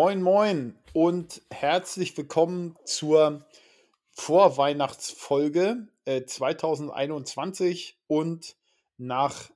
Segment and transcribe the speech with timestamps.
[0.00, 3.44] Moin, moin und herzlich willkommen zur
[4.12, 8.54] Vorweihnachtsfolge äh, 2021 und
[8.96, 9.50] nach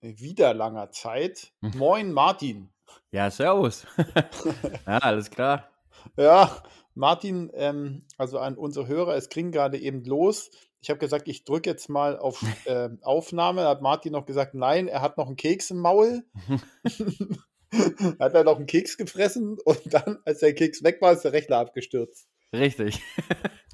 [0.00, 1.52] wieder langer Zeit.
[1.60, 1.72] Hm.
[1.76, 2.70] Moin, Martin.
[3.10, 3.86] Ja, servus.
[4.86, 5.68] ja, alles klar.
[6.16, 6.62] Ja,
[6.94, 10.50] Martin, ähm, also an unsere Hörer, es ging gerade eben los.
[10.80, 13.60] Ich habe gesagt, ich drücke jetzt mal auf äh, Aufnahme.
[13.60, 16.24] Da hat Martin noch gesagt, nein, er hat noch einen Keks im Maul.
[18.20, 21.32] hat er noch einen Keks gefressen und dann, als der Keks weg war, ist der
[21.32, 22.28] Rechner abgestürzt.
[22.54, 23.00] Richtig.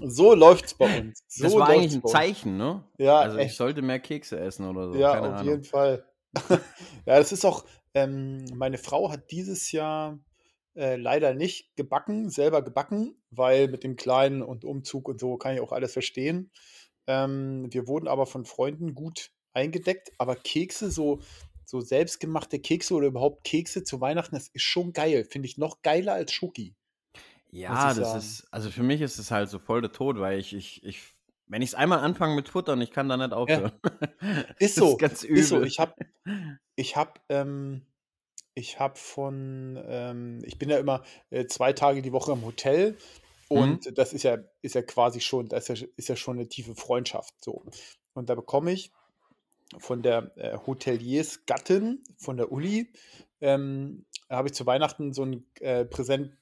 [0.00, 1.24] So läuft's bei uns.
[1.26, 2.06] So das war eigentlich ein.
[2.06, 2.84] Zeichen, ne?
[2.98, 3.56] Ja, Also ich echt.
[3.56, 4.98] sollte mehr Kekse essen oder so.
[4.98, 5.48] Ja, Keine auf Ahnung.
[5.48, 6.04] jeden Fall.
[6.48, 7.64] ja, das ist auch,
[7.94, 10.20] ähm, meine Frau hat dieses Jahr
[10.76, 15.54] äh, leider nicht gebacken, selber gebacken, weil mit dem Kleinen und Umzug und so kann
[15.56, 16.52] ich auch alles verstehen.
[17.08, 21.20] Ähm, wir wurden aber von Freunden gut eingedeckt, aber Kekse, so,
[21.68, 25.26] so selbstgemachte Kekse oder überhaupt Kekse zu Weihnachten, das ist schon geil.
[25.26, 26.74] Finde ich noch geiler als Schoki.
[27.50, 28.18] Ja, das sagen.
[28.18, 31.02] ist, also für mich ist es halt so voll der Tod, weil ich, ich, ich,
[31.46, 33.72] wenn ich es einmal anfange mit Futtern, ich kann da nicht aufhören.
[34.58, 35.56] Ist Das so, ist ganz ist so.
[35.56, 35.66] übel.
[35.66, 35.94] Ich habe
[36.74, 37.82] ich hab, ähm,
[38.54, 42.96] ich hab von, ähm, ich bin ja immer äh, zwei Tage die Woche im Hotel
[43.50, 43.56] Mhm.
[43.56, 46.48] und das ist ja, ist ja quasi schon, das ist ja, ist ja schon eine
[46.48, 47.34] tiefe Freundschaft.
[47.42, 47.64] So.
[48.14, 48.90] Und da bekomme ich
[49.78, 52.92] von der äh, Hoteliers Gattin von der Uli,
[53.40, 56.34] ähm, habe ich zu Weihnachten so ein äh, Präsent.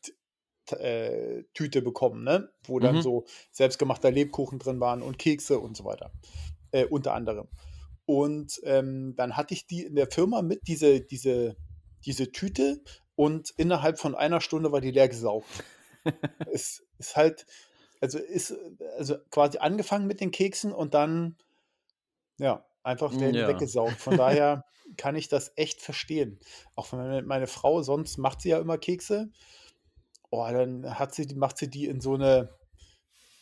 [0.73, 2.51] Äh, Tüte bekommen, ne?
[2.65, 3.03] wo dann Mhm.
[3.03, 6.11] so selbstgemachter Lebkuchen drin waren und Kekse und so weiter.
[6.73, 7.47] Äh, unter anderem.
[8.05, 11.55] Und ähm, dann hatte ich die in der Firma mit, diese, diese,
[12.05, 12.83] diese Tüte,
[13.17, 15.49] und innerhalb von einer Stunde war die leer gesaugt.
[16.53, 17.47] es ist halt,
[18.01, 18.55] also ist
[18.99, 21.37] also quasi angefangen mit den Keksen und dann,
[22.39, 23.49] ja, einfach werden die Ja.
[23.49, 24.01] weggesaugt.
[24.01, 24.65] Von daher
[24.97, 26.39] kann ich das echt verstehen.
[26.75, 29.31] Auch wenn meine, Frau, sonst macht sie ja immer Kekse,
[30.31, 32.51] oh, dann hat sie, macht sie die in so eine,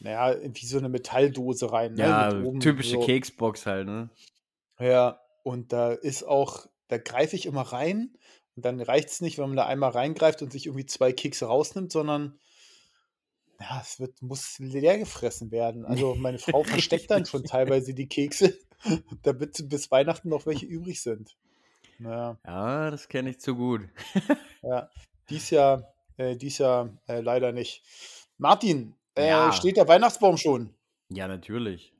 [0.00, 1.94] naja, wie so eine Metalldose rein.
[1.94, 2.02] Ne?
[2.02, 4.10] Ja, oben typische so, Keksbox halt, ne?
[4.80, 8.16] ja, und da ist auch, da greife ich immer rein
[8.56, 11.46] und dann reicht es nicht, wenn man da einmal reingreift und sich irgendwie zwei Kekse
[11.46, 12.38] rausnimmt, sondern
[13.60, 15.84] ja, es wird, muss leer gefressen werden.
[15.84, 18.58] Also meine Frau versteckt dann schon teilweise die Kekse,
[19.22, 21.36] damit bis Weihnachten noch welche übrig sind.
[21.98, 23.88] Naja, Ja, das kenne ich zu gut.
[24.62, 24.90] ja,
[25.28, 27.82] dies Jahr, äh, dies Jahr äh, leider nicht.
[28.38, 29.52] Martin, äh, Ja.
[29.52, 30.74] steht der Weihnachtsbaum schon?
[31.08, 31.94] Ja, natürlich.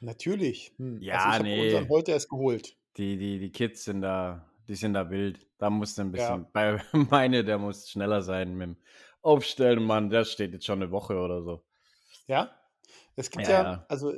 [0.00, 0.72] Natürlich.
[0.78, 1.06] Hm.
[1.10, 1.60] Also Ja, ich habe nee.
[1.60, 2.76] unseren heute erst geholt.
[2.96, 5.46] Die, die, die Kids sind da, die sind da wild.
[5.58, 6.12] Da musst du ein Ja.
[6.12, 8.76] bisschen, bei meine, der muss schneller sein mit dem
[9.22, 11.64] Aufstellen, Mann, der steht jetzt schon eine Woche oder so.
[12.26, 12.50] Ja,
[13.16, 13.86] es gibt Ja, ja, ja.
[13.88, 14.12] also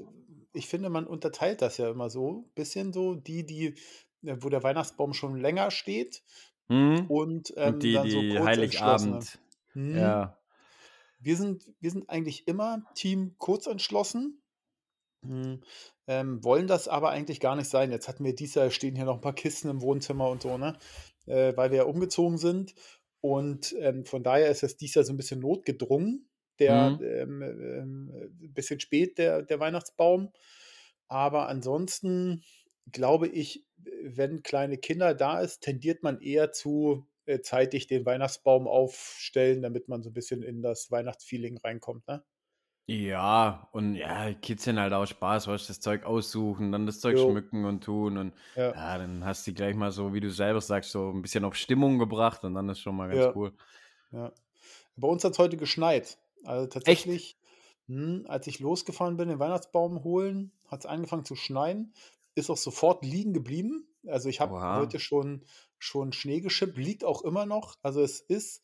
[0.53, 3.75] ich finde, man unterteilt das ja immer so, ein bisschen so, die, die,
[4.25, 6.23] äh, wo der Weihnachtsbaum schon länger steht
[6.69, 7.07] Hm?
[7.09, 8.39] und ähm, Und die, dann so die.
[8.39, 9.39] Heiligabend.
[9.73, 10.39] Hm, Ja.
[11.19, 14.43] wir sind, wir sind eigentlich immer Team kurz entschlossen,
[15.23, 15.61] hm,
[16.07, 17.91] ähm, wollen das aber eigentlich gar nicht sein.
[17.91, 20.57] Jetzt hatten wir dieses Jahr, stehen hier noch ein paar Kisten im Wohnzimmer und so,
[20.57, 20.79] ne?
[21.27, 22.75] Äh, weil wir ja umgezogen sind.
[23.21, 26.30] Und ähm, von daher ist es dieses Jahr so ein bisschen notgedrungen.
[26.61, 27.01] Der Mhm.
[27.01, 28.11] ähm, ähm,
[28.43, 30.33] ein bisschen spät, der, der Weihnachtsbaum.
[31.09, 32.43] Aber ansonsten
[32.93, 33.67] glaube ich,
[34.03, 39.89] wenn kleine Kinder da ist, tendiert man eher zu äh, zeitig den Weihnachtsbaum aufstellen, damit
[39.89, 42.25] man so ein bisschen in das Weihnachtsfeeling reinkommt, ne?
[42.89, 46.99] Ja, und ja, Kids sind halt auch Spaß, weißt du, das Zeug aussuchen, dann das
[46.99, 50.19] Zeug Jo, schmücken und tun und ja, ja, dann hast du gleich mal so, wie
[50.19, 53.29] du selber sagst, so ein bisschen auf Stimmung gebracht und dann ist schon mal ganz
[53.29, 53.53] ja, cool.
[54.13, 54.33] ja.
[54.97, 56.19] Bei uns hat es heute geschneit.
[56.45, 57.39] Also tatsächlich,
[57.87, 61.95] hm, als ich losgefahren bin, den Weihnachtsbaum holen, hat es angefangen zu schneien,
[62.35, 63.87] ist auch sofort liegen geblieben.
[64.07, 65.45] Also ich habe heute schon,
[65.79, 67.77] schon Schnee geschippt, liegt auch immer noch.
[67.83, 68.63] Also es ist,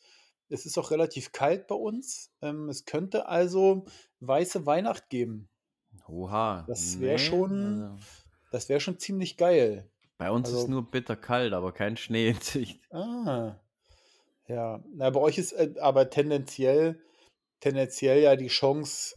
[0.48, 2.32] es ist auch relativ kalt bei uns.
[2.40, 3.84] Ähm, es könnte also
[4.20, 5.50] weiße Weihnacht geben.
[6.08, 6.64] Oha.
[6.66, 7.98] Das wäre Nee, schon, also
[8.50, 9.90] das wäre schon ziemlich geil.
[10.18, 12.82] bei uns ist Also, nur bitterkalt, aber kein Schnee in Sicht.
[12.90, 13.56] ah,
[14.48, 14.84] ja.
[14.94, 17.00] Na, bei euch ist äh, aber tendenziell,
[17.60, 19.16] tendenziell ja die Chance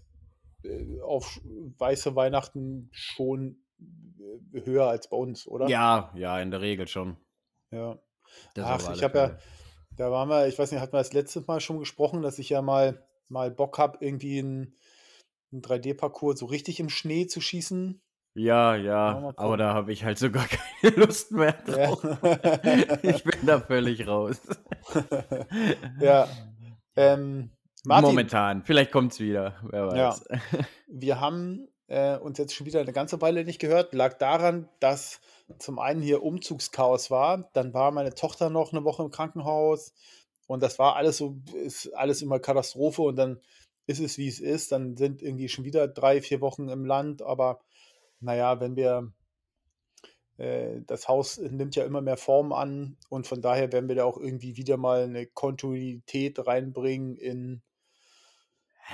[0.63, 1.39] äh, auf
[1.77, 5.67] weiße Weihnachten schon äh, höher als bei uns, oder?
[5.67, 7.17] Ja, ja, in der Regel schon.
[7.71, 7.99] Ja.
[8.53, 9.37] Das Ach, ich habe ja,
[9.95, 12.49] da waren wir, ich weiß nicht, hatten wir das letzte Mal schon gesprochen, dass ich
[12.49, 14.75] ja mal, mal Bock habe, irgendwie einen,
[15.51, 18.01] einen 3D-Parcours so richtig im Schnee zu schießen.
[18.35, 20.45] Ja, Ja, ja, aber da habe ich halt sogar
[20.81, 21.87] keine Lust mehr Ja.
[21.87, 22.03] drauf.
[23.01, 24.39] Ich bin da völlig raus.
[25.99, 26.27] Ja.
[26.95, 27.51] Ähm,
[27.85, 28.63] Martin, Momentan.
[28.63, 30.25] Vielleicht kommt es wieder, wer ja, weiß.
[30.87, 33.93] wir haben äh, uns jetzt schon wieder eine ganze Weile nicht gehört.
[33.93, 35.21] Lag daran, dass
[35.57, 37.49] zum einen hier Umzugschaos war.
[37.53, 39.93] Dann war meine Tochter noch eine Woche im Krankenhaus.
[40.47, 43.39] Und das war alles so, ist alles immer Katastrophe und dann
[43.87, 44.71] ist es, wie es ist.
[44.71, 47.21] Dann sind irgendwie schon wieder drei, vier Wochen im Land.
[47.21, 47.61] Aber
[48.19, 49.13] naja, wenn wir,
[50.37, 54.03] äh, das Haus nimmt ja immer mehr Form an und von daher werden wir da
[54.03, 57.61] auch irgendwie wieder mal eine Kontinuität reinbringen in.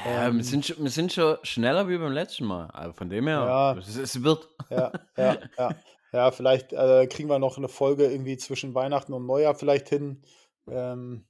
[0.03, 2.67] Ja, wir, Ähm, sind, schon- wir sind schon schneller wie beim letzten Mal.
[2.71, 3.77] Also von dem her, Ja.
[3.77, 4.49] es, es wird.
[4.69, 5.69] Ja, ja, ja.
[6.11, 10.21] Ja, vielleicht äh, kriegen wir noch eine Folge irgendwie zwischen Weihnachten und Neujahr vielleicht hin.
[10.69, 11.25] Ähm,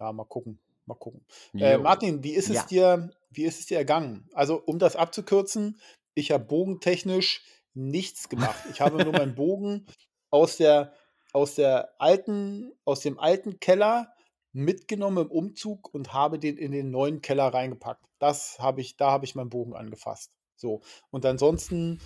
[0.00, 0.58] ja, mal gucken.
[0.86, 1.24] Mal gucken.
[1.54, 1.76] Äh.
[1.78, 2.64] Martin, wie ist es Ja.
[2.64, 4.28] dir, wie ist es dir ergangen?
[4.32, 5.78] Also, um das abzukürzen,
[6.14, 7.42] ich habe bogentechnisch
[7.74, 8.58] nichts gemacht.
[8.72, 9.86] Ich habe nur meinen Bogen
[10.30, 10.92] aus der,
[11.32, 14.12] aus der alten, aus dem alten Keller
[14.52, 18.04] mitgenommen im Umzug und habe den in den neuen Keller reingepackt.
[18.18, 20.32] Das habe ich, da habe ich meinen Bogen angefasst.
[20.56, 20.82] So.
[21.10, 22.00] Und ansonsten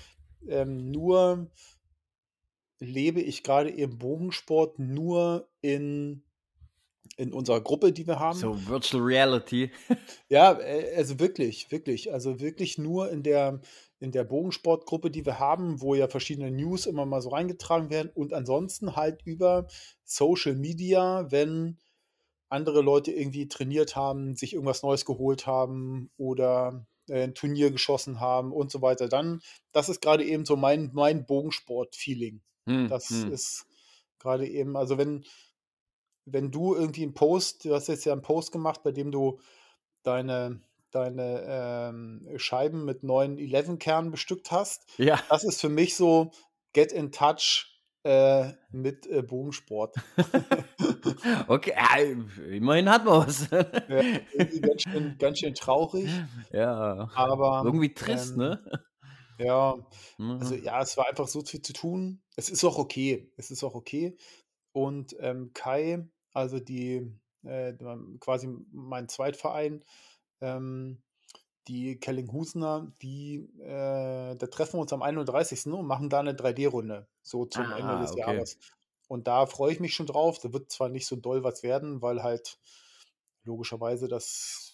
[0.49, 1.51] ähm, nur
[2.79, 6.23] lebe ich gerade im Bogensport nur in,
[7.17, 8.39] in unserer Gruppe, die wir haben.
[8.39, 9.71] So Virtual Reality.
[10.29, 12.13] Ja, äh, also wirklich, wirklich.
[12.13, 13.61] Also wirklich nur in der,
[13.99, 18.11] in der Bogensportgruppe, die wir haben, wo ja verschiedene News immer mal so reingetragen werden
[18.15, 19.67] und ansonsten halt über
[20.05, 21.79] Social Media, wenn
[22.49, 28.21] andere Leute irgendwie trainiert haben, sich irgendwas Neues geholt haben oder äh, ein Turnier geschossen
[28.21, 29.09] haben und so weiter.
[29.09, 29.41] Dann,
[29.73, 32.41] das ist gerade eben so mein, mein Bogensport-Feeling.
[32.67, 33.33] Hm, Das hm.
[33.33, 33.67] ist
[34.19, 35.25] gerade eben, also wenn,
[36.25, 39.41] wenn du irgendwie einen Post, du hast jetzt ja einen Post gemacht, bei dem du
[40.03, 40.61] deine,
[40.91, 44.87] deine ähm, Scheiben mit neuen 11-Kernen bestückt hast.
[44.99, 45.21] Ja.
[45.29, 46.31] Das ist für mich so
[46.73, 47.76] Get in Touch
[48.07, 49.97] äh, mit äh, Bogensport.
[51.49, 51.97] Okay, ja,
[52.51, 53.49] immerhin hat man was.
[53.51, 53.63] Ja,
[54.61, 56.11] ganz schön, ganz schön traurig,
[56.53, 57.09] ja.
[57.15, 58.83] aber Irgendwie trist, ähm, ne?
[59.39, 59.75] ja,
[60.19, 60.63] also Mhm.
[60.63, 62.23] ja, es war einfach so viel zu tun.
[62.37, 63.33] Es ist auch okay.
[63.37, 64.17] Es ist auch okay.
[64.73, 67.13] Und ähm, Kai, also die
[67.45, 67.73] äh,
[68.21, 69.85] quasi mein Zweitverein,
[70.41, 71.03] ähm,
[71.69, 75.73] die Kellinghusener, die, äh, da treffen wir uns am 31.
[75.73, 78.21] und machen da eine 3D-Runde, so zum Ende Ah, des okay.
[78.21, 78.59] Jahres.
[79.09, 80.39] Und da freue ich mich schon drauf.
[80.41, 82.59] Da wird zwar nicht so doll was werden, weil halt
[83.45, 84.73] logischerweise das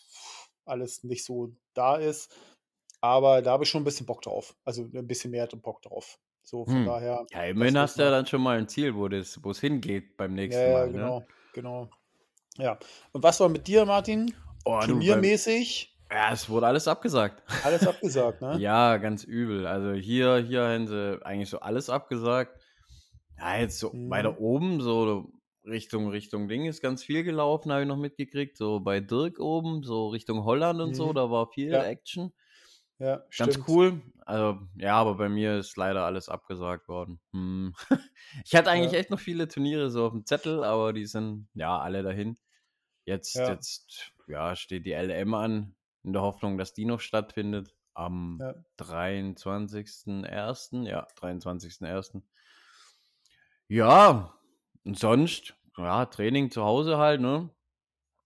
[0.64, 2.34] alles nicht so da ist,
[3.00, 4.54] aber da habe ich schon ein bisschen Bock drauf.
[4.64, 6.18] Also ein bisschen mehr Bock drauf.
[6.42, 6.86] So, von Hm.
[6.86, 10.32] daher, Ja, immerhin hast du ja dann schon mal ein Ziel, wo es hingeht beim
[10.32, 10.92] Ja, nächsten ja, Mal, ne?
[10.92, 11.88] genau, genau.
[12.58, 12.78] Ja.
[13.12, 14.34] Und was war mit dir, Martin?
[14.64, 15.91] Oh, Turniermäßig?
[16.12, 17.42] Ja, es wurde alles abgesagt.
[17.60, 18.62] Alles abgesagt, ne?
[18.62, 19.66] Ja, ganz übel.
[19.66, 22.60] Also hier, hier haben sie eigentlich so alles abgesagt.
[23.38, 24.02] Ja, jetzt so Mhm.
[24.06, 25.32] weiter oben, so
[25.64, 28.56] Richtung, Richtung Ding ist ganz viel gelaufen, habe ich noch mitgekriegt.
[28.58, 31.14] So bei Dirk oben, so Richtung Holland und so, Mhm.
[31.14, 32.32] da war viel Ja, Action.
[32.98, 33.66] ja, Ganz stimmt.
[33.66, 34.02] cool.
[34.26, 37.20] Also, ja, aber bei mir ist leider alles abgesagt worden.
[37.32, 37.74] Hm.
[38.44, 41.48] Ich hatte eigentlich Ja, echt noch viele Turniere so auf dem Zettel, aber die sind
[41.54, 42.38] ja alle dahin.
[43.06, 47.74] Jetzt, ja, jetzt, ja, steht die LM an, in der Hoffnung, dass die noch stattfindet.
[47.94, 48.54] Am ja.
[48.78, 50.88] 23.01.
[50.88, 52.22] Ja, 23.01.
[53.68, 54.34] Ja,
[54.84, 57.50] und sonst, ja, Training zu Hause halt, ne?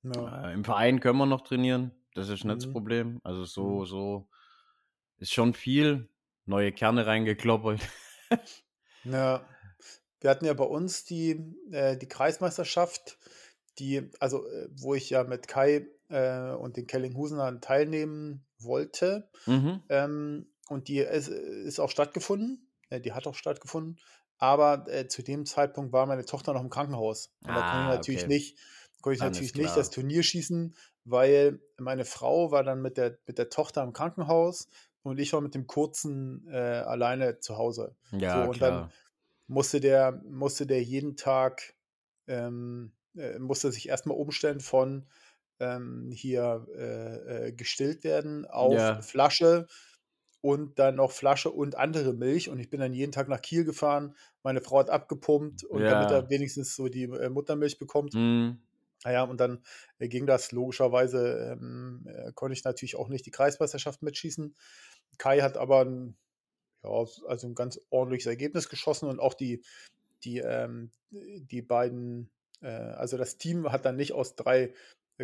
[0.02, 0.50] Ja.
[0.50, 1.92] Äh, Im Verein können wir noch trainieren.
[2.14, 2.72] Das ist nicht das Mhm.
[2.72, 3.20] Problem.
[3.24, 3.86] Also so, Mhm.
[3.86, 4.28] so
[5.18, 6.08] ist schon viel.
[6.44, 7.80] Neue Kerne reingekloppert.
[9.04, 9.44] Ja.
[10.20, 13.18] Wir hatten ja bei uns die, äh, die Kreismeisterschaft,
[13.78, 19.28] die, also äh, wo ich ja mit Kai äh, und den Kellinghusenern teilnehmen wollte.
[19.46, 19.82] Mhm.
[19.88, 22.70] Ähm, und die ist, ist auch stattgefunden.
[22.90, 24.00] Äh, die hat auch stattgefunden.
[24.38, 27.32] Aber äh, zu dem Zeitpunkt war meine Tochter noch im Krankenhaus.
[27.46, 28.28] Und da konnte ich Ah, natürlich okay.
[28.28, 28.58] nicht,
[29.00, 29.90] konnte ich Dann natürlich nicht das.
[29.90, 34.68] Turnier schießen, weil meine Frau war dann mit der, mit der Tochter im Krankenhaus
[35.02, 37.96] und ich war mit dem Kurzen äh, alleine zu Hause.
[38.10, 38.92] So, Ja, und dann klar.
[39.46, 41.74] musste der, musste der jeden Tag,
[42.26, 45.06] ähm, äh, musste sich erstmal umstellen von
[45.60, 49.66] ähm, hier äh, äh, gestillt werden auf Ja, Flasche
[50.40, 52.48] und dann noch Flasche und andere Milch.
[52.48, 54.14] Und ich bin dann jeden Tag nach Kiel gefahren.
[54.42, 56.30] Meine Frau hat abgepumpt und damit er ja.
[56.30, 58.14] wenigstens so die äh, Muttermilch bekommt.
[58.14, 58.60] Mhm.
[59.04, 59.62] Naja, und dann
[59.98, 64.54] äh, ging das logischerweise, ähm, äh, konnte ich natürlich auch nicht die Kreismeisterschaft mitschießen.
[65.18, 66.16] Kai hat aber ein,
[66.82, 69.62] ja, also ein ganz ordentliches Ergebnis geschossen und auch die,
[70.24, 72.30] die, ähm, die beiden,
[72.62, 74.72] äh, also das Team hat dann nicht aus drei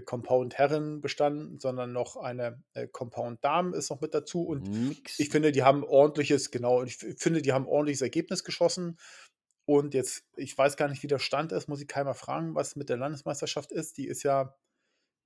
[0.00, 4.88] Compound Herren bestanden, sondern noch eine äh, Compound Dame ist noch mit dazu und ich
[4.88, 5.32] Mixed.
[5.32, 8.98] finde, die haben ordentliches, genau, ich finde, die haben ordentliches Ergebnis geschossen.
[9.64, 12.74] Und jetzt, ich weiß gar nicht, wie der Stand ist, muss ich keiner fragen, was
[12.74, 13.96] mit der Landesmeisterschaft ist.
[13.98, 14.56] Die ist ja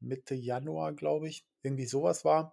[0.01, 2.53] Mitte Januar, glaube ich, irgendwie sowas war.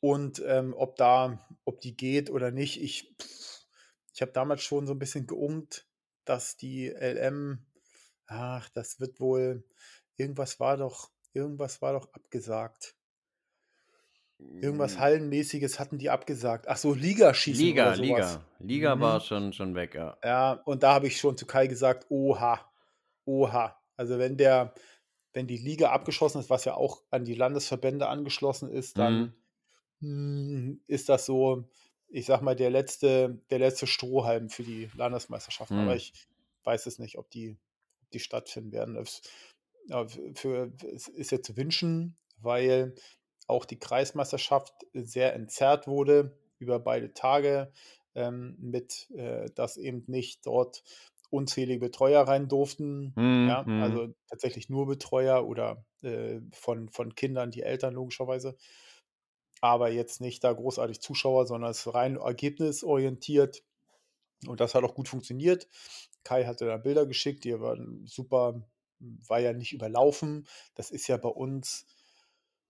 [0.00, 3.66] Und ähm, ob da, ob die geht oder nicht, ich, pff,
[4.14, 5.86] ich habe damals schon so ein bisschen geungt,
[6.24, 7.66] dass die LM,
[8.26, 9.64] ach, das wird wohl,
[10.16, 12.96] irgendwas war doch irgendwas war doch abgesagt.
[14.60, 14.98] Irgendwas Hm.
[14.98, 16.66] Hallenmäßiges hatten die abgesagt.
[16.68, 18.40] Ach so, Ligaschießen Liga, oder so was.
[18.40, 18.46] Liga.
[18.58, 19.20] Liga war Mhm.
[19.20, 20.18] schon schon weg, ja.
[20.24, 22.72] Ja, und da habe ich schon zu Kai gesagt: „Oha,
[23.26, 24.74] oha.“ Also, wenn der
[25.34, 29.34] wenn die Liga abgeschlossen ist, was ja auch an die Landesverbände angeschlossen ist, dann, Mhm.
[30.00, 31.68] hm, ist das so,
[32.08, 35.80] ich sage mal, der letzte der letzte Strohhalm für die Landesmeisterschaften.
[35.80, 35.98] Aber Mhm.
[35.98, 36.14] ich
[36.64, 37.58] weiß es nicht, ob die
[38.02, 38.96] ob die stattfinden werden.
[38.96, 39.22] Es
[40.34, 42.94] für es ist ja zu wünschen, weil
[43.46, 47.72] auch die Kreismeisterschaft sehr entzerrt wurde über beide Tage,
[48.14, 50.84] ähm, mit, äh dass eben nicht dort
[51.30, 53.66] unzählige Betreuer rein durften, Mhm, ja?
[53.66, 53.74] mhm.
[53.76, 58.56] Also, tatsächlich nur Betreuer oder, äh, von von Kindern die Eltern logischerweise.
[59.60, 63.62] Aber jetzt nicht da großartig Zuschauer, sondern es ist rein ergebnisorientiert
[64.48, 65.68] und das hat auch gut funktioniert.
[66.24, 68.62] Kai hatte da Bilder geschickt, die waren super
[69.26, 70.46] war ja nicht überlaufen.
[70.74, 71.86] Das ist ja bei uns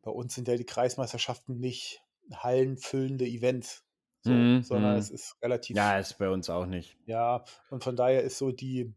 [0.02, 3.84] bei uns sind ja die Kreismeisterschaften nicht hallenfüllende Events
[4.20, 5.10] so, Mhm, sondern es mhm.
[5.10, 6.98] ist relativ Ja, ist bei uns auch nicht.
[7.06, 8.94] ja, und von daher ist so die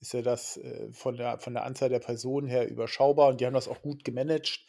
[0.00, 3.46] ist ja das, äh, von der von der Anzahl der Personen her überschaubar und die
[3.46, 4.66] haben das auch gut gemanagt.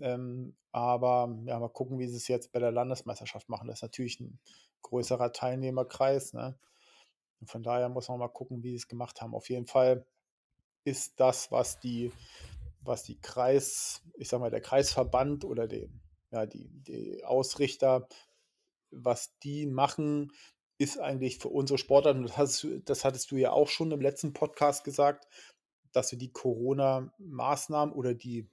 [0.00, 3.68] Ähm, aber ja, mal gucken, wie sie's jetzt bei der Landesmeisterschaft machen.
[3.68, 4.40] Das ist natürlich 'n
[4.82, 6.58] größerer Teilnehmerkreis, ne?
[7.40, 9.34] Und von daher muss man mal gucken, wie sie's gemacht haben.
[9.34, 10.06] Auf jeden Fall
[10.84, 12.12] ist das, was die
[12.82, 16.00] was die Kreis ich sage mal, der Kreisverband oder den
[16.30, 18.08] ja, die die Ausrichter,
[18.90, 20.32] was die machen,
[20.78, 24.00] ist eigentlich für unsere Sportarten das hattest du das hattest du ja auch schon im
[24.00, 25.26] letzten Podcast gesagt,
[25.92, 28.48] dass du die Corona-Maßnahmen oder die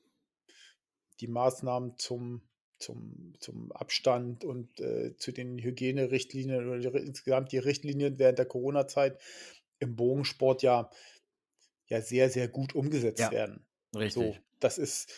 [1.20, 2.42] die Maßnahmen zum
[2.80, 8.48] zum zum Abstand und, äh, zu den Hygienerichtlinien oder die insgesamt die Richtlinien während der
[8.48, 9.20] Corona-Zeit
[9.80, 10.90] im Bogensport ja
[11.92, 13.68] ja sehr, sehr gut umgesetzt Ja, werden.
[14.08, 14.42] So, richtig.
[14.62, 15.14] das ist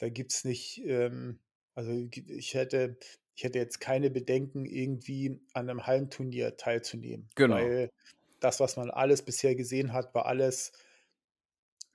[0.00, 1.40] da gibt's nicht, ähm
[1.76, 2.98] also, ich hätte
[3.36, 7.76] ich hätte jetzt keine Bedenken, irgendwie an 'nem Hallenturnier teilzunehmen, Genau.
[7.76, 7.90] weil
[8.40, 10.72] das, was man alles bisher gesehen hat, war alles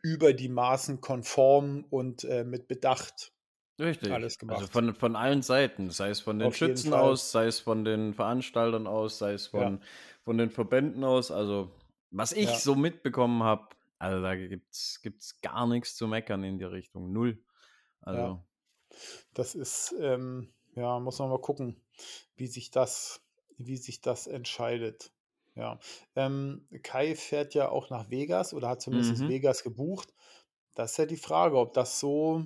[0.04, 3.34] über die Maßen konform und, äh, mit Bedacht
[3.80, 4.20] Richtig.
[4.20, 4.68] alles Also, gemacht.
[4.68, 8.14] von von allen Seiten, sei es von den Auf Schützen aus, sei es von den
[8.14, 9.72] Veranstaltern aus, sei es Ja.
[9.72, 9.82] von
[10.24, 11.32] von den Verbänden aus.
[11.32, 11.72] Also,
[12.10, 12.62] was ich Ja.
[12.62, 13.70] so mitbekommen habe,
[14.02, 17.44] also, da gibt's gibt's gar nix zu meckern in die Richtung, 0.
[18.12, 18.32] Ja.
[18.32, 18.46] Also
[19.34, 21.82] Das ist, ähm ja, muss man mal gucken,
[22.36, 23.22] wie sich das
[23.58, 25.14] wie sich das entscheidet.
[25.56, 25.80] Ja.
[26.16, 29.28] Ähm, Kai fährt ja auch nach Vegas oder hat zumindest Mhm.
[29.28, 30.14] Vegas gebucht.
[30.76, 32.46] Das ist ja die Frage, ob das so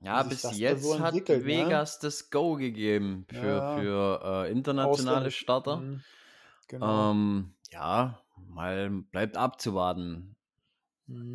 [0.00, 1.44] Ja, bis da so jetzt hat ne?
[1.44, 3.62] Vegas das Go gegeben für Ja.
[3.62, 5.88] für, äh, internationale Ausländische Starter.
[5.88, 6.04] mhm,
[6.68, 7.10] genau.
[7.10, 10.36] Ähm, ja, mal bleibt abzuwarten.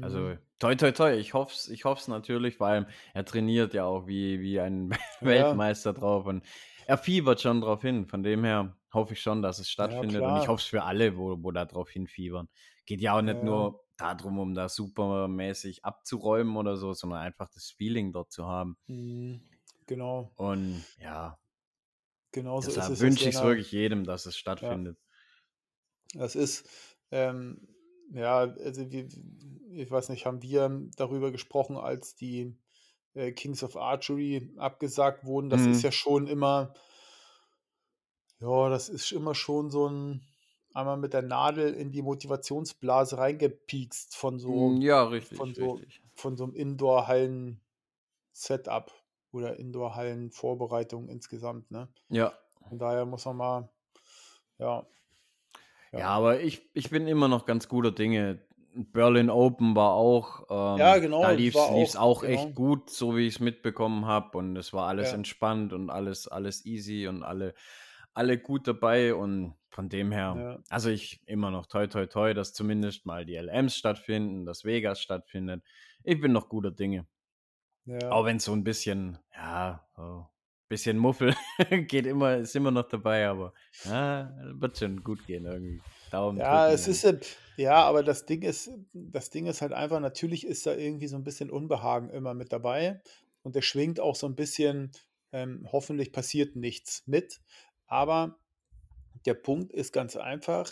[0.02, 0.44] Also, Mhm.
[0.60, 3.86] toi, toi, toi, ich hoffe es ich hoffe es natürlich, vor allem er trainiert ja
[3.86, 4.92] auch wie wie ein
[5.22, 5.64] Ja.
[5.64, 6.44] Weltmeister drauf und
[6.86, 8.08] er fiebert schon drauf hin.
[8.08, 10.84] Von dem her hoffe ich schon, dass es Ja, stattfindet und ich hoffe es für
[10.84, 12.50] alle, wo wo da drauf hinfiebern.
[12.86, 13.44] Geht ja auch nicht Ja.
[13.44, 18.46] nur da drum, um da supermäßig abzuräumen oder so, sondern einfach das Feeling dort zu
[18.48, 18.78] haben.
[18.88, 19.50] Mhm,
[19.88, 20.34] genau.
[20.36, 21.40] Und ja.
[22.34, 24.80] Genauso Deshalb es wünsche ich's 'ner wirklich jedem, dass es ja.
[24.80, 24.98] stattfindet.
[26.14, 26.66] Das ist,
[27.14, 27.68] ähm
[28.14, 29.08] ja, also, wir
[29.72, 32.58] ich weiß nicht, haben wir darüber gesprochen, als die,
[33.16, 35.50] äh, Kings of Archery abgesagt wurden?
[35.50, 35.84] Das ist Mhm.
[35.84, 36.74] ja schon immer
[38.42, 40.22] ja, das ist immer schon so 'n
[40.74, 46.02] einmal mit der Nadel in die Motivationsblase reingepiekst von so ja, von richtig, so richtig.
[46.16, 47.84] von so 'nem Indoor-Hallen-Setup
[49.32, 51.94] oder Indoor-Hallen-Vorbereitung insgesamt, ne?
[52.10, 52.34] Ja.
[52.70, 53.70] Von daher muss man mal
[54.60, 54.88] ja.
[55.96, 56.10] Ja, Ja.
[56.10, 58.42] aber ich ich bin immer noch ganz guter Dinge.
[58.76, 62.56] Berlin Open war auch Ja, ähm, genau, da lief's lief's auch auch echt genau.
[62.56, 65.14] gut, so wie ich's mitbekommen habe und es war alles Ja.
[65.14, 67.54] entspannt und alles alles easy und alle
[68.16, 70.64] alle gut dabei und von dem her Ja.
[70.70, 75.00] also, ich immer noch toi, toi, toi, dass zumindest mal die LMs stattfinden, dass Vegas
[75.02, 75.64] stattfindet.
[76.04, 77.06] Ich bin noch guter Dinge.
[78.12, 78.26] Auch Ja.
[78.26, 80.28] wenn's so 'n bisschen ja, so
[80.70, 81.36] bisschen Muffel
[81.88, 83.54] geht immer ist immer noch dabei, aber
[83.84, 85.84] ja, wird schon gut gehen irgendwie.
[86.10, 87.06] Daumen Ja, es ist,
[87.58, 91.16] ja, aber das Ding ist das Ding ist halt einfach, natürlich ist da irgendwie so
[91.16, 93.02] 'n bisschen Unbehagen immer mit dabei
[93.44, 94.92] und der schwingt auch so 'n bisschen,
[95.32, 97.42] ähm, hoffentlich passiert nichts mit.
[97.86, 98.40] Aber
[99.26, 100.72] der Punkt ist ganz einfach,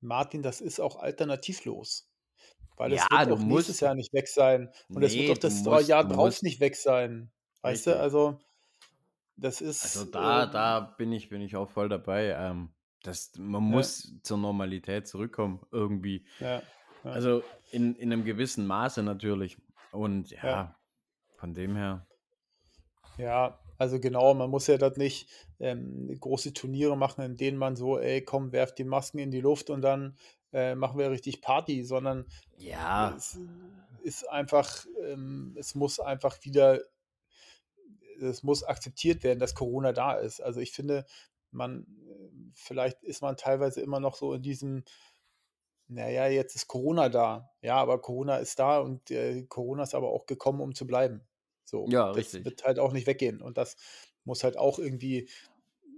[0.00, 2.10] Martin, das ist auch alternativlos,
[2.76, 5.38] weil es Ja, wird du auch nächstes Jahr nicht weg sein und es wird auch
[5.42, 7.32] du das musst Jahr du drauf musst nicht weg sein.
[7.62, 7.92] Weißt du?
[7.92, 7.98] Richtig.
[7.98, 8.40] Also,
[9.38, 12.30] das Also, ist, da da ähm bin ich bin ich auch voll dabei.
[12.36, 13.92] Ähm, das man Ja.
[14.02, 16.26] muss zur Normalität zurückkommen irgendwie.
[16.38, 16.62] Ja,
[17.04, 17.20] ja.
[17.20, 19.58] Also, in in 'nem gewissen Maße natürlich.
[19.90, 20.78] Und ja, Ja.
[21.36, 22.08] von dem her.
[23.16, 25.28] Ja, also genau, man muss ja dort nicht
[25.58, 29.40] ähm, große Turniere machen, in denen man so, ey, komm, werft die Masken in die
[29.40, 30.16] Luft und dann
[30.52, 32.26] äh, machen wir richtig Party, sondern
[32.58, 33.38] Ja, es
[34.02, 36.80] ist einfach, ähm, es muss einfach wieder,
[38.20, 40.40] es muss akzeptiert werden, dass Corona da ist.
[40.40, 41.04] Also ich finde,
[41.50, 44.84] man, äh, vielleicht ist man teilweise immer noch so in diesem,
[45.88, 47.50] naja, jetzt ist Corona da.
[47.62, 51.22] Ja, aber Corona ist da und äh, Corona ist aber auch gekommen, um zu bleiben.
[51.64, 52.44] So, ja, das richtig.
[52.44, 53.42] wird halt auch nicht weggehen.
[53.42, 53.76] Und das
[54.24, 55.28] muss halt auch irgendwie,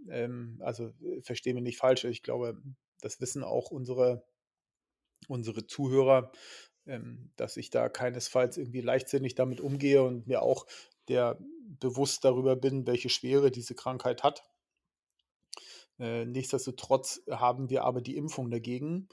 [0.09, 2.61] ähm, also äh, verstehe mich nicht falsch, ich glaube,
[3.01, 4.25] das wissen auch unsere,
[5.29, 6.33] unsere Zuhörer,
[6.87, 10.67] ähm, dass ich da keinesfalls irgendwie leichtsinnig damit umgehe und mir auch
[11.11, 11.39] der
[11.81, 14.43] bewusst darüber bin, welche Schwere diese Krankheit hat.
[15.99, 19.09] Äh, nichtsdestotrotz haben wir aber die Impfung dagegen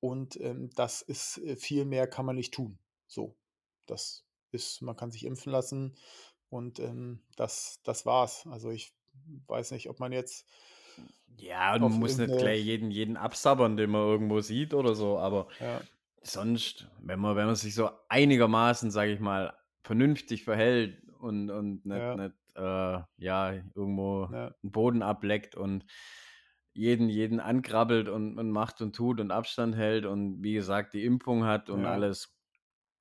[0.00, 2.78] und ähm, das ist äh, viel mehr kann man nicht tun.
[3.08, 3.34] So,
[3.86, 5.96] das ist, man kann sich impfen lassen
[6.48, 8.46] und ähm, das, das war's.
[8.46, 8.94] Also ich
[9.48, 10.46] weiß nicht, ob man jetzt
[11.36, 15.18] Ja, und man muss nicht gleich jeden, jeden absabbern, den man irgendwo sieht oder so,
[15.18, 15.80] aber ja,
[16.22, 21.84] sonst, wenn man, wenn man sich so einigermaßen, sage ich mal, vernünftig verhält und, und
[21.84, 25.84] nicht, ja, nicht äh, ja, irgendwo ja, einen Boden ableckt und
[26.72, 31.04] jeden, jeden ankrabbelt und, und macht und tut und Abstand hält und wie gesagt, die
[31.04, 32.34] Impfung hat und ja, alles.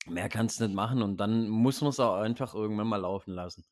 [0.07, 3.33] Mehr kannst du nicht machen und dann muss man es auch einfach irgendwann mal laufen
[3.33, 3.65] lassen.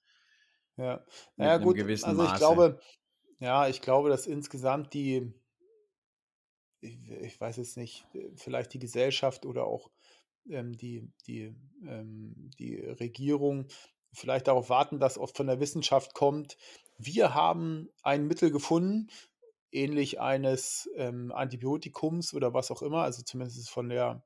[0.78, 1.04] ja.
[1.38, 2.38] Naja, gut, also ich Maße.
[2.38, 2.80] glaube,
[3.40, 5.34] ja, ich glaube, dass insgesamt die,
[6.82, 9.90] ich, ich weiß jetzt nicht, äh, vielleicht die Gesellschaft oder auch
[10.50, 13.68] ähm, die, die, ähm, die Regierung
[14.15, 16.57] vielleicht darauf warten, dass oft von der Wissenschaft kommt,
[16.98, 19.07] wir haben ein Mittel gefunden,
[19.72, 24.24] ähnlich eines ähm, Antibiotikums oder was auch immer, also zumindest von der,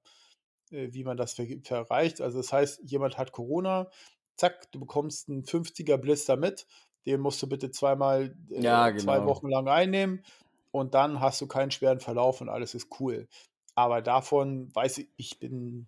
[0.71, 2.21] äh, wie man das ver verreicht.
[2.21, 3.89] Also das heißt, jemand hat Corona,
[4.35, 6.67] zack, du bekommst einen 50er Blister mit,
[7.05, 9.25] den musst du bitte zweimal Ja, äh, zwei genau.
[9.25, 10.23] Wochen lang einnehmen
[10.71, 13.27] und dann hast du keinen schweren Verlauf und alles ist cool.
[13.75, 15.87] Aber davon weiß ich, ich bin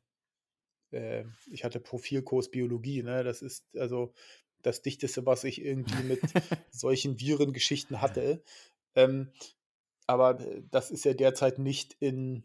[0.91, 3.23] äh, ich hatte Profilkurs Biologie, ne?
[3.23, 4.13] Das ist also
[4.62, 6.21] das Dichteste, was ich irgendwie mit
[6.71, 8.43] solchen Virengeschichten hatte.
[8.95, 9.32] Ähm,
[10.08, 12.43] aber äh, das ist ja derzeit nicht in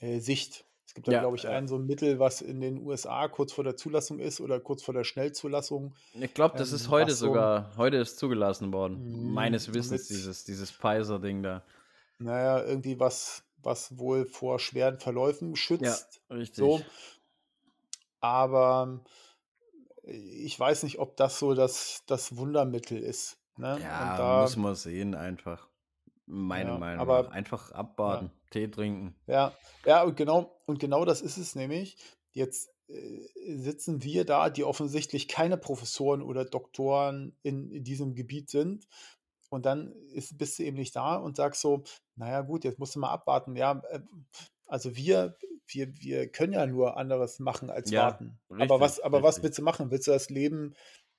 [0.00, 0.66] äh, Sicht.
[0.86, 1.50] Es gibt da, Ja, glaube ich, ja.
[1.50, 4.82] ein so ein Mittel, was in den USA kurz vor der Zulassung ist oder kurz
[4.82, 8.72] vor der Schnellzulassung, Ich glaube, das ist ähm, heute was so, sogar, heute ist zugelassen
[8.72, 9.02] worden.
[9.02, 11.64] mh, Meines Wissens, dieses, dieses Pfizer-Ding da.
[12.18, 16.20] naja, irgendwie was, was wohl vor schweren Verläufen Ja, schützt.
[16.30, 16.56] richtig.
[16.56, 16.86] So,
[18.22, 19.00] aber
[20.04, 23.38] ich weiß nicht, ob das so das, das Wundermittel ist.
[23.56, 23.78] Ne?
[23.82, 25.68] Ja, muss da, man sehen einfach.
[26.26, 27.14] Meiner ja, Meinung nach.
[27.14, 29.14] aber Einfach ja, abwarten, Tee trinken.
[29.26, 29.52] ja,
[29.84, 31.96] ja, und genau, und genau das ist es nämlich.
[32.32, 33.20] Jetzt äh,
[33.56, 38.86] sitzen wir da, die offensichtlich keine Professoren oder Doktoren in, in diesem Gebiet sind.
[39.50, 41.82] Und dann ist, bist du eben nicht da und sagst so,
[42.16, 43.54] naja gut, jetzt musst du mal abwarten.
[43.56, 44.00] Ja, äh,
[44.66, 48.40] also wir, wir, wir können ja nur anderes machen als Ja, warten.
[48.56, 49.42] Aber was, richtig, aber was richtig.
[49.42, 49.90] willst du machen?
[49.90, 50.74] Willst du das Leben,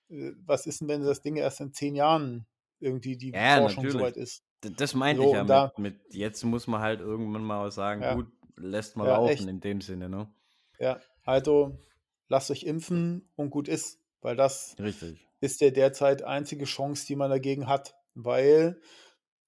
[0.10, 2.48] äh, was ist denn, wenn das Ding erst in zehn Jahren
[2.80, 3.90] irgendwie die Ja, Forschung natürlich.
[3.90, 4.44] soweit ist?
[4.62, 7.70] Das meinte ich So, ja und mit, da, mit, jetzt muss man halt irgendwann mal
[7.72, 10.34] sagen, ja, gut, lässt mal ja, laufen echt, in dem Sinne, ne?
[10.80, 11.00] ja.
[11.24, 11.80] Also
[12.28, 15.28] lasst euch impfen und gut ist, weil das Richtig.
[15.42, 18.82] ist der derzeit einzige Chance, die man dagegen hat, weil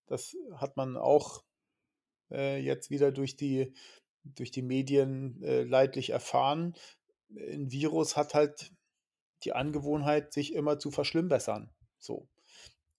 [0.08, 1.43] das hat man auch
[2.31, 3.73] äh, jetzt wieder durch die,
[4.23, 6.75] durch die Medien äh, leidlich erfahren.
[7.29, 8.71] Ein Virus hat halt
[9.43, 11.69] die Angewohnheit, sich immer zu verschlimmbessern.
[11.99, 12.27] So.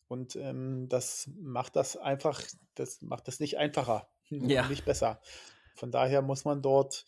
[0.09, 2.43] Und ähm, das macht das einfach,
[2.75, 5.21] das macht das nicht einfacher Ja, nicht besser.
[5.75, 7.05] Von daher muss man dort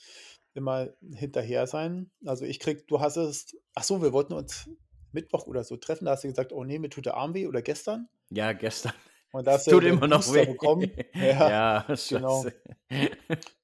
[0.55, 2.11] immer hinterher sein.
[2.25, 4.69] Also ich krieg, du hast es, ach so, wir wollten uns
[5.13, 7.47] Mittwoch oder so treffen, da hast du gesagt, oh nee, mir tut der Arm weh
[7.47, 8.09] oder gestern.
[8.31, 8.93] ja, gestern.
[9.33, 10.47] Und da Es hast du tut immer noch Booster weh.
[10.47, 10.93] bekommen.
[11.15, 12.53] Ja, Ja, genau,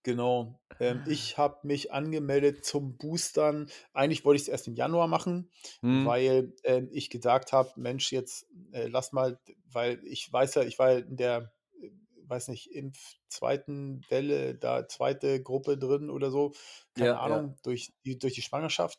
[0.03, 0.61] genau.
[0.81, 3.71] Ähm, ich habe mich angemeldet zum Boostern.
[3.93, 5.51] Eigentlich wollte ich es erst im Januar machen,
[5.83, 9.39] Hm, weil ähm, ich gesagt habe, Mensch, jetzt äh, lass mal,
[9.71, 11.91] weil ich weiß ja, ich war in der, äh,
[12.27, 16.53] weiß nicht, Impf zweiten Welle, da zweite Gruppe drin oder so,
[16.95, 17.45] keine ja, ja.
[17.45, 18.99] Ahnung, durch die, durch die Schwangerschaft.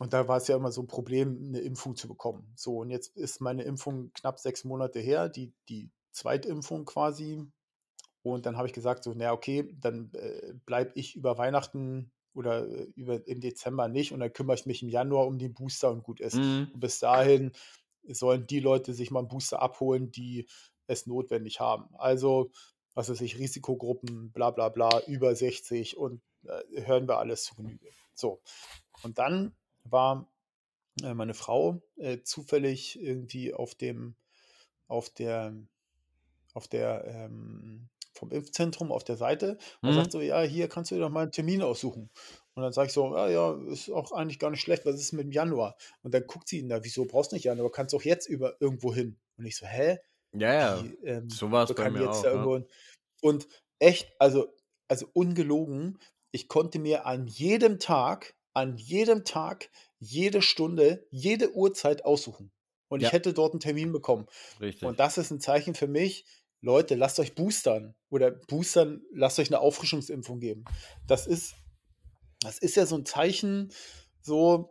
[0.00, 2.50] Und da war es ja immer so ein Problem, eine Impfung zu bekommen.
[2.56, 7.44] So, und jetzt ist meine Impfung knapp sechs Monate her, die, die Zweitimpfung quasi.
[8.22, 12.66] Und dann habe ich gesagt, so, na okay, dann äh, bleibe ich über Weihnachten oder
[12.66, 15.90] äh, über, im Dezember nicht und dann kümmere ich mich im Januar um den Booster
[15.90, 16.36] und gut ist.
[16.36, 17.52] Hm, Und bis dahin
[18.08, 20.48] sollen die Leute sich mal einen Booster abholen, die
[20.86, 21.94] es notwendig haben.
[21.98, 22.52] Also,
[22.94, 27.54] was weiß ich, Risikogruppen, bla bla bla, über 60 und äh, hören wir alles zu
[27.54, 27.90] Genüge.
[28.14, 28.40] So.
[29.02, 30.30] Und dann war
[31.02, 34.16] äh, meine Frau äh, zufällig irgendwie auf dem,
[34.88, 35.54] auf der,
[36.54, 39.94] auf der, ähm, vom Impfzentrum auf der Seite und Mhm.
[39.94, 42.10] sagt so, ja, hier kannst du dir doch mal einen Termin aussuchen.
[42.54, 45.12] Und dann sage ich so, ja, ja, ist auch eigentlich gar nicht schlecht, was ist
[45.12, 45.76] mit dem Januar?
[46.02, 48.56] Und dann guckt sie ihn da, wieso brauchst du nicht Januar, kannst doch jetzt über
[48.60, 49.18] irgendwo hin.
[49.36, 49.98] Und ich so, hä?
[50.32, 50.92] Ja, ja.
[51.04, 52.32] Ähm, So war es bei mir jetzt auch.
[52.32, 52.64] Ja.
[53.22, 54.54] Und echt, also,
[54.88, 55.98] also ungelogen,
[56.32, 62.50] ich konnte mir an jedem Tag, an jedem Tag, jede Stunde, jede Uhrzeit aussuchen.
[62.88, 63.12] Und ich Ja.
[63.12, 64.26] hätte dort einen Termin bekommen.
[64.60, 64.88] Richtig.
[64.88, 66.24] Und das ist ein Zeichen für mich,
[66.60, 67.94] Leute, lasst euch boostern.
[68.10, 70.64] Oder boostern, lasst euch eine Auffrischungsimpfung geben.
[71.06, 71.54] Das ist,
[72.40, 73.72] das ist ja so ein Zeichen,
[74.20, 74.70] so,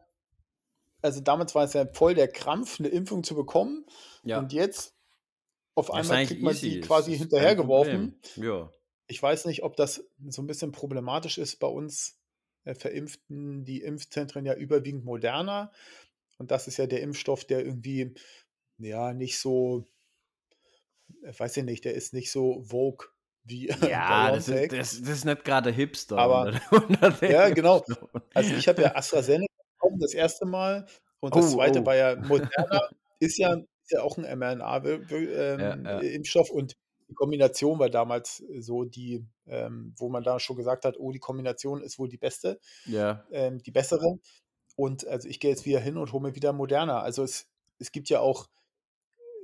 [1.02, 3.86] also damals war es ja voll der Krampf, eine Impfung zu bekommen.
[4.24, 4.39] Ja.
[4.39, 4.94] Und jetzt
[5.76, 6.70] auf einmal kriegt man easy.
[6.72, 8.20] die quasi hinterhergeworfen.
[8.36, 8.70] Ja.
[9.08, 12.18] Ich weiß nicht, ob das so ein bisschen problematisch ist bei uns
[12.65, 15.72] verimpften die Impfzentren ja überwiegend Moderna.
[16.38, 18.13] Und das ist ja der Impfstoff, der irgendwie,
[18.80, 19.86] ja, nicht so,
[21.24, 23.08] äh, weiß ich nicht, der ist nicht so vogue
[23.43, 26.17] wie Ja, das ist, das, das ist nicht gerade Hipster.
[26.17, 26.54] Aber,
[27.22, 27.84] ja, genau.
[28.34, 29.48] Also ich habe ja AstraZeneca
[29.80, 30.86] bekommen, das erste Mal.
[31.19, 31.86] Und das Oh, zweite oh.
[31.86, 32.82] war ja Moderna,
[33.19, 36.50] ist ja, ist ja auch ein Ja, mRNA-Impfstoff.
[36.50, 36.54] ja.
[36.56, 36.76] Und
[37.10, 41.19] die Kombination war damals so die, ähm, wo man da schon gesagt hat, oh, die
[41.19, 43.26] Kombination ist wohl die beste, Ja.
[43.32, 44.19] ähm, die bessere.
[44.76, 47.02] Und also ich gehe jetzt wieder hin und hole mir wieder Moderna.
[47.02, 47.48] Also es,
[47.80, 48.48] es gibt ja auch,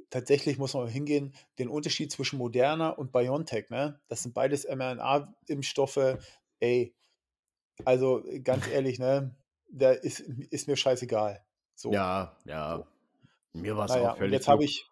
[0.10, 4.00] tatsächlich muss man hingehen, den Unterschied zwischen Moderna und BioNTech, ne?
[4.08, 6.18] Das sind beides mRNA-Impfstoffe.
[6.60, 6.94] Ey,
[7.84, 9.36] also ganz ehrlich, ne?
[9.70, 11.44] Da ist, ist mir scheißegal.
[11.74, 11.92] So.
[11.92, 12.78] Ja, ja.
[13.54, 13.60] So.
[13.60, 14.86] Mir war es Naja, auch völlig jetzt habe ich,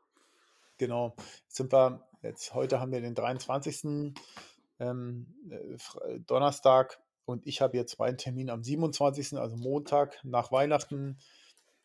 [0.77, 1.15] genau,
[1.47, 4.13] sind wir, jetzt heute haben wir den 23.
[4.79, 10.51] Ähm, äh, Fre- Donnerstag und ich habe jetzt meinen Termin am 27., also Montag nach
[10.51, 11.19] Weihnachten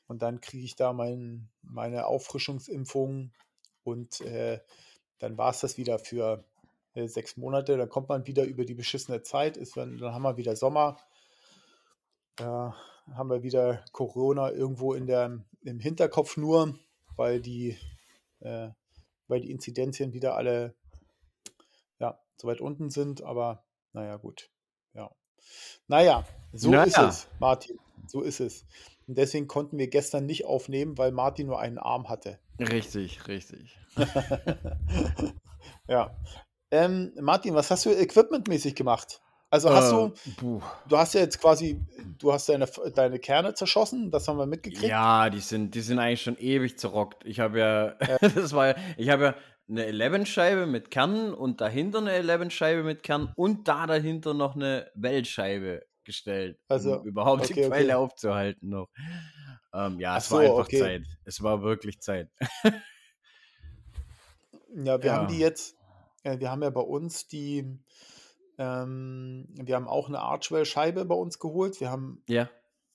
[0.06, 3.32] und dann kriege ich da mein, meine Auffrischungsimpfung
[3.84, 4.60] und äh,
[5.18, 6.44] dann war es das wieder für
[6.94, 7.76] äh, sechs Monate.
[7.76, 10.98] Dann kommt man wieder über die beschissene Zeit, ist, dann, haben wir wieder Sommer.
[12.36, 12.74] Da
[13.12, 16.78] haben wir wieder Corona irgendwo in der, im Hinterkopf nur,
[17.16, 17.76] weil die,
[18.40, 18.70] äh,
[19.28, 20.74] weil die Inzidenzien wieder alle
[21.98, 23.22] ja, so weit unten sind.
[23.22, 24.50] Aber naja, gut.
[24.94, 25.10] Ja.
[25.86, 27.08] Naja, so ist Naja.
[27.08, 27.78] es, Martin.
[28.06, 28.64] So ist es.
[29.06, 32.38] Und deswegen konnten wir gestern nicht aufnehmen, weil Martin nur einen Arm hatte.
[32.58, 33.78] Richtig, richtig.
[35.88, 36.16] ja.
[36.70, 39.22] Ähm, Martin, was hast du equipmentmäßig gemacht?
[39.50, 41.80] Also hast Äh, du, du hast ja jetzt quasi,
[42.18, 44.82] du hast deine, deine Kerne zerschossen, das haben wir mitgekriegt.
[44.82, 47.24] Ja, die sind, die sind eigentlich schon ewig zerrockt.
[47.24, 49.34] Ich habe ja, das war ich habe ja
[49.70, 54.90] eine 11-Scheibe mit Kernen und dahinter eine 11-Scheibe mit Kernen und da dahinter noch eine
[54.94, 57.92] Weltscheibe gestellt, Also, um überhaupt die okay, okay.
[57.92, 58.88] Aufzuhalten noch.
[59.74, 60.78] Ähm, ja, Ach es war so, einfach okay.
[60.80, 61.02] Zeit.
[61.24, 62.30] Es war wirklich Zeit.
[64.74, 65.34] Ja, wir haben Ja.
[65.34, 65.76] die jetzt,
[66.22, 67.78] äh, wir haben ja bei uns die,
[68.58, 71.80] ähm, wir haben auch eine Archwell-Scheibe bei uns geholt.
[71.80, 72.50] Wir haben Ja,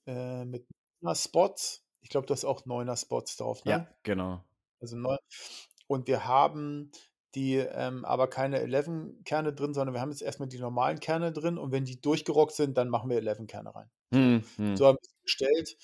[0.05, 0.67] äh, mit
[1.13, 3.71] Spots, ich glaube, du hast auch neuner Spots drauf, ne?
[3.71, 4.43] ja, genau.
[4.79, 5.17] Also neu.
[5.87, 6.91] Und wir haben
[7.35, 11.31] die ähm, aber keine 11 Kerne drin, sondern wir haben jetzt erstmal die normalen Kerne
[11.31, 13.89] drin und wenn die durchgerockt sind, dann machen wir 11 Kerne rein.
[14.13, 14.77] Hm, hm.
[14.77, 15.77] So haben wir es gestellt.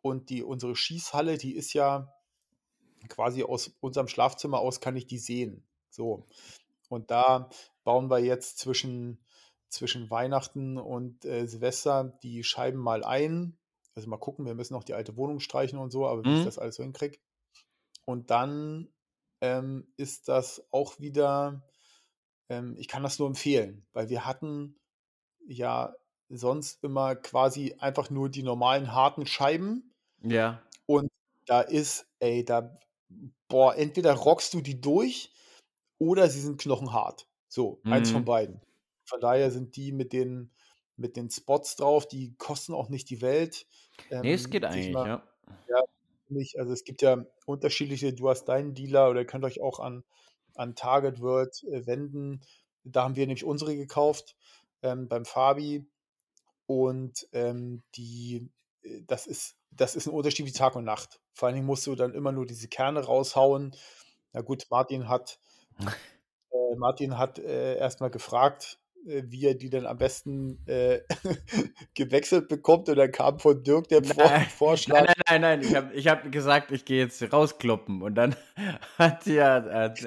[0.00, 2.12] Und die, unsere Schießhalle, die ist ja
[3.08, 5.64] quasi aus unserem Schlafzimmer aus, kann ich die sehen.
[5.90, 6.26] So.
[6.92, 7.48] Und da
[7.84, 9.24] bauen wir jetzt zwischen,
[9.68, 13.58] zwischen Weihnachten und äh, Silvester die Scheiben mal ein.
[13.94, 16.42] Also mal gucken, wir müssen noch die alte Wohnung streichen und so, aber wie ich
[16.42, 16.42] Mhm.
[16.42, 17.18] das alles so hinkriege.
[18.06, 18.88] Und dann
[19.40, 21.62] ähm, ist das auch wieder,
[22.50, 24.76] ähm, ich kann das nur empfehlen, weil wir hatten
[25.46, 25.94] ja
[26.30, 31.08] sonst immer quasi einfach nur die normalen harten Scheiben Ja, und
[31.46, 32.78] da ist, ey, da,
[33.48, 35.32] boah, entweder rockst du die durch
[36.02, 37.28] oder sie sind knochenhart.
[37.48, 38.26] So, eins von Mhm.
[38.26, 38.62] beiden.
[39.04, 40.52] Von daher sind die mit den,
[40.96, 43.66] mit den Spots drauf, die kosten auch nicht die Welt.
[44.20, 45.22] nee, es Ähm, geht eigentlich, mal, ja.
[45.68, 45.82] ja,
[46.28, 49.80] nicht, also es gibt ja unterschiedliche, du hast deinen Dealer oder ihr könnt euch auch
[49.80, 50.04] an,
[50.54, 52.42] an Target World äh, wenden.
[52.84, 54.36] Da haben wir nämlich unsere gekauft
[54.82, 55.86] ähm, beim Fabi
[56.66, 58.50] und ähm, die,
[58.82, 61.20] äh, das ist, das ist ein Unterschied wie Tag und Nacht.
[61.34, 63.74] Vor allen Dingen musst du dann immer nur diese Kerne raushauen.
[64.32, 65.40] Na gut, Martin hat,
[65.88, 71.00] äh, Martin hat äh, erstmal gefragt, äh, wie er die denn am besten äh,
[71.94, 72.88] gewechselt bekommt.
[72.88, 75.06] Und dann kam von Dirk der Vor Nein, Vorschlag.
[75.06, 75.60] nein, nein, nein.
[75.62, 78.02] Ich habe ich hab gesagt, ich gehe jetzt rauskloppen.
[78.02, 78.36] Und dann
[78.98, 79.58] hat ja,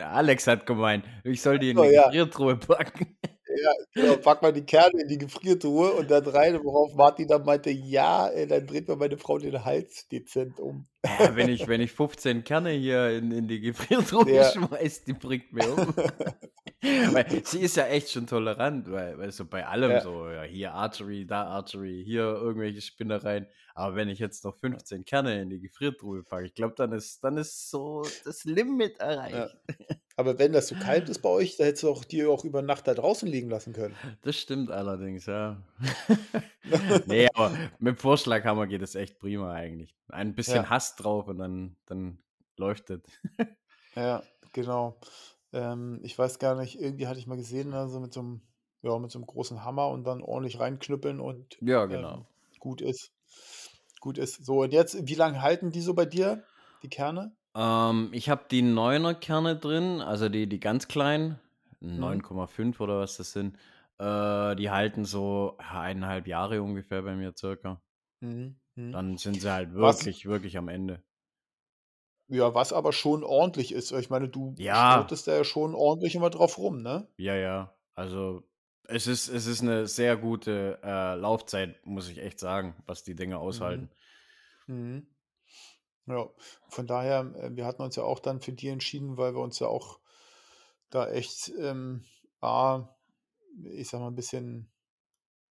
[0.02, 2.06] Alex hat gemeint, ich soll die in die ja.
[2.06, 3.18] Gefriertruhe packen.
[3.58, 7.46] Ja, genau, pack mal die Kerne in die Gefriertruhe und dann rein, worauf Martin dann
[7.46, 10.88] meinte, ja, äh, dann dreht mir meine Frau den Hals dezent um.
[11.20, 14.52] Ja, wenn ich, wenn ich 15 Kerne hier in, in die Gefriertruhe Ja.
[14.52, 15.94] schmeiß, die bringt mir um.
[17.14, 20.02] weil sie ist ja echt schon tolerant, weil, weil so bei allem Ja.
[20.02, 23.48] so, ja, hier Archery, da Archery, hier irgendwelche Spinnereien.
[23.78, 27.24] Aber wenn ich jetzt noch 15 Kerne in die Gefriertruhe packe, ich glaube, dann ist,
[27.24, 29.56] dann ist so das Limit erreicht.
[30.18, 32.62] Aber wenn das so kalt ist bei euch, da hättest du auch die auch über
[32.62, 33.94] Nacht da draußen liegen lassen können.
[34.22, 35.62] Das stimmt allerdings, ja.
[37.06, 39.94] nee, aber mit Vorschlaghammer geht es echt prima eigentlich.
[40.08, 40.70] Ein bisschen Ja.
[40.70, 42.20] Hass drauf und dann, dann
[42.58, 42.90] läuft.
[43.96, 45.00] Ja, genau.
[45.54, 48.42] Ähm, ich weiß gar nicht, irgendwie hatte ich mal gesehen, also mit so einem,
[48.82, 52.22] ja, mit so einem großen Hammer und dann ordentlich reinknüppeln und Ja, genau.
[52.22, 52.28] ähm,
[52.60, 53.12] gut ist.
[54.02, 54.46] Gut ist.
[54.46, 56.48] So, und jetzt, wie lange halten die so bei dir,
[56.84, 57.38] die Kerne?
[57.56, 61.40] Ähm, ich habe die 9er Kerne drin, also die, die ganz kleinen,
[61.96, 62.22] Mhm.
[62.22, 63.58] 9,5 oder was das sind.
[63.98, 67.82] Äh, die halten so eineinhalb Jahre ungefähr bei mir circa.
[68.22, 68.56] Mhm.
[68.76, 68.92] Mhm.
[68.92, 71.04] Dann sind sie halt Was- wirklich, wirklich am Ende.
[72.28, 73.92] Ja, was aber schon ordentlich ist.
[73.92, 75.04] Ich meine, du Ja.
[75.04, 77.08] da ja schon ordentlich immer drauf rum, ne?
[77.18, 77.76] Ja, ja.
[77.94, 78.44] Also
[78.88, 83.16] es ist, es ist eine sehr gute äh, Laufzeit, muss ich echt sagen, was die
[83.16, 83.90] Dinge aushalten.
[84.68, 85.08] Mhm.
[86.08, 86.30] Ja,
[86.70, 89.60] von daher, äh, wir hatten uns ja auch dann für die entschieden, weil wir uns
[89.60, 90.00] ja auch
[90.90, 92.06] da echt, ähm,
[92.42, 92.90] A,
[93.64, 94.72] ich sag mal, ein bisschen,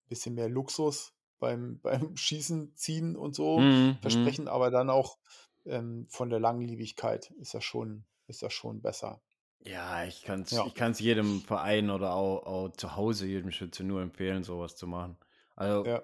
[0.09, 1.13] bisschen mehr Luxus
[1.44, 4.00] beim, beim Schießen, Ziehen und so Mhm, mhm.
[4.00, 5.18] versprechen, aber dann auch
[5.66, 9.22] ähm, von der Langlebigkeit ist das schon, ist das schon besser.
[9.66, 10.64] Ja, ich kann es Ja.
[10.64, 14.87] ich kann's jedem Verein oder auch, auch zu Hause, jedem Schütze nur empfehlen, sowas zu
[14.87, 15.16] machen.
[15.57, 16.02] Also, Ja,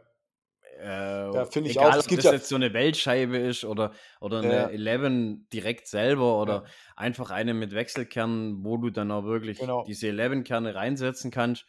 [0.78, 1.98] äh, Ja, finde ich egal, auch.
[1.98, 4.70] Es ob gibt das ja- jetzt so eine Weltscheibe ist oder, oder eine Ja.
[4.70, 6.70] 11 direkt selber oder Ja.
[6.96, 9.78] einfach eine mit Wechselkernen, wo du dann auch wirklich Genau.
[9.86, 11.66] diese 11-Kerne reinsetzen kannst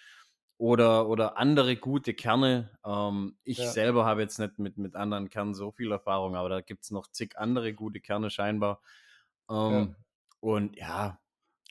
[0.61, 2.69] oder, oder andere gute Kerne.
[2.85, 3.71] Ähm, ich Ja.
[3.71, 6.91] selber habe jetzt nicht mit, mit anderen Kernen so viel Erfahrung, aber da gibt es
[6.91, 8.79] noch zig andere gute Kerne scheinbar.
[9.49, 9.95] Ähm,
[10.39, 11.19] Und ja,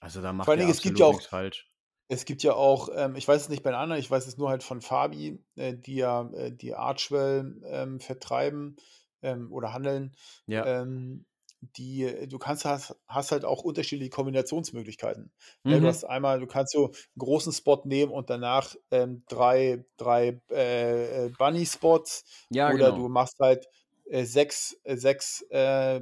[0.00, 1.68] also da macht ihr Dingen, es gibt ja auch- falsch.
[2.08, 4.36] Es gibt ja auch, ähm, ich weiß es nicht bei den anderen, ich weiß es
[4.36, 8.74] nur halt von Fabi, äh, die ja äh, die Archwell ähm, vertreiben
[9.22, 10.16] ähm, oder handeln.
[10.46, 10.66] Ja.
[10.66, 11.26] Ähm,
[11.60, 15.32] die, äh, du kannst hast, hast halt auch unterschiedliche Kombinationsmöglichkeiten.
[15.68, 15.80] Ne, Mhm.
[15.80, 20.40] du hast einmal, du kannst so einen großen Spot nehmen und danach ähm, drei, drei
[20.50, 22.96] äh, äh, Bunny-Spots ja, oder genau.
[22.96, 23.66] du machst halt
[24.06, 26.00] äh, sechs, äh, sechs äh,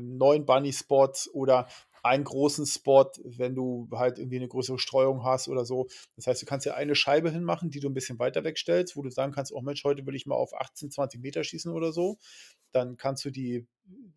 [0.00, 1.68] neun Bunny-Spots oder
[2.02, 5.86] einen großen Spot, wenn du halt irgendwie eine größere Streuung hast oder so.
[6.16, 9.02] Das heißt, du kannst ja eine Scheibe hinmachen, die du ein bisschen weiter wegstellst, wo
[9.02, 11.92] du sagen kannst, oh Mensch, heute will ich mal auf 18, 20 Meter schießen oder
[11.92, 12.18] so.
[12.72, 13.66] Dann kannst du die,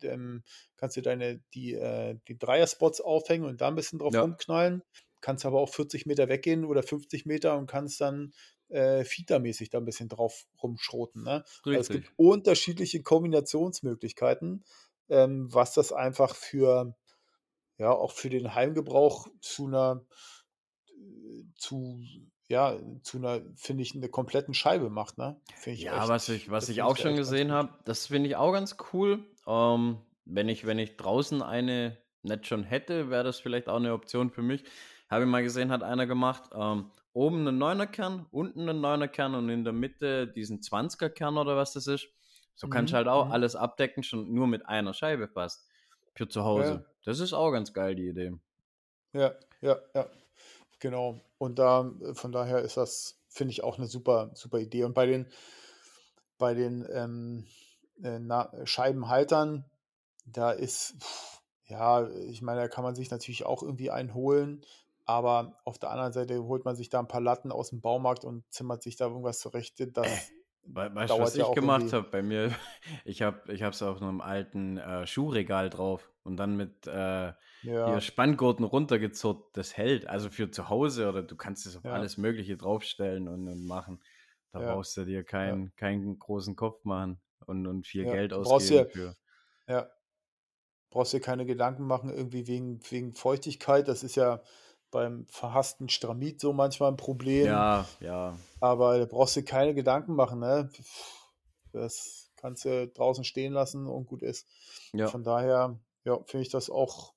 [0.02, 0.44] ähm,
[0.76, 4.22] kannst du deine, die, äh, die Dreier-Spots aufhängen und da ein bisschen drauf Ja.
[4.22, 4.82] rumknallen.
[5.20, 8.32] Kannst aber auch 40 Meter weggehen oder 50 Meter und kannst dann
[8.68, 11.22] äh, Fietermäßig da ein bisschen drauf rumschroten.
[11.22, 11.44] Ne?
[11.72, 14.64] Also es gibt unterschiedliche Kombinationsmöglichkeiten,
[15.08, 16.94] ähm, was das einfach für,
[17.78, 20.06] ja, auch für den Heimgebrauch zu einer,
[20.88, 22.04] äh, zu,
[22.48, 25.40] ja, zu einer, finde ich, eine kompletten Scheibe macht, ne?
[25.64, 28.76] Ja, echt, was ich, was ich auch schon gesehen habe, das finde ich auch ganz
[28.92, 29.24] cool.
[29.46, 33.92] Ähm, wenn ich, wenn ich draußen eine nicht schon hätte, wäre das vielleicht auch eine
[33.92, 34.64] Option für mich.
[35.10, 36.50] Habe ich mal gesehen, hat einer gemacht.
[36.54, 41.10] Ähm, oben einen 9er Kern, unten einen 9er Kern und in der Mitte diesen 20er
[41.10, 42.08] Kern oder was das ist.
[42.54, 43.32] So kannst du Mhm, halt auch mhm.
[43.32, 45.68] alles abdecken, schon nur mit einer Scheibe fast.
[46.14, 46.86] Für zu Hause.
[47.04, 48.32] Das ist auch ganz geil, die Idee.
[49.12, 50.10] Ja, ja, ja,
[50.80, 51.20] genau.
[51.38, 54.84] Und da, von daher ist das, finde ich, auch eine super, super Idee.
[54.84, 55.26] Und bei den,
[56.38, 57.46] bei den ähm,
[58.02, 59.64] äh, na, Scheibenhaltern,
[60.26, 60.94] da ist,
[61.66, 64.64] ja, ich meine, da kann man sich natürlich auch irgendwie einholen,
[65.04, 68.24] aber auf der anderen Seite holt man sich da ein paar Latten aus dem Baumarkt
[68.24, 69.74] und zimmert sich da irgendwas zurecht.
[69.96, 70.06] Das
[70.66, 72.08] We weißt du, was ja ich gemacht habe?
[72.10, 72.50] Bei mir,
[73.04, 78.00] ich habe ich es auf einem alten äh, Schuhregal drauf und dann mit äh, Ja,
[78.00, 79.56] Spanngurten runtergezurrt.
[79.56, 80.06] Das hält.
[80.06, 81.92] Also für zu Hause oder du kannst es auf Ja.
[81.92, 84.02] alles Mögliche draufstellen und, und machen.
[84.52, 89.16] Da brauchst du dir keinen, keinen großen Kopf machen und, und viel Geld ausgeben für.
[89.68, 89.90] ja.
[90.90, 93.88] Brauchst dir keine Gedanken machen, irgendwie wegen, wegen Feuchtigkeit.
[93.88, 94.42] Das ist ja
[94.94, 97.46] beim verhassten Stramit so manchmal ein Problem.
[97.46, 98.38] Ja, ja.
[98.60, 100.70] Aber da brauchst du keine Gedanken machen, ne?
[101.72, 104.46] Das kannst du draußen stehen lassen und gut ist.
[104.92, 105.08] Ja.
[105.08, 107.12] Von daher, ja, finde ich das auch,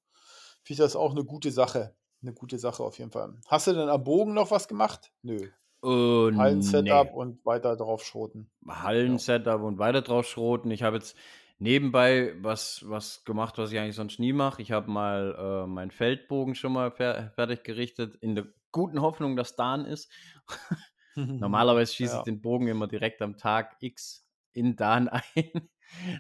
[0.64, 1.96] finde ich das auch eine gute Sache.
[2.24, 3.36] Eine gute Sache auf jeden Fall.
[3.46, 5.12] Hast du denn am Bogen noch was gemacht?
[5.22, 5.48] Nö.
[5.84, 7.14] Oh, Hallen-Setup nee.
[7.14, 8.50] und weiter drauf schroten.
[8.68, 10.72] Hallen-Setup und weiter drauf schroten.
[10.72, 11.16] Ich habe jetzt
[11.60, 14.62] nebenbei was, was gemacht, was ich eigentlich sonst nie mache.
[14.62, 19.36] Ich habe mal äh, meinen Feldbogen schon mal fer fertig gerichtet in der guten Hoffnung,
[19.36, 20.12] dass Dan ist.
[21.16, 22.20] Normalerweise schieße Ja.
[22.20, 25.24] ich den Bogen immer direkt am Tag X in Dan ein.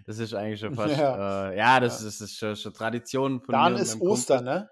[0.06, 1.50] Das ist eigentlich schon fast, Ja.
[1.52, 2.08] äh, ja, das, Ja.
[2.08, 4.08] ist- das ist schon, schon Tradition von Dan ist Kumpel.
[4.08, 4.70] Ostern, ne?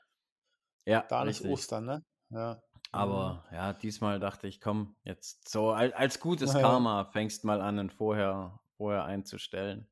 [0.85, 1.43] Ja, Dan ist.
[1.43, 2.05] Ostern, ne?
[2.29, 2.61] Ja.
[2.93, 6.53] Aber ja, diesmal dachte ich, komm, jetzt so als, als gutes.
[6.79, 9.89] Karma fängst mal an, vorher, vorher einzustellen.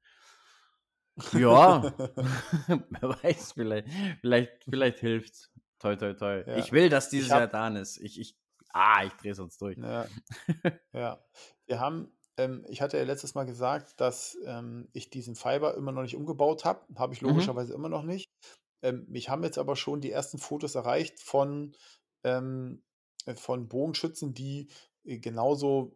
[1.34, 1.94] Ja,
[2.68, 3.88] wer weiß, vielleicht,
[4.22, 5.52] vielleicht, vielleicht hilft's.
[5.80, 6.44] Toi, toi, toi.
[6.48, 6.58] Ja.
[6.58, 7.98] Ich will, dass dieses hab- Jahr Dan ist.
[7.98, 8.38] Ich, ich,
[8.70, 9.78] ah, ich drehe sonst durch.
[9.78, 10.08] Ja.
[10.94, 11.24] ja.
[11.66, 15.92] Wir haben, ähm, ich hatte ja letztes Mal gesagt, dass ähm, ich diesen Fiber immer
[15.92, 16.82] noch nicht umgebaut habe.
[16.96, 17.30] Habe ich Mhm.
[17.30, 18.30] logischerweise immer noch nicht.
[18.82, 21.76] Ähm, mich haben jetzt aber schon die ersten Fotos erreicht von,
[22.24, 22.82] ähm,
[23.26, 24.70] äh, von Bogenschützen, die
[25.06, 25.96] äh, genauso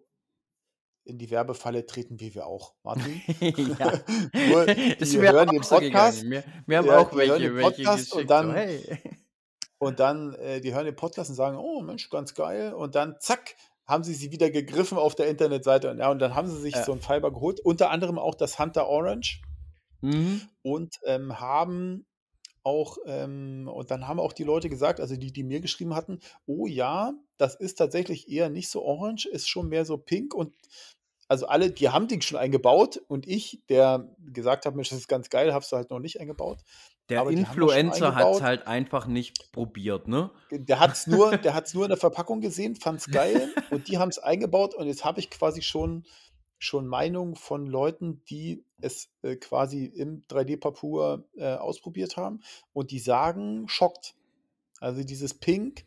[1.08, 3.22] in die Werbefalle treten wie wir auch, Martin.
[3.40, 3.94] ja.
[4.50, 4.66] Nur,
[5.00, 6.24] das die hören den Podcast.
[6.30, 9.00] Wir, wir haben ja, auch hören welche, den welche Podcast und dann- so, hey.
[9.80, 12.74] Und dann, äh, die hören den Podcast und sagen, oh Mensch, ganz geil.
[12.74, 15.92] Und dann, zack, haben sie sie wieder gegriffen auf der Internetseite.
[15.92, 16.84] Und, ja, und dann haben sie sich Ja.
[16.84, 17.60] so ein Fiber geholt.
[17.60, 19.42] Unter anderem auch das Hunter Orange.
[20.02, 20.42] Mhm.
[20.64, 22.06] Und ähm, haben
[22.64, 26.20] auch, ähm, und dann haben auch die Leute gesagt, also die, die mir geschrieben hatten,
[26.46, 30.34] oh ja, das ist tatsächlich eher nicht so orange, ist schon mehr so pink.
[30.34, 30.54] Und
[31.28, 33.02] also alle, die haben den schon eingebaut.
[33.08, 36.60] Und ich, der gesagt hat, Mensch, das ist ganz geil, hab's halt noch nicht eingebaut.
[37.10, 40.30] Der Aber Influencer hat es halt einfach nicht probiert, ne?
[40.52, 43.88] Der hat es nur, der hat's nur in der Verpackung gesehen, fand es geil und
[43.88, 46.06] die haben es eingebaut und jetzt habe ich quasi schon,
[46.60, 52.42] schon Meinungen von Leuten, die es äh, quasi im 3D-Papur äh, ausprobiert haben
[52.74, 54.16] und die sagen, schockt.
[54.80, 55.86] Also dieses Pink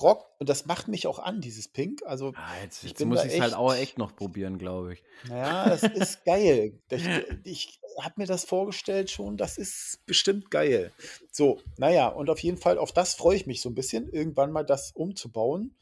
[0.00, 2.02] rockt und das macht mich auch an, dieses Pink.
[2.04, 4.94] Also, Ah, jetzt Ich jetzt bin muss ich es halt auch echt noch probieren, glaube
[4.94, 5.02] ich.
[5.28, 6.78] naja, das ist geil.
[6.90, 7.06] Ich,
[7.44, 10.92] ich habe mir das vorgestellt schon, das ist bestimmt geil.
[11.30, 14.50] So, naja, und auf jeden Fall, auf das freue ich mich so ein bisschen, irgendwann
[14.50, 15.76] mal das umzubauen.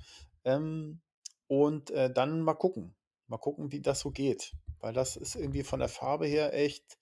[0.44, 1.01] Ähm,
[1.46, 2.94] und äh, dann mal gucken.
[3.29, 4.53] Mal gucken, wie das so geht.
[4.81, 6.99] Weil das ist irgendwie von der Farbe her echt,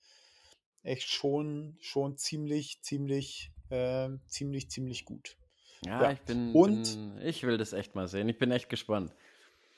[0.82, 5.36] echt schon, schon ziemlich, ziemlich, äh, ziemlich, ziemlich gut.
[5.84, 8.28] Ja, Ja, ich bin, und- bin, ich will das echt mal sehen.
[8.28, 9.12] Ich bin echt gespannt.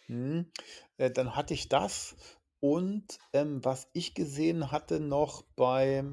[0.09, 0.51] Mhm.
[0.97, 2.17] Äh, dann hatte ich das
[2.61, 6.05] und ähm, was ich gesehen hatte noch bei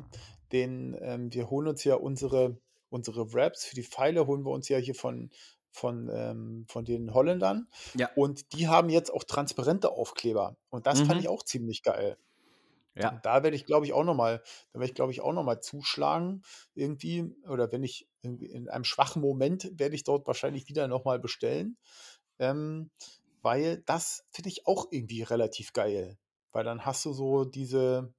[0.52, 2.58] den, ähm, wir holen uns ja unsere,
[2.90, 5.30] unsere Wraps für die Pfeile, holen wir uns ja hier von,
[5.72, 8.10] von, ähm, von den Holländern Ja.
[8.16, 11.20] und die haben jetzt auch transparente Aufkleber und das fand Mhm.
[11.20, 12.18] ich auch ziemlich geil.
[13.00, 13.12] Ja.
[13.12, 14.42] Und da werde ich, glaube ich, auch nochmal,
[14.74, 17.36] da werde ich, glaube ich, auch nochmal zuschlagen irgendwie.
[17.48, 21.78] Oder wenn ich in einem schwachen Moment werde ich dort wahrscheinlich wieder nochmal bestellen.
[22.40, 22.92] Ähm,
[23.42, 26.18] weil das finde ich auch irgendwie relativ geil.
[26.52, 28.14] Weil dann hast du so diese,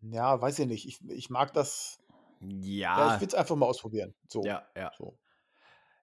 [0.00, 1.98] ja, weiß ich nicht, ich, ich mag das,
[2.40, 4.14] ja, Ja, ich will es einfach mal ausprobieren.
[4.28, 4.92] So, ja, ja.
[4.98, 5.18] so.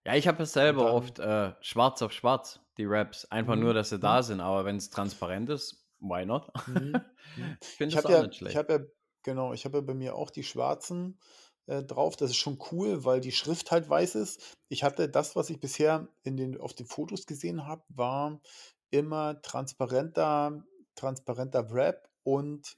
[0.05, 3.25] Ja, ich habe es selber dann- oft äh, schwarz auf schwarz, die Raps.
[3.25, 4.01] Einfach nur, Mhm, dass sie mhm.
[4.01, 6.51] da sind, aber wenn es transparent ist, why not?
[6.67, 7.01] Mhm,
[7.37, 7.57] mhm.
[7.61, 8.53] ich finde das habe auch ja, nicht schlecht.
[8.53, 8.79] ich habe ja,
[9.23, 11.19] genau, ich habe ja bei mir auch die schwarzen
[11.67, 12.15] äh, drauf.
[12.17, 14.57] Das ist schon cool, weil die Schrift halt weiß ist.
[14.67, 18.41] Ich hatte das, was ich bisher in den, auf den Fotos gesehen habe, war
[18.89, 20.63] immer transparenter,
[20.95, 22.77] transparenter Wrap und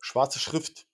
[0.00, 0.86] schwarze Schrift.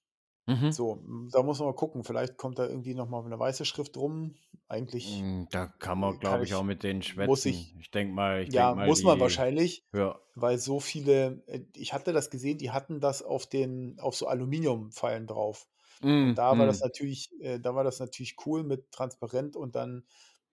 [0.47, 0.73] Mhm.
[0.73, 2.03] So, da muss man mal gucken.
[2.05, 4.35] Vielleicht kommt da irgendwie nochmal eine weiße Schrift rum.
[4.69, 7.29] Eigentlich, Mm, Da kann man, kann glaube ich, ich- auch mit denen schwätzen.
[7.31, 9.85] muss ich- ich denke mal, ich ja, denk mal, muss man die- wahrscheinlich.
[9.93, 10.19] Ja.
[10.35, 14.27] weil so viele, äh, ich hatte das gesehen, die hatten das auf den, auf so
[14.29, 15.69] Aluminiumpfeilen drauf.
[16.01, 16.85] Mm, Da war das mm.
[16.85, 20.07] natürlich, äh, da war das natürlich cool mit transparent und dann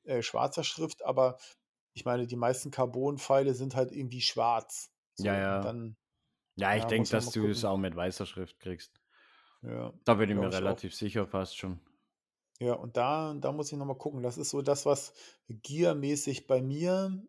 [0.03, 1.37] äh, schwarzer Schrift, aber
[1.93, 4.91] ich meine, die meisten Carbon-Pfeile sind halt irgendwie schwarz.
[5.15, 5.61] So, Ja, ja.
[5.61, 5.97] Dann,
[6.57, 8.98] Ja, ich ja, denke, dass du es auch mit weißer Schrift kriegst.
[9.61, 10.59] Ja, Da bin ich mir ich auch.
[10.59, 11.79] relativ sicher fast schon.
[12.59, 14.21] ja, und da, da muss ich nochmal gucken.
[14.23, 15.13] Das ist so das, was
[15.49, 17.21] giermäßig bei mir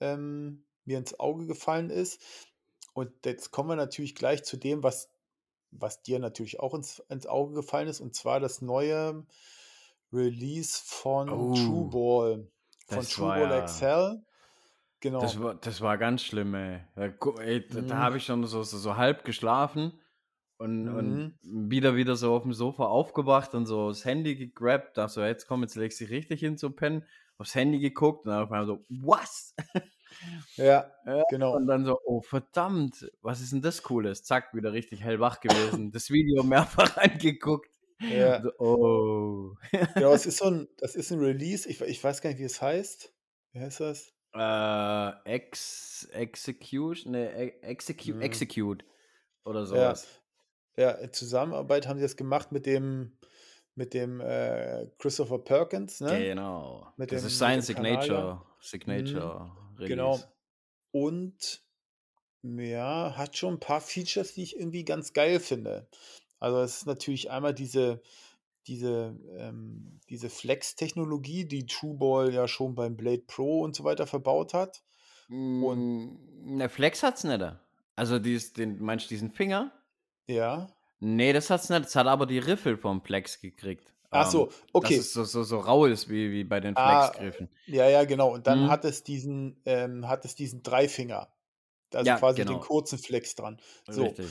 [0.00, 2.20] ähm, mir ins Auge gefallen ist.
[2.94, 5.10] Und jetzt kommen wir natürlich gleich zu dem, was,
[5.70, 9.24] was dir natürlich auch ins, ins Auge gefallen ist, und zwar das neue
[10.12, 12.48] Release von Oh, True Ball.
[12.86, 14.22] Von True Ball ja- XL.
[15.00, 15.20] Genau.
[15.20, 16.80] Das war, das war ganz schlimm, ey.
[16.96, 17.98] Da, gu- ey, da, da Mhm.
[17.98, 19.92] habe ich schon so, so, so halb geschlafen
[20.58, 20.94] und, Mhm.
[21.42, 24.96] und wieder, wieder so auf dem Sofa aufgewacht und so das Handy gegrabt.
[24.98, 27.04] Da so, jetzt komm, jetzt legst du dich richtig hin zu pennen.
[27.38, 29.54] Aufs Handy geguckt und dann auf einmal so, was?
[30.56, 31.54] Ja, Ja, genau.
[31.54, 34.24] Und dann so, oh verdammt, was ist denn das Cooles?
[34.24, 35.92] Zack, wieder richtig hellwach gewesen.
[35.92, 37.70] das Video mehrfach angeguckt.
[38.00, 38.42] Ja.
[38.42, 39.54] So, oh.
[39.94, 42.44] Genau, es ist so ein, das ist ein Release, ich, ich weiß gar nicht, wie
[42.44, 43.12] es heißt.
[43.52, 44.12] Wie heißt das?
[44.34, 48.22] Äh, ex, Execution, ne, e- Execute, Mhm.
[48.22, 48.84] Execute
[49.44, 50.04] oder Ja, sowas.
[50.04, 50.10] ja,
[50.78, 53.16] in Zusammenarbeit haben sie das gemacht mit dem,
[53.74, 56.18] mit dem äh, Christopher Perkins, ne?
[56.18, 56.92] Genau.
[56.96, 58.00] Mit Das dem, ist sein Kanadier.
[58.00, 60.20] Signature, Mhm, Signature genau.
[60.92, 61.62] Und
[62.42, 65.88] ja, hat schon ein paar Features, die ich irgendwie ganz geil finde.
[66.38, 68.00] Also es ist natürlich einmal diese,
[68.66, 74.54] diese, ähm, diese Flex-Technologie, die Trueball ja schon beim Blade Pro und so weiter verbaut
[74.54, 74.82] hat.
[75.28, 75.76] Und
[76.46, 77.44] Mm, Ne, Flex hat's nicht.
[77.96, 79.72] Also dies, den, meinst du diesen Finger?
[80.28, 80.68] Ja.
[81.00, 81.84] Nee, das hat's nicht.
[81.84, 83.94] Das hat aber die Riffel vom Flex gekriegt.
[84.10, 84.96] Ach Ähm, so, dass okay.
[84.96, 87.48] es so, so, so rau ist wie, wie bei den Ah, Flex-Griffen.
[87.66, 88.32] ja, ja, genau.
[88.32, 88.68] Und dann Mhm.
[88.68, 91.32] hat es diesen, ähm, hat es diesen Dreifinger.
[91.94, 92.60] Also Ja, quasi den genau.
[92.60, 93.60] kurzen Flex dran.
[93.88, 94.04] So.
[94.04, 94.26] Richtig.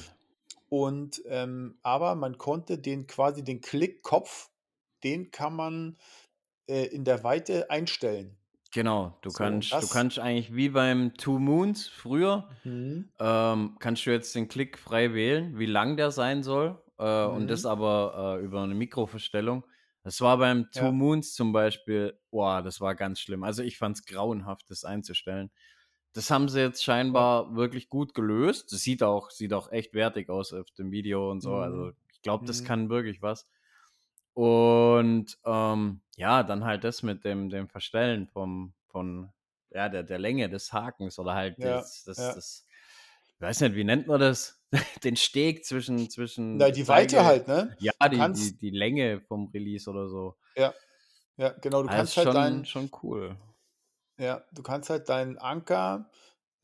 [0.69, 4.49] Und ähm, aber man konnte den quasi den Klickkopf,
[5.03, 5.97] den kann man
[6.69, 8.37] äh, in der Weite einstellen.
[8.77, 9.91] Genau, du So, kannst, du das.
[9.91, 13.09] kannst eigentlich wie beim Two Moons früher, Mhm.
[13.19, 16.81] ähm, kannst du jetzt den Klick frei wählen, wie lang der sein soll.
[16.99, 17.71] Äh, und das Mhm.
[17.71, 19.65] aber äh, über eine Mikroverstellung.
[20.03, 20.91] Das war beim Two Ja.
[20.91, 23.43] Moons zum Beispiel, boah, das war ganz schlimm.
[23.43, 25.51] Also ich fand es grauenhaft, das einzustellen.
[26.13, 26.83] Das haben sie jetzt Ja.
[26.83, 28.71] scheinbar wirklich gut gelöst.
[28.73, 31.55] Das sieht auch, sieht auch echt wertig aus auf dem Video und so.
[31.55, 31.61] Mhm.
[31.61, 32.63] Also ich glaube, das Mhm.
[32.63, 33.47] kann wirklich was.
[34.37, 39.31] Und ähm, ja, dann halt das mit dem, dem Verstellen vom, von
[39.71, 42.33] ja, der, der Länge des Hakens oder halt Ja, das, das, ja.
[42.33, 42.67] das,
[43.35, 44.63] ich weiß nicht, wie nennt man das?
[45.03, 47.77] Den Steg zwischen, zwischen Na, die Weite Zeige, halt, ne?
[47.79, 50.37] ja, die, die, die Länge vom Release oder so.
[50.55, 50.73] ja,
[51.37, 53.37] ja, genau, du ist kannst halt schon, dein, schon cool.
[54.19, 56.09] ja, du kannst halt deinen Anker,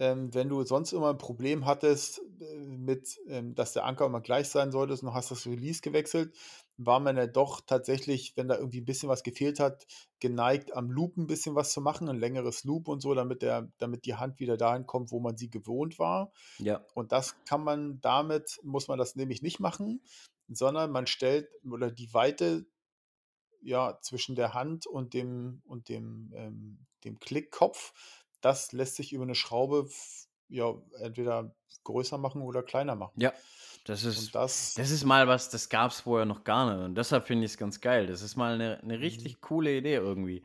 [0.04, 4.20] ähm, wenn du sonst immer ein Problem hattest äh, mit, ähm, dass der Anker immer
[4.20, 6.36] gleich sein sollte und du hast das Release gewechselt,
[6.76, 9.88] war man ja doch tatsächlich, wenn da irgendwie ein bisschen was gefehlt hat,
[10.20, 13.72] geneigt, am Loop ein bisschen was zu machen, ein längeres Loop und so, damit der,
[13.78, 16.34] damit die Hand wieder dahin kommt, wo man sie gewohnt war.
[16.58, 20.02] Ja, Und das kann man damit, muss man das nämlich nicht machen,
[20.50, 22.66] sondern man stellt oder die Weite
[23.62, 27.94] ja zwischen der Hand und dem und dem, ähm, dem Klickkopf,
[28.44, 29.90] das lässt sich über eine Schraube
[30.50, 33.14] ja entweder größer machen oder kleiner machen.
[33.20, 33.34] ja.
[33.86, 36.86] Das ist, das, das ist mal was, das gab es vorher noch gar nicht.
[36.86, 38.08] Und deshalb finde ich es ganz geil.
[38.08, 40.42] Das ist mal eine, eine mhm, richtig coole Idee irgendwie.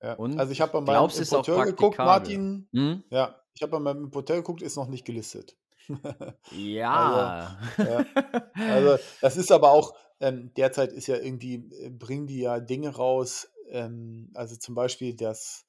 [0.00, 0.12] ja.
[0.12, 1.98] Und Also ich habe bei meinem auch Importeur geguckt.
[1.98, 2.68] Martin.
[2.72, 3.02] Hm?
[3.10, 5.56] Ja, ich habe bei meinem Importeur geguckt, ist noch nicht gelistet.
[5.88, 7.58] Also, Ja.
[7.78, 8.04] ja.
[8.54, 12.90] Also, das ist aber auch, ähm, derzeit ist ja irgendwie, äh, bringen die ja Dinge
[12.94, 15.65] raus, ähm, also zum Beispiel das,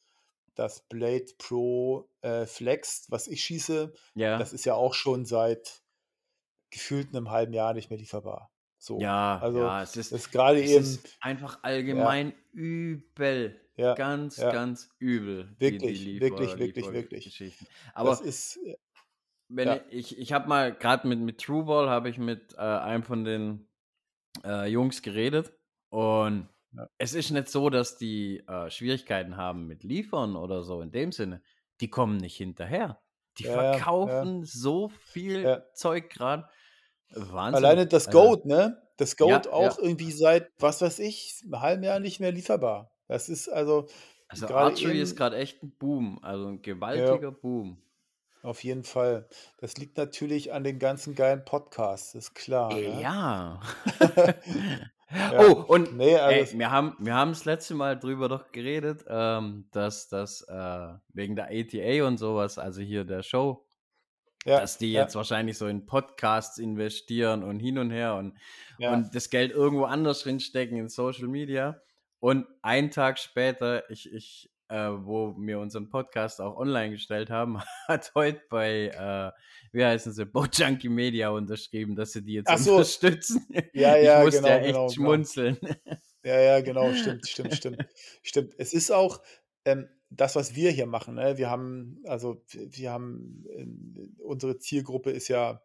[0.58, 4.40] das Blade Pro äh, Flex, was ich schieße, das ja.
[4.40, 5.84] ist ja auch schon seit
[6.72, 8.52] gefühlt einem halben Jahr nicht mehr lieferbar.
[8.80, 13.60] So, Ja, also ja, es ist, das ist gerade eben, ist einfach ja, allgemein übel.
[13.76, 17.26] ja, Ganz, ja, ganz übel, die, die wirklich, Liefer, wirklich, wirklich, wirklich.
[17.26, 17.68] Liefergeschichten.
[17.68, 18.78] Das Aber ist, äh,
[19.50, 23.04] wenn ja, ich, ich habe mal, gerade mit, mit Trueball, habe ich mit äh, einem
[23.04, 23.70] von den
[24.44, 25.54] äh, Jungs geredet
[25.90, 30.82] und ja, es ist nicht so, dass die äh, Schwierigkeiten haben mit Liefern oder so
[30.82, 31.42] in dem Sinne.
[31.82, 33.02] Die kommen nicht hinterher.
[33.38, 35.64] Die ja, ja, ja, verkaufen so viel.
[35.74, 36.48] Zeug gerade.
[37.12, 37.56] Wahnsinn.
[37.64, 38.82] Alleine das Also, Goat, ne?
[38.98, 39.16] Das
[39.46, 39.52] ja.
[39.52, 42.92] auch irgendwie seit, was weiß ich, einem halben Jahr nicht mehr lieferbar.
[43.08, 43.88] Das ist also
[44.28, 47.82] Also Archery ist gerade echt ein Boom, also ein gewaltiger Boom.
[48.42, 49.30] auf jeden Fall.
[49.58, 53.02] Das liegt natürlich an den ganzen geilen Podcasts, ist klar, ne?
[53.02, 53.62] Ja.
[55.10, 59.06] Ja, Oh, und nee, ey, wir haben, wir haben das letzte Mal drüber doch geredet,
[59.08, 63.66] ähm, dass das äh, wegen der ATA und sowas, also hier der Show,
[64.46, 68.38] ja, dass die ja, jetzt wahrscheinlich so in Podcasts investieren und hin und her und,
[68.80, 71.82] ja, und das Geld irgendwo anders drinstecken in Social Media.
[72.20, 77.60] Und einen Tag später, ich, ich, äh, wo wir unseren Podcast auch online gestellt haben,
[77.88, 79.32] hat heute bei, äh,
[79.72, 83.46] wie heißen sie, Bojunkie Media unterschrieben, dass sie die jetzt Ach so, unterstützen.
[83.74, 84.90] ja, Ich ja, musste genau, ja echt genau, genau.
[84.90, 85.58] schmunzeln.
[86.24, 87.86] Ja, ja, genau, stimmt, stimmt, stimmt,
[88.22, 88.54] stimmt.
[88.58, 89.22] Es ist auch
[89.64, 91.16] ähm, das, was wir hier machen.
[91.16, 91.38] Ne?
[91.38, 95.62] Wir haben, also wir haben, ähm, unsere Zielgruppe ist ja,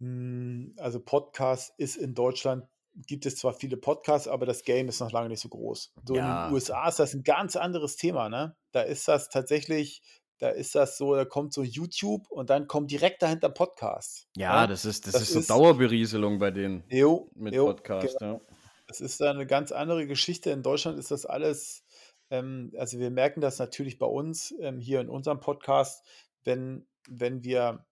[0.00, 5.00] mh, also Podcast ist in Deutschland, gibt es zwar viele Podcasts, aber das Game ist
[5.00, 5.92] noch lange nicht so groß.
[6.06, 8.56] So in den Ja, USA ist das ein ganz anderes Thema, ne?
[8.72, 10.02] Da ist das tatsächlich,
[10.38, 14.28] da ist das so, da kommt so YouTube und dann kommt direkt dahinter Podcast.
[14.36, 14.68] ja, Ne?
[14.68, 18.40] das ist, das Das ist so ist, Dauerberieselung bei denen jo, mit jo, Podcast, ja.
[18.88, 20.50] das ist da eine ganz andere Geschichte.
[20.50, 21.84] In Deutschland ist das alles,
[22.30, 26.04] ähm, also wir merken das natürlich bei uns ähm, hier in unserem Podcast,
[26.44, 27.86] wenn, wenn wir,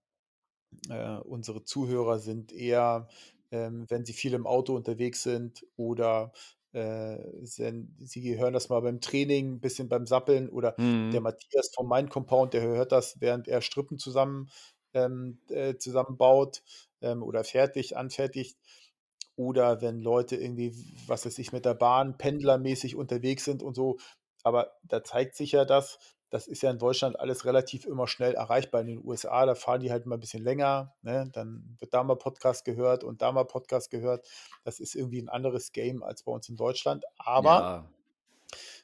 [0.89, 3.09] äh, unsere Zuhörer sind eher,
[3.51, 6.33] ähm, wenn sie viel im Auto unterwegs sind oder
[6.73, 10.77] äh, sind, sie hören das mal beim Training, ein bisschen beim Sappeln oder
[11.13, 11.23] der Mhm.
[11.23, 14.51] Matthias vom Mind Compound, der hört das, während er Strippen zusammen,
[14.95, 16.63] ähm, äh, zusammenbaut
[17.03, 18.57] ähm, oder fertig, anfertigt.
[19.37, 20.75] oder wenn Leute irgendwie,
[21.07, 23.99] was weiß ich, mit der Bahn pendlermäßig unterwegs sind und so.
[24.43, 25.99] Aber da zeigt sich ja das,
[26.31, 28.81] das ist ja in Deutschland alles relativ immer schnell erreichbar.
[28.83, 30.95] In den USA, da fahren die halt mal ein bisschen länger.
[31.03, 31.29] Ne?
[31.33, 34.27] Dann wird da mal Podcast gehört und da mal Podcast gehört.
[34.65, 37.05] Das ist irgendwie ein anderes Game als bei uns in Deutschland.
[37.19, 37.91] Aber ja.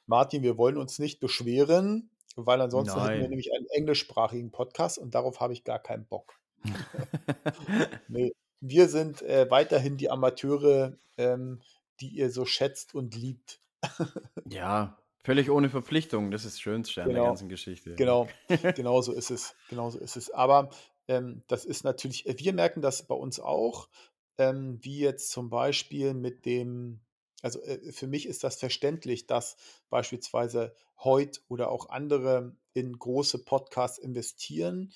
[0.06, 3.08] Martin, wir wollen uns nicht beschweren, weil ansonsten Nein.
[3.08, 6.34] hätten wir nämlich einen englischsprachigen Podcast und darauf habe ich gar keinen Bock.
[8.08, 11.60] nee, wir sind äh, weiterhin die Amateure, ähm,
[12.00, 13.60] die ihr so schätzt und liebt.
[14.48, 17.96] ja, Völlig ohne Verpflichtung, das ist das Schönste an der Genau, ganzen Geschichte.
[17.96, 18.28] genau,
[18.76, 19.56] genau so ist es.
[19.68, 20.30] Genau so ist es.
[20.30, 20.70] Aber
[21.08, 23.88] ähm, das ist natürlich, äh, wir merken das bei uns auch,
[24.38, 27.00] ähm, wie jetzt zum Beispiel mit dem,
[27.42, 29.56] also äh, für mich ist das verständlich, dass
[29.90, 34.92] beispielsweise heute oder auch andere in große Podcasts investieren,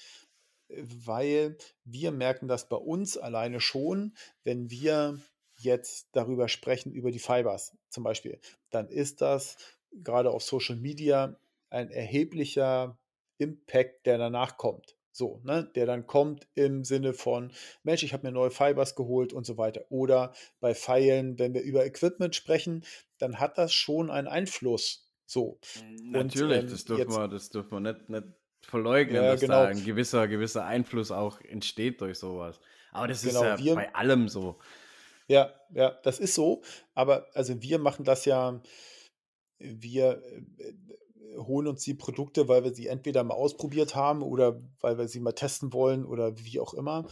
[0.69, 4.15] weil wir merken das bei uns alleine schon,
[4.45, 5.19] wenn wir
[5.57, 9.57] jetzt darüber sprechen, über die Fibers zum Beispiel, dann ist das
[9.93, 11.37] gerade auf Social Media
[11.71, 12.99] ein erheblicher
[13.39, 14.97] Impact, der danach kommt.
[15.13, 19.33] So, ne, der dann kommt im Sinne von, Mensch, ich habe mir neue Fibers geholt
[19.33, 19.85] und so weiter.
[19.89, 22.85] Oder bei Pfeilen, wenn wir über Equipment sprechen,
[23.19, 25.11] dann hat das schon einen Einfluss.
[25.27, 25.59] So.
[26.03, 28.25] Natürlich, und, ähm, das dürfen wir, das dürfen wir nicht, nicht
[28.63, 29.65] verleugnen, ja, dass genau.
[29.65, 32.61] da ein gewisser, gewisser Einfluss auch entsteht durch sowas.
[32.93, 34.59] Aber das genau, ist ja wir, bei allem so.
[35.29, 36.63] Ja, ja, das ist so.
[36.95, 38.61] Aber also wir machen das ja
[39.61, 40.23] wir
[40.59, 40.75] äh,
[41.37, 45.21] holen uns die Produkte, weil wir sie entweder mal ausprobiert haben oder weil wir sie
[45.21, 47.09] mal testen wollen oder wie auch immer.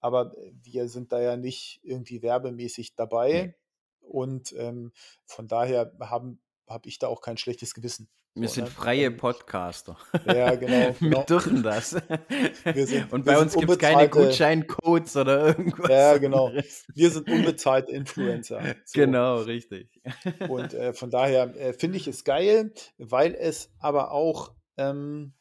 [0.00, 3.32] Aber äh, wir sind da ja nicht irgendwie werbemäßig dabei.
[3.32, 3.54] Nee.
[4.00, 4.92] Und ähm,
[5.24, 6.38] von daher habe
[6.84, 8.08] ich da auch kein schlechtes Gewissen.
[8.34, 9.98] Wir sind freie Podcaster.
[10.24, 10.94] Ja, genau.
[10.98, 11.18] genau.
[11.18, 11.90] Wir dürfen das.
[11.90, 15.90] Sind, Und bei uns gibt es keine Gutscheincodes oder irgendwas.
[15.90, 16.46] Ja, genau.
[16.46, 16.86] Anderes.
[16.94, 18.76] Wir sind unbezahlte Influencer.
[18.84, 19.00] So.
[19.00, 20.00] Genau, richtig.
[20.48, 25.34] Und äh, von daher äh, finde ich es geil, weil es aber auch, ähm,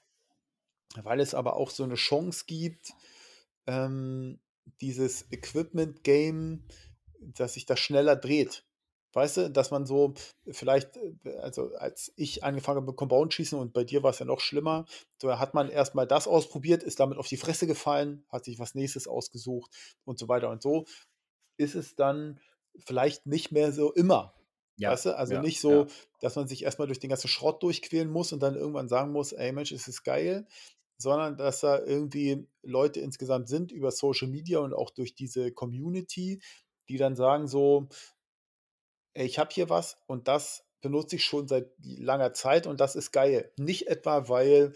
[1.01, 2.89] weil es aber auch so eine Chance gibt,
[3.67, 4.39] ähm,
[4.81, 6.65] dieses Equipment-Game,
[7.19, 8.65] dass sich das schneller dreht.
[9.13, 10.13] Weißt du, dass man so
[10.49, 14.19] vielleicht, äh, also als ich angefangen habe mit Compound schießen und bei dir war es
[14.19, 14.85] ja noch schlimmer,
[15.19, 18.75] da hat man erstmal das ausprobiert, ist damit auf die Fresse gefallen, hat sich was
[18.75, 19.71] nächstes ausgesucht
[20.05, 20.85] und so weiter und so
[21.59, 22.39] ist es dann
[22.77, 24.33] vielleicht nicht mehr so immer.
[24.77, 25.17] Ja, weißt du?
[25.17, 25.87] Also ja, nicht so, ja.
[26.21, 29.33] dass man sich erstmal durch den ganzen Schrott durchquälen muss und dann irgendwann sagen muss,
[29.33, 30.47] ey Mensch, ist es geil,
[30.97, 36.41] sondern dass da irgendwie Leute insgesamt sind über Social Media und auch durch diese Community,
[36.87, 37.89] die dann sagen so,
[39.25, 43.11] ich habe hier was und das benutze ich schon seit langer Zeit und das ist
[43.11, 43.51] geil.
[43.57, 44.73] Nicht etwa, weil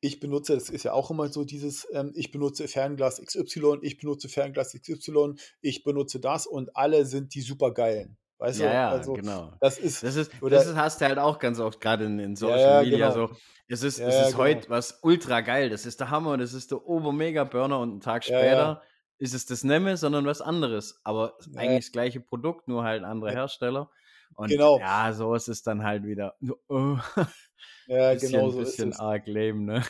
[0.00, 3.98] ich benutze, das ist ja auch immer so dieses, ähm, ich benutze Fernglas XY, ich
[3.98, 8.16] benutze Fernglas XY, ich benutze das und alle sind die supergeilen.
[8.38, 8.74] Weißt ja, du?
[8.74, 9.52] Ja, also, genau.
[9.60, 12.36] Das ist, das ist, oder, das hast du halt auch ganz oft gerade in, in,
[12.36, 13.28] Social ja, Media genau.
[13.28, 13.36] so.
[13.66, 14.38] Es ist, es ist genau.
[14.38, 15.68] heute was ultra geil.
[15.70, 18.80] Das ist der Hammer, das ist der Ober-Mega-Burner und einen Tag später
[19.18, 21.00] ist es das Nemme, sondern was anderes.
[21.04, 21.60] Aber ja.
[21.60, 23.90] eigentlich das gleiche Produkt, nur halt andere Hersteller.
[24.34, 24.78] Und genau.
[24.78, 26.36] ja, so ist es dann halt wieder.
[26.68, 26.98] Oh,
[27.86, 29.00] ja, bisschen, genau so bisschen ist es.
[29.00, 29.84] arg lame, ne?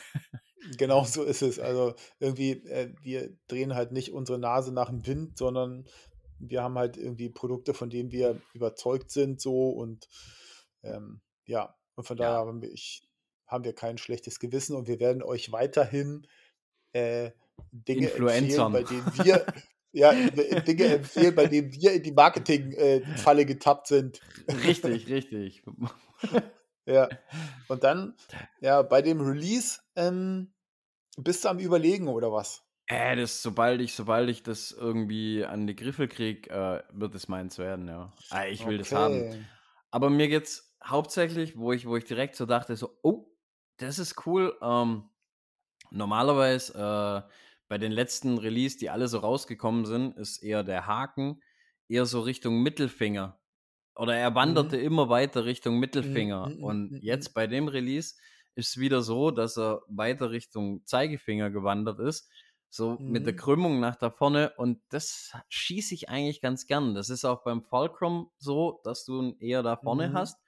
[0.76, 1.58] Genau so ist es.
[1.58, 5.86] Also irgendwie, äh, wir drehen halt nicht unsere Nase nach dem Wind, sondern
[6.38, 10.08] wir haben halt irgendwie Produkte, von denen wir überzeugt sind, so und
[10.82, 13.02] ähm, ja, und von daher haben wir, ich,
[13.46, 16.26] haben wir kein schlechtes Gewissen und wir werden euch weiterhin
[16.92, 17.32] äh,
[17.72, 19.46] Dinge empfehlen, bei denen wir
[19.92, 24.20] ja, Dinge empfehlen, bei denen wir in die Marketing-Falle äh, getappt sind.
[24.64, 25.62] Richtig, richtig.
[26.86, 27.08] ja.
[27.68, 28.14] Und dann,
[28.60, 30.52] ja, bei dem Release ähm,
[31.16, 32.62] bist du am Überlegen oder was?
[32.86, 37.28] Äh, das, sobald ich, sobald ich das irgendwie an die Griffel kriege, äh, wird es
[37.28, 38.12] meins werden, ja.
[38.30, 38.78] Ah, ich will okay.
[38.78, 39.46] das haben.
[39.90, 43.26] Aber mir geht's hauptsächlich, wo ich, wo ich direkt so dachte, so, oh,
[43.78, 44.56] das ist cool.
[44.62, 45.08] Ähm,
[45.90, 47.32] normalerweise äh,
[47.68, 51.40] bei den letzten Release, die alle so rausgekommen sind, ist eher der Haken
[51.88, 53.38] eher so Richtung Mittelfinger.
[53.94, 54.84] Oder er wanderte mhm.
[54.84, 56.50] immer weiter Richtung Mittelfinger.
[56.50, 56.64] Mhm.
[56.64, 57.34] Und mhm, jetzt mhm.
[57.34, 58.14] bei dem Release
[58.54, 62.30] ist es wieder so, dass er weiter Richtung Zeigefinger gewandert ist.
[62.70, 63.10] So mhm.
[63.10, 63.38] mit der mhm.
[63.38, 64.52] Krümmung nach da vorne.
[64.56, 66.94] Und das schieße ich eigentlich ganz gern.
[66.94, 70.38] Das ist auch beim Fulcrum so, dass du ihn eher da vorne hast.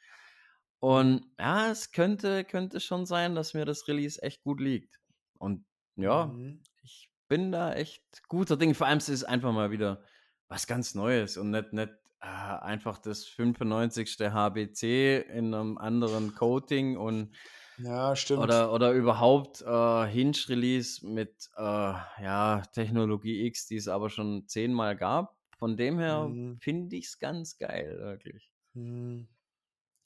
[0.79, 4.99] Und ja, es könnte, könnte schon sein, dass mir das Release echt gut liegt.
[5.39, 5.65] Und
[5.97, 6.33] ja,
[7.31, 8.75] bin da echt guter Ding.
[8.75, 10.03] Vor allem ist es einfach mal wieder
[10.49, 14.19] was ganz Neues und nicht, nicht äh, einfach das 95.
[14.19, 17.35] HBC in einem anderen Coating und
[17.79, 18.43] ja, stimmt.
[18.43, 24.97] Oder, oder überhaupt äh, Hinge-Release mit äh, ja, Technologie X, die es aber schon zehnmal
[24.97, 25.35] gab.
[25.59, 26.59] Von dem her Mhm.
[26.61, 28.51] finde ich es ganz geil, wirklich.
[28.75, 29.29] Mhm.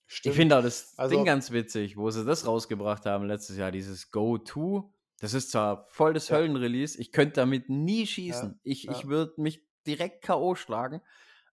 [0.07, 3.72] Ich finde auch das Ding Also ganz witzig, wo sie das rausgebracht haben letztes Jahr,
[3.72, 4.93] dieses Go-To.
[5.21, 6.37] Das ist zwar voll das Ja.
[6.37, 8.61] Höllenrelease, ich könnte damit nie Ja, schießen.
[8.62, 9.09] Ich, ich ja.
[9.09, 10.55] würde mich direkt K.O.
[10.55, 11.03] schlagen,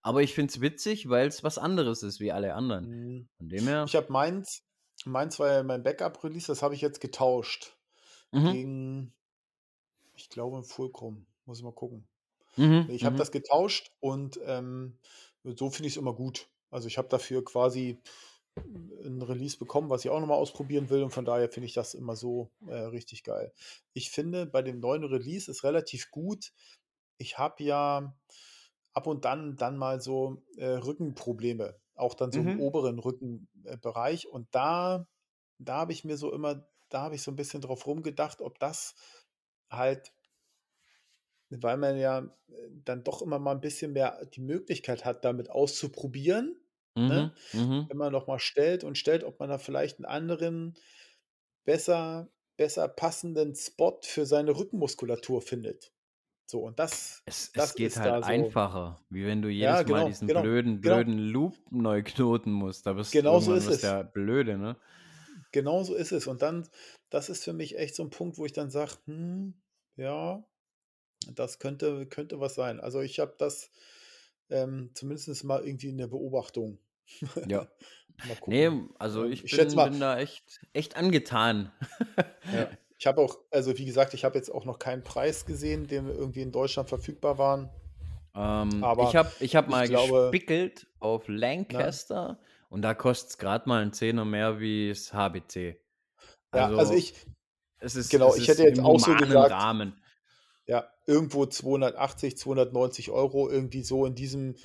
[0.01, 2.89] aber ich finde es witzig, weil es was anderes ist wie alle anderen.
[2.89, 3.29] Mhm.
[3.37, 4.63] Von dem her, Ich habe meins
[5.05, 7.77] meins war ja mein Backup-Release, das habe ich jetzt getauscht
[8.31, 9.13] mhm, gegen
[10.15, 11.25] ich glaube Fulcrum.
[11.45, 12.07] Muss ich mal gucken.
[12.57, 13.17] mhm, Ich habe mhm.
[13.17, 14.99] das getauscht und, ähm,
[15.43, 16.49] so finde ich's immer gut.
[16.69, 17.99] Also, ich habe dafür quasi
[18.57, 21.73] 'n Release bekommen, was ich auch noch mal ausprobieren will und von daher finde ich
[21.73, 23.53] das immer so, äh, richtig geil.
[23.93, 26.51] Ich finde, bei dem neuen Release ist relativ gut
[27.19, 28.15] ich habe ja
[28.93, 32.55] ab und dann dann mal so, äh, Rückenprobleme, auch dann so im Mhm.
[32.55, 33.77] oberen Rücken äh,
[34.31, 35.07] und da
[35.59, 38.59] da habe ich mir so immer da habe ich so 'n bisschen drauf rumgedacht, ob
[38.59, 38.95] das
[39.71, 40.13] halt
[41.59, 45.49] weil man ja, äh, dann doch immer mal 'n bisschen mehr die Möglichkeit hat, damit
[45.49, 46.60] auszuprobieren,
[47.07, 47.33] ne?
[47.53, 47.89] mhm.
[47.89, 50.75] Wenn man noch mal stellt und stellt, ob man da vielleicht 'n anderen
[51.65, 55.93] besser besser passenden Spot für seine Rückenmuskulatur findet.
[56.47, 59.49] So, und das Es es das geht ist halt da so einfacher, wie wenn du
[59.59, 61.01] Ja, jedes Mal genau, diesen genau, blöden genau.
[61.01, 62.85] blöden Loop neu knoten musst.
[62.85, 63.87] Da wirst Genau so irgendwann ist du es.
[63.87, 64.77] ja blöde, ne?
[65.51, 66.27] Genau so ist es.
[66.27, 66.67] Und dann
[67.09, 69.61] das ist für mich echt so 'n Punkt, wo ich dann sage: „Hm,
[69.97, 70.45] ja,
[71.35, 73.71] das könnte könnte was sein.“ Also, ich habe das,
[74.51, 76.79] ähm, zumindest mal irgendwie in der Beobachtung.
[77.43, 77.67] Ja.
[78.23, 78.67] Mal gucken.
[78.99, 81.71] also, Ähm, ich ich bin mal bin da echt echt angetan.
[82.51, 82.69] Ja.
[82.97, 86.07] Ich habe auch also, wie gesagt, ich habe jetzt auch noch keinen Preis gesehen, den
[86.07, 87.69] irgendwie in Deutschland verfügbar waren.
[88.35, 89.03] Ähm, ich Aber
[89.39, 91.27] ich habe ich mal glaube gespickelt auf?
[91.27, 92.39] Lancaster
[92.69, 95.81] und da kostet's grad mal 'n Zehner mehr wie's HBC.
[96.53, 97.13] Ja, also, Also, ich
[97.79, 100.00] es ist genau, es ich hätte jetzt auch so gesagt Rahmen.
[100.67, 104.55] Ja, irgendwo 280, 290 €, irgendwie so in diesem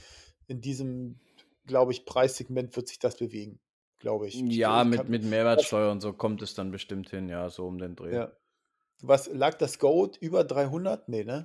[0.49, 1.19] in diesem,
[1.67, 3.59] glaube ich, Preissegment wird sich das bewegen,
[3.99, 4.37] glaube ich.
[4.37, 7.49] Ich Ja, ich mit kann mit Mehrwertsteuer und so kommt es dann bestimmt hin, ja,
[7.51, 8.15] so um den Dreh.
[8.15, 8.33] Ja.
[9.03, 11.09] Was lag das Goat über 300?
[11.09, 11.45] Ne, ne?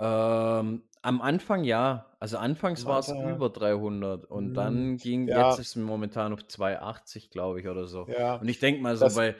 [0.00, 2.06] Ähm, am Anfang ja.
[2.20, 3.36] Also, anfangs war's Anfang, ja.
[3.36, 5.54] über 300 und Mhm, dann ging jetzt ja.
[5.54, 8.06] ist momentan auf 280, glaube ich, oder so.
[8.08, 9.36] Ja, Und ich denke mal, so das bei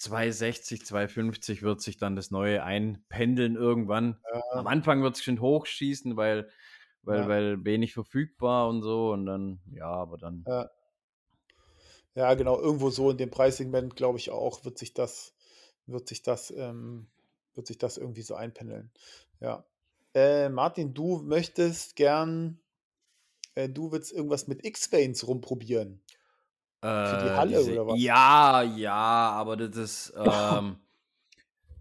[0.00, 4.18] 260, 250 wird sich dann das Neue einpendeln irgendwann.
[4.52, 4.70] Am Ja.
[4.70, 6.50] Anfang wird's schön hochschießen, weil
[7.02, 7.28] weil Ja.
[7.28, 10.70] weil wenig verfügbar und so und dann ja, aber dann Ja.
[12.16, 15.34] Ja, genau, irgendwo so in dem Preissegment, glaube ich auch, wird sich das
[15.86, 17.08] wird sich das ähm,
[17.54, 18.90] wird sich das irgendwie so einpendeln.
[19.40, 19.64] Ja.
[20.14, 22.58] Äh, Martin, du möchtest gern
[23.54, 26.02] äh, du willst irgendwas mit X-Veins rumprobieren.
[27.04, 27.88] Für die Äh, Halle diese oder was?
[27.88, 30.80] ja, ja, aber das ist, ähm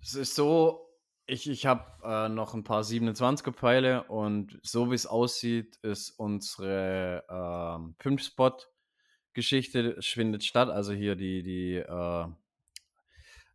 [0.02, 0.88] es ist so,
[1.28, 7.24] ich ich habe, äh, noch 'n paar 27er Pfeile und so wie's aussieht, ist unsere,
[7.30, 10.70] ähm, 5-Spot-Geschichte findet statt.
[10.70, 12.28] Also, hier die die, äh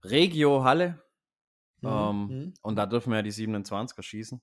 [0.04, 1.02] Regio-Halle.
[1.82, 4.40] Mhm, Ähm, mhm, und da dürfen wir ja die 27er schießen.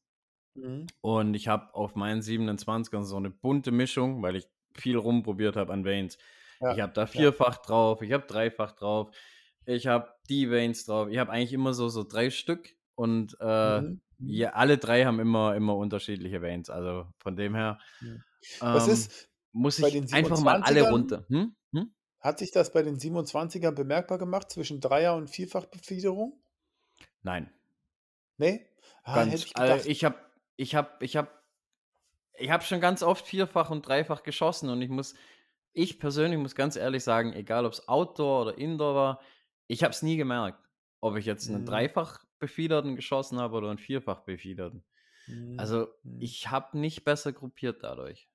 [0.56, 0.92] Mhm.
[1.04, 5.74] Und ich habe auf meinen 27ern so 'ne bunte Mischung, weil ich viel rumprobiert habe
[5.74, 5.84] an
[6.62, 6.78] Vanes.
[6.78, 7.28] Ich Ja, habe da ja.
[7.28, 9.16] vierfach drauf, ich habe dreifach drauf,
[9.66, 11.10] ich habe die Vanes drauf.
[11.10, 14.38] Ich habe eigentlich immer so so 3 Stück und, äh, Mhm, mhm.
[14.38, 16.70] ja, alle 3 haben immer immer unterschiedliche Vanes.
[16.70, 17.80] Also, von dem her.
[18.72, 21.56] Was ähm, ist muss ich einfach mal alle 27ern runter hm?
[21.74, 21.94] Hm?
[22.22, 26.42] hat sich das bei den 27ern bemerkbar gemacht zwischen Dreier und Vierfachbefiederung?
[27.24, 27.52] Nein.
[28.38, 28.68] Ne?
[29.04, 29.86] Ah, hätte Ganz ich äh, gedacht.
[29.86, 30.18] ich habe
[30.58, 31.30] ich habe ich habe
[32.38, 35.16] ich habe schon ganz oft vierfach und dreifach geschossen und ich muss
[35.74, 39.22] ich persönlich muss ganz ehrlich sagen, egal ob's Outdoor oder Indoor war,
[39.68, 40.70] ich habe es nie gemerkt,
[41.02, 41.66] ob ich jetzt 'nen Mhm.
[41.66, 44.84] dreifach befiederten geschossen habe oder 'n vierfach befiederten.
[45.28, 46.32] Mhm, Also, mhm.
[46.32, 48.30] ich habe nicht besser gruppiert dadurch.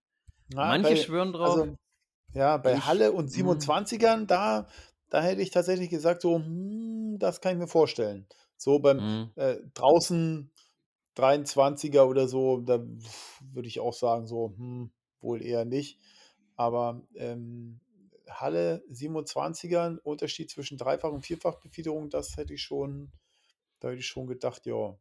[0.49, 1.65] Na, Manche bei schwören drauf.
[1.65, 1.77] also,
[2.35, 3.73] ja, bei Ich Halle und hm.
[3.73, 4.69] 27ern, da
[5.11, 9.37] da hätte ich tatsächlich gesagt so: „Hm, das kann ich mir vorstellen.“ So beim, Mhm.
[9.37, 10.53] äh, draußen
[11.15, 12.81] 23er oder so, da
[13.43, 16.01] würde ich auch sagen so: „Hm, wohl eher nicht.“
[16.57, 17.81] Aber, ähm,
[18.29, 23.13] Halle, 27ern, Unterschied zwischen Dreifach und Vierfachbefiederung, das hätte ich schon
[23.81, 24.99] da hätte ich schon gedacht, ja.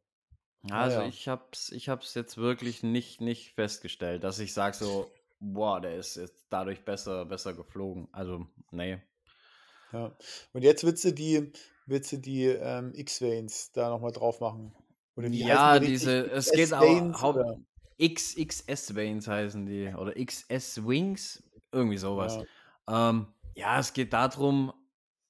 [0.71, 1.01] Also, ja.
[1.01, 5.13] ich habe es ich habe es jetzt wirklich nicht nicht festgestellt, dass ich sage so:
[5.39, 9.03] „Boah, der ist jetzt dadurch besser besser geflogen.“ Also, ne.
[9.91, 10.17] Ja.
[10.53, 11.51] Und jetzt willst du die
[11.87, 14.73] willst du die, ähm, X-Veins da noch mal drauf machen?
[15.15, 15.79] Oder wie die Ja, richtig?
[15.79, 17.45] diese es geht XS-Veins haupt?
[17.99, 21.43] XXS-Vanes heißen die oder XS-Wings,
[21.75, 22.39] irgendwie so was.
[22.87, 23.09] Ja.
[23.09, 24.73] Ähm, ja, es geht da drum,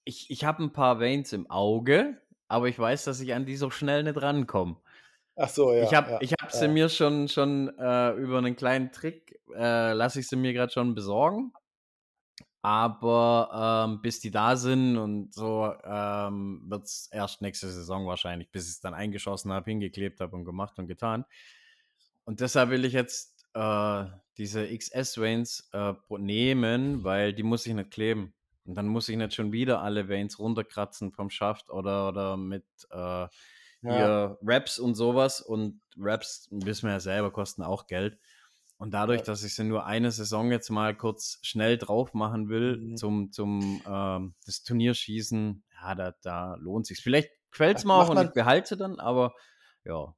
[0.05, 3.57] ich ich habe 'n paar Vanes im Auge, aber ich weiß, dass ich an die
[3.57, 4.77] so schnell nicht rankomme.
[5.35, 5.83] Ach so, ja.
[5.83, 6.71] Ich habe ja, ich hab sie ja.
[6.71, 10.95] mir schon, schon äh, über einen kleinen Trick, äh, lasse ich sie mir gerade schon
[10.95, 11.51] besorgen.
[12.61, 18.49] Aber ähm, bis die da sind und so ähm, wird es erst nächste Saison wahrscheinlich,
[18.49, 21.25] bis ich es dann eingeschossen habe, hingeklebt habe und gemacht und getan.
[22.23, 24.05] Und deshalb will ich jetzt äh,
[24.37, 28.33] diese XS-Veins äh, nehmen, weil die muss ich nicht kleben.
[28.65, 32.65] Und dann muss ich nicht schon wieder alle Veins runterkratzen vom Schaft oder, oder mit
[32.91, 33.27] äh,
[33.81, 34.37] Ja.
[34.41, 35.41] Raps und sowas.
[35.41, 38.17] Und Raps, wissen wir ja selber, kosten auch Geld.
[38.77, 42.77] Und dadurch, dass ich sie nur eine Saison jetzt mal kurz schnell drauf machen will,
[42.77, 42.97] Mhm.
[42.97, 46.99] zum, zum ähm, das Turnierschießen, ja, da, da lohnt sich.
[46.99, 49.33] Vielleicht quält es mal auch und ich behalte dann, aber
[49.85, 50.13] ja.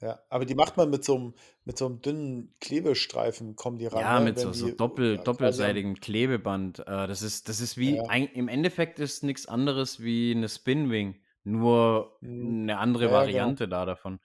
[0.00, 1.34] Ja, aber die macht man mit so einem,
[1.64, 4.00] mit so einem dünnen Klebestreifen, kommen die ran.
[4.00, 4.24] Ja, ne?
[4.24, 6.78] mit Wenn so, so die, doppel, ja, doppelseitigem Klebeband.
[6.80, 8.02] Äh, das, ist, das ist wie, Ja.
[8.06, 12.62] ein, im Endeffekt ist nichts anderes wie eine Spinwing, nur Mhm.
[12.62, 13.56] eine andere Ja, genau.
[13.56, 14.20] Variante da davon.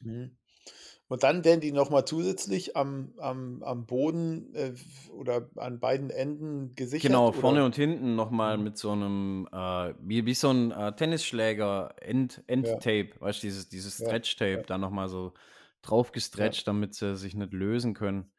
[0.00, 0.36] Mhm.
[1.08, 4.72] Und dann werden die nochmal zusätzlich am, am, am Boden äh,
[5.12, 7.10] oder an beiden Enden gesichert.
[7.10, 7.40] Genau, oder?
[7.40, 8.64] vorne und hinten nochmal Mhm.
[8.64, 13.68] mit so einem, äh, wie, wie so ein äh, Tennisschläger, End, Endtape, weißt du, dieses,
[13.68, 14.62] dieses Ja, Stretch-Tape, ja.
[14.66, 15.34] da nochmal so
[15.82, 18.32] drauf gestretcht, damit sie sich nicht lösen können.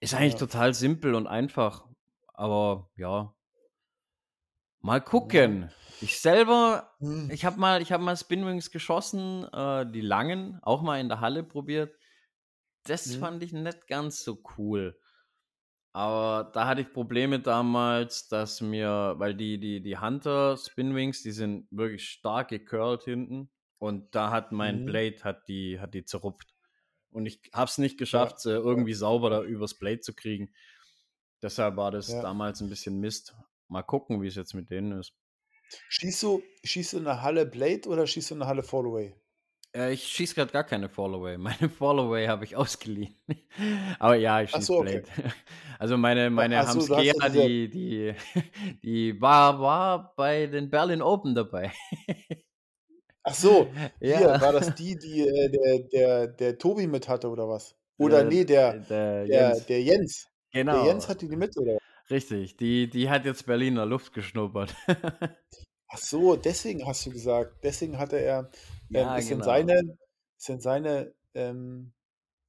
[0.00, 0.38] Ist eigentlich Ja.
[0.38, 1.86] total simpel und einfach,
[2.34, 3.34] aber ja.
[4.80, 5.70] Mal gucken.
[6.02, 7.28] Ich selber, Hm.
[7.28, 11.20] ich habe mal, ich habe mal Spinwings geschossen, äh, die langen, auch mal in der
[11.20, 11.96] Halle probiert.
[12.84, 13.14] Das Mhm.
[13.14, 14.98] fand ich nicht ganz so cool.
[15.92, 21.32] Aber da hatte ich Probleme damals, dass mir, weil die, die, die Hunter Spinwings, die
[21.32, 23.50] sind wirklich stark gecurlt hinten.
[23.78, 24.84] Und da hat mein Mhm.
[24.84, 26.54] Blade, hat die, hat die zerrupft.
[27.10, 30.54] Und ich habe es nicht geschafft, sie irgendwie sauber da übers Blade zu kriegen.
[31.42, 32.20] Deshalb war das Ja.
[32.20, 33.36] damals ein bisschen Mist.
[33.68, 35.14] Mal gucken, wie es jetzt mit denen ist.
[35.88, 39.14] Schießt du, schießt du in der Halle Blade oder schießt du in der Halle Fallaway?
[39.74, 41.38] Äh, ich schieße gerade gar keine Fallaway.
[41.38, 43.14] Meine Fallaway habe ich ausgeliehen.
[43.98, 45.02] Aber ja, ich schieße so, okay.
[45.02, 45.32] Blade.
[45.78, 48.14] Also meine, meine ach so, Hamskea, diese- die, die,
[48.84, 51.72] die war, war bei den Berlin Open dabei.
[53.24, 53.66] Ach so,
[54.00, 54.18] Ja.
[54.18, 57.74] hier, war das die, die äh, der, der, der Tobi mit hatte oder was?
[57.98, 59.66] Oder Äh, nee, der, der der, Jens.
[59.66, 60.28] der Jens.
[60.52, 60.72] genau.
[60.74, 61.78] Der Jens hatte die mit, oder?
[62.12, 62.56] Richtig.
[62.58, 64.74] Die, die hat jetzt Berliner Luft geschnuppert.
[65.88, 67.62] Ach so, deswegen hast du gesagt.
[67.64, 68.50] Deswegen hatte er,
[68.94, 69.44] ähm, Ja, ist denn genau.
[69.44, 69.98] seine,
[70.38, 71.92] ist denn seine, ähm,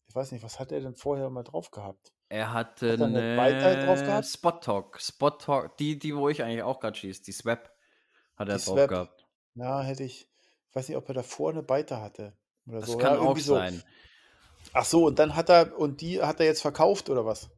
[0.08, 2.14] ich weiß nicht, was hat er denn vorher mal drauf gehabt?
[2.30, 4.28] Er hatte Hat er eine Weitheit drauf eine gehabt?
[4.28, 5.02] Spot Talk.
[5.02, 7.72] Spot Talk, die, die, wo ich eigentlich auch gerade schieße, die Swap
[8.36, 8.90] hat er Die drauf Swap.
[8.90, 9.28] gehabt.
[9.56, 10.30] Ja, hätte ich,
[10.70, 12.36] ich weiß nicht, ob er davor eine Beite hatte.
[12.68, 12.98] Oder Das so.
[12.98, 13.56] kann ja, auch irgendwie so.
[13.56, 13.84] sein.
[14.74, 17.50] Ach so, und dann hat er, und die hat er jetzt verkauft, oder was?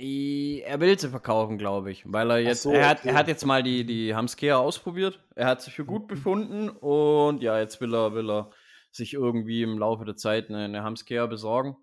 [0.00, 3.08] Er will sie verkaufen, glaube ich, weil er jetzt, so, er, hat, okay.
[3.08, 6.06] er hat jetzt mal die, die Hamskea ausprobiert, er hat sich für gut Mhm.
[6.06, 8.50] befunden und ja, jetzt will er, will er
[8.92, 11.76] sich irgendwie im Laufe der Zeit eine, eine Hamskea besorgen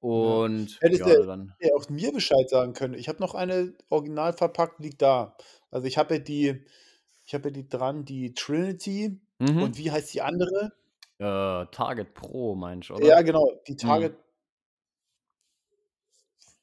[0.00, 2.94] und Hättest ja, du- dann, Ja, auch mir Bescheid sagen können.
[2.94, 5.36] Ich habe noch eine original verpackt, liegt da.
[5.70, 6.64] Also ich habe ja die,
[7.26, 9.20] ich habe ja die dran, die Trinity.
[9.38, 9.62] mhm.
[9.62, 10.72] Und wie heißt die andere?
[11.18, 13.06] äh, Target Pro meinst du, oder?
[13.06, 14.16] Ja, genau, die Target.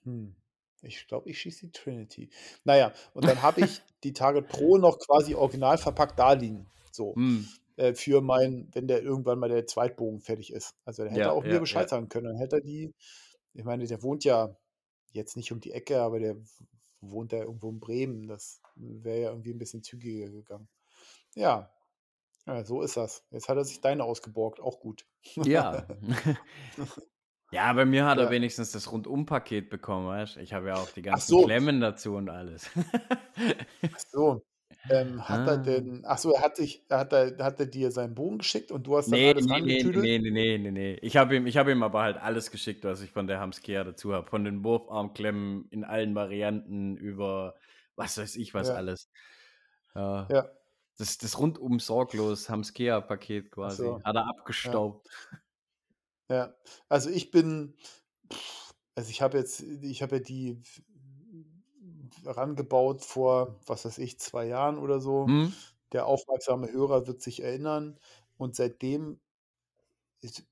[0.04, 0.36] Hm.
[0.82, 2.30] Ich glaube, ich schieße die Trinity.
[2.64, 6.66] Naja, und dann habe ich die Target Pro noch quasi original verpackt da liegen.
[6.92, 7.16] So.
[7.16, 7.48] Hm.
[7.78, 10.76] Äh, für mein, wenn der irgendwann mal der Zweitbogen fertig ist.
[10.86, 11.88] Also der hätte Ja, auch mir ja, Bescheid ja.
[11.90, 12.28] sagen können.
[12.28, 12.94] Dann hätte er die,
[13.54, 14.56] ich meine, der wohnt ja
[15.14, 16.36] jetzt nicht um die Ecke, aber der
[17.00, 18.28] wohnt ja irgendwo in Bremen.
[18.28, 20.68] Das wäre ja irgendwie ein bisschen zügiger gegangen.
[21.36, 21.72] Ja.
[22.46, 23.24] ja, so ist das.
[23.32, 25.06] Jetzt hat er sich deine ausgeborgt, auch gut.
[25.36, 25.86] Ja.
[27.52, 28.30] ja, bei mir hat er Ja.
[28.30, 30.38] wenigstens das Rundumpaket bekommen, weißt?
[30.38, 31.44] Ich habe ja auch die ganzen so.
[31.46, 32.70] Klemmen dazu und alles.
[33.94, 34.42] Ach so.
[34.90, 35.58] Ähm, hat er Ah.
[35.58, 38.72] denn, ach so, er hat dich, er hat, er, hat er dir seinen Bogen geschickt
[38.72, 40.94] und du hast dann Nee, alles nee, nee, nee, nee, nee, nee.
[41.02, 43.84] Ich habe ihm, ich hab ihm aber halt alles geschickt, was ich von der Hamskea
[43.84, 44.28] dazu habe.
[44.30, 47.56] Von den Wurfarmklemmen in allen Varianten über
[47.96, 48.76] was weiß ich was Ja.
[48.76, 49.12] alles.
[49.96, 50.28] Ja.
[50.32, 50.50] Ja.
[50.98, 53.84] Das, das rundum sorglos Hamskea-Paket quasi.
[53.84, 54.02] so.
[54.04, 55.08] Hat er abgestaubt.
[55.32, 55.38] Ja,
[56.90, 57.76] also ich bin,
[58.96, 60.62] also ich habe jetzt, ich habe ja die
[62.26, 65.28] rangebaut vor, was weiß ich, zwei Jahren oder so.
[65.28, 65.54] Hm?
[65.92, 68.00] Der aufmerksame Hörer wird sich erinnern.
[68.38, 69.20] Und seitdem
[70.22, 70.46] ist,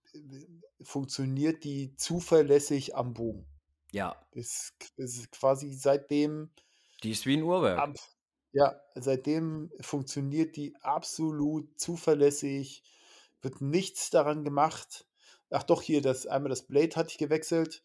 [0.82, 3.46] funktioniert die zuverlässig am Bogen.
[3.92, 6.52] Ja, Ist, ist quasi seitdem
[7.04, 7.78] die ist wie ein Uhrwerk.
[7.80, 7.96] ab,
[8.52, 12.84] ja, seitdem funktioniert die absolut zuverlässig,
[13.42, 15.06] wird nichts daran gemacht.
[15.52, 17.84] Ach doch, hier, das, einmal das Blade hatte ich gewechselt.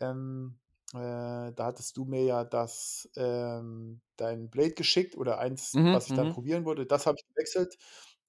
[0.00, 0.58] Ähm,
[0.94, 6.08] äh, da hattest du mir ja das, ähm, dein Blade geschickt oder eins, Mhm, was
[6.08, 6.30] ich dann mhm.
[6.30, 6.86] probieren wollte.
[6.86, 7.76] Das habe ich gewechselt.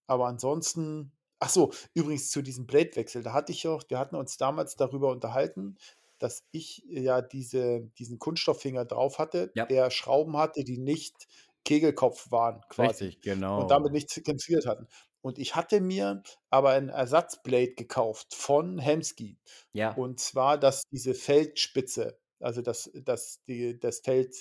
[0.07, 4.37] Aber ansonsten ach so, übrigens zu diesem Blade-Wechsel, da hatte ich auch wir hatten uns
[4.37, 5.77] damals darüber unterhalten,
[6.19, 9.67] dass ich ja diese diesen Kunststofffinger drauf hatte, Ja.
[9.69, 11.27] der Schrauben hatte, die nicht
[11.65, 13.21] Kegelkopf waren quasi Richtig,
[13.55, 13.93] und damit genau.
[13.93, 14.87] nicht sequenziert hatten.
[15.21, 19.39] Und ich hatte mir aber ein Ersatzblade gekauft von Hemsky.
[19.73, 19.95] Ja.
[19.95, 24.35] Und zwar das diese Feldspitze, also das das die das Feld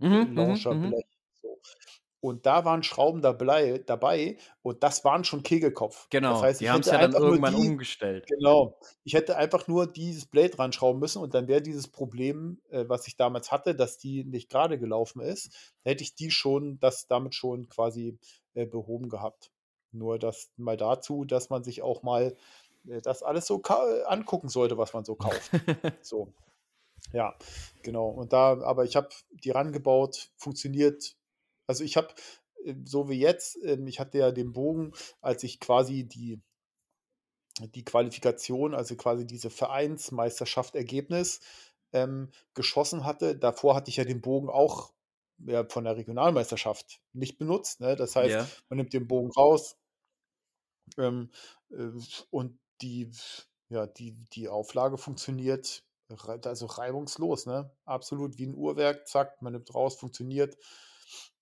[0.00, 0.94] Mhm, mhm, mhm.
[0.94, 1.04] Launcherblech
[1.42, 1.60] so.
[2.20, 6.08] Und da waren Schrauben dablei dabei und das waren schon Kegelkopf.
[6.26, 8.28] Das Genau, heißt, die haben's hätte ja dann irgendwann die umgestellt.
[8.28, 12.84] genau, ich hätte einfach nur dieses Blade ranschrauben müssen und dann wäre dieses Problem, äh,
[12.88, 17.08] was ich damals hatte, dass die nicht grade gelaufen ist, hätte ich die schon das
[17.08, 18.18] damit schon quasi,
[18.54, 19.50] äh, behoben gehabt.
[19.92, 22.36] Nur das mal dazu, dass man sich auch mal,
[22.88, 25.50] äh, das alles so angucken sollte, was man so kauft.
[26.02, 26.32] So.
[27.12, 27.36] Ja,
[27.82, 28.08] genau.
[28.08, 31.16] Und da aber ich habe die rangebaut, funktioniert.
[31.66, 32.08] Also, ich habe,
[32.64, 36.40] äh, so wie jetzt ähm, ich hatte ja den Bogen, als ich quasi die
[37.74, 41.40] die Qualifikation, also quasi diese Vereinsmeisterschaft Ergebnis,
[41.92, 43.36] ähm, geschossen hatte.
[43.36, 44.92] Davor hatte ich ja den Bogen auch,
[45.38, 47.96] ja, von der Regionalmeisterschaft nicht benutzt, ne?
[47.96, 48.48] Das heißt, Ja.
[48.68, 49.76] man nimmt den Bogen raus
[50.98, 51.30] ähm,
[51.70, 51.90] äh,
[52.30, 53.10] und die
[53.70, 55.84] ja, die die Auflage funktioniert
[56.46, 57.72] also reibungslos, ne?
[57.86, 60.58] Absolut wie 'n Uhrwerk, zack, man nimmt raus, funktioniert.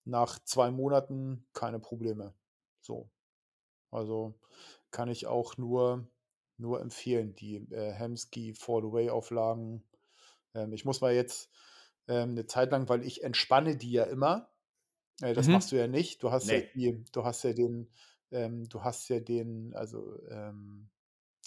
[0.05, 2.33] Nach 2 Monaten keine Probleme.
[2.81, 3.11] So.
[3.91, 4.39] Also,
[4.91, 6.07] kann ich auch nur
[6.57, 9.83] nur empfehlen, die, äh, Hemsky Fall Away Auflagen.
[10.55, 11.51] Ähm, ich muss mal jetzt,
[12.09, 14.51] ähm, 'ne Zeit lang weil ich entspanne die ja immer.
[15.23, 15.51] Äh, das Mhm.
[15.51, 16.23] machst du ja nicht.
[16.23, 16.71] Du hast ja Ne.
[16.75, 17.91] die du hast ja den
[18.31, 20.89] ähm, du hast ja den also, ähm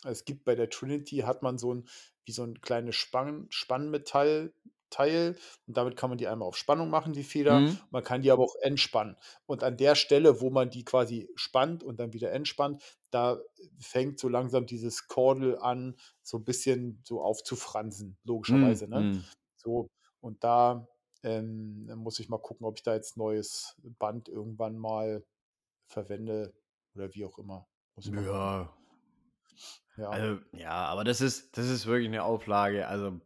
[0.04, 1.88] es gibt bei der Trinity hat man so 'n
[2.26, 7.12] wie so 'n kleines Spann Spannmetallteil und damit kann man die einmal auf Spannung machen,
[7.14, 7.64] die Feder.
[7.64, 7.84] Mhm.
[7.90, 9.16] Man kann die aber auch entspannen.
[9.46, 13.40] Und an der Stelle, wo man die quasi spannt und dann wieder entspannt, da
[13.80, 18.18] fängt so langsam dieses Kordel an, so 'n bisschen so aufzufransen,
[18.48, 19.08] Mhm, logischerweise, ne?
[19.12, 19.28] mhm.
[19.56, 19.88] So,
[20.20, 20.88] und da,
[21.22, 25.24] ähm, muss ich mal gucken, ob ich da jetzt neues Band irgendwann mal
[25.86, 26.54] verwende
[26.94, 27.66] oder wie auch immer.
[28.04, 28.74] Ja.
[29.96, 30.34] Ja.
[30.34, 32.86] Also, ja, aber das ist das ist wirklich 'ne Auflage.
[32.88, 33.20] Also,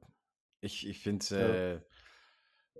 [0.61, 1.59] ich ich finde Ja.
[1.81, 1.83] sie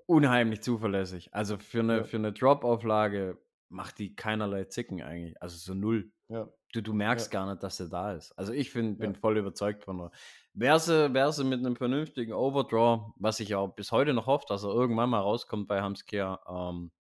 [0.07, 1.35] unheimlich zuverlässig.
[1.35, 2.07] Also, für 'ne Ja.
[2.07, 6.13] für 'ne Drop-Auflage macht die keinerlei Zicken eigentlich, also so 0.
[6.31, 6.49] Ja.
[6.75, 7.25] Du du Ja.
[7.25, 8.33] merkst gar nicht, dass sie da ist.
[8.39, 9.17] Also, ich finde bin Ja.
[9.17, 10.13] voll überzeugt von der
[10.55, 14.65] wäre sie sie mit 'nem vernünftigen Overdraw, was ich auch bis heute noch hoffe, dass
[14.65, 16.93] er irgendwann mal rauskommt bei Hemsky, ähm,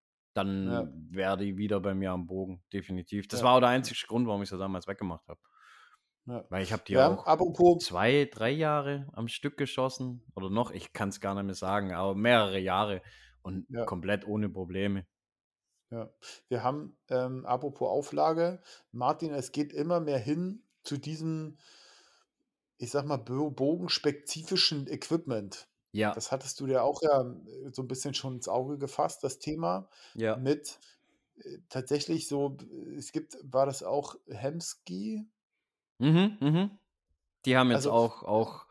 [0.64, 0.87] Ja.
[0.87, 3.28] dann wäre die wieder bei mir am Bogen, definitiv.
[3.28, 3.47] Das Ja.
[3.47, 3.74] war auch der Ja.
[3.76, 5.41] einzigste Grund, warum ich sie damals weggemacht habe.
[6.26, 6.45] Ja.
[6.51, 10.70] Weil ich habe die haben auch apropos 2, 3 Jahre am Stück geschossen oder noch,
[10.70, 13.03] ich kann's gar nicht mehr sagen, aber mehrere Jahre
[13.43, 13.84] und Ja.
[13.84, 15.07] komplett ohne Probleme.
[15.91, 16.11] Ja.
[16.49, 18.61] Wir haben, ähm, apropos Auflage,
[18.93, 21.59] Martin, es geht immer mehr hin zu diesem
[22.78, 25.68] ich sage mal, bogenspezifischen Equipment.
[25.97, 26.16] Ja.
[26.16, 29.38] Das hattest du dir auch ja, äh, so 'n bisschen schon ins Auge gefasst, das
[29.38, 30.47] Thema Ja.
[30.47, 30.80] mit,
[31.38, 32.57] äh, tatsächlich so
[32.99, 35.28] es gibt war das auch Hemsky?
[36.01, 36.78] Mhm, mhm.
[37.47, 38.66] Die haben jetzt Also, auch auch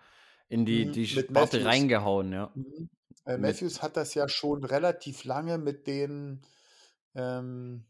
[0.49, 1.65] in die Mhm, die mit Sparte Mathews.
[1.65, 2.55] reingehauen, ja.
[2.55, 2.89] Mhm.
[3.25, 6.43] Äh, Mit Mathews hat das ja schon relativ lange mit den,
[7.15, 7.85] ähm,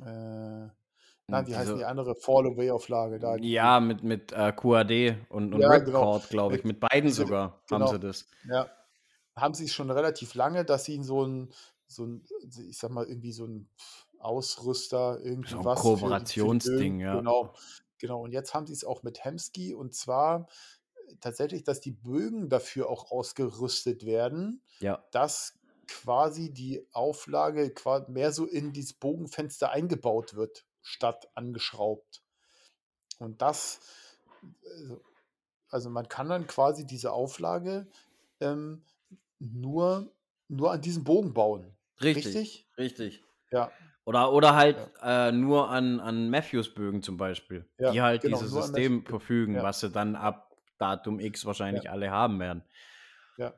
[0.00, 0.68] äh
[1.32, 5.16] Hm, wie heißt die andere Fall Away Auflage da, die Ja, mit mit, äh, QAD
[5.28, 6.06] und und Ja, genau.
[6.06, 6.64] Ripcord, glaube ich.
[6.64, 8.00] Mit beiden diese sogar haben sie genau.
[8.00, 8.26] das.
[8.44, 8.70] Ja.
[9.36, 11.52] Haben sie's schon relativ lange, dass sie so 'n
[11.88, 12.24] so 'n
[12.68, 13.68] ich sage mal, irgendwie so 'n
[14.18, 17.24] Ausrüster, irgendwie 'n was die die Kooperationsding, ja.
[17.24, 17.54] genau.
[17.98, 18.22] Genau.
[18.22, 20.48] Und jetzt haben sie's auch mit Hemsky und zwar,
[21.08, 25.04] äh, tatsächlich, dass die Bögen dafür auch ausgerüstet werden, Ja.
[25.12, 27.70] dass quasi die Auflage
[28.10, 32.22] mehr so in dieses Bogenfenster eingebaut wird, statt angeschraubt.
[33.18, 33.80] Und das
[34.80, 35.02] also
[35.70, 37.88] also, man kann dann quasi diese Auflage,
[38.40, 38.84] ähm,
[39.40, 40.12] nur
[40.48, 41.76] nur an diesem Bogen bauen.
[42.02, 42.68] Richtig, Richtig?
[42.78, 43.22] richtig.
[43.52, 43.78] Ja.
[44.04, 44.90] Oder oder halt, Ja.
[45.02, 49.62] äh, nur an an Mathews-Bögen zum Beispiel, Ja, die halt genau, dieses System verfügen, Ja.
[49.62, 52.64] was sie dann ab Datum X wahrscheinlich alle haben werden.
[53.36, 53.54] Ja.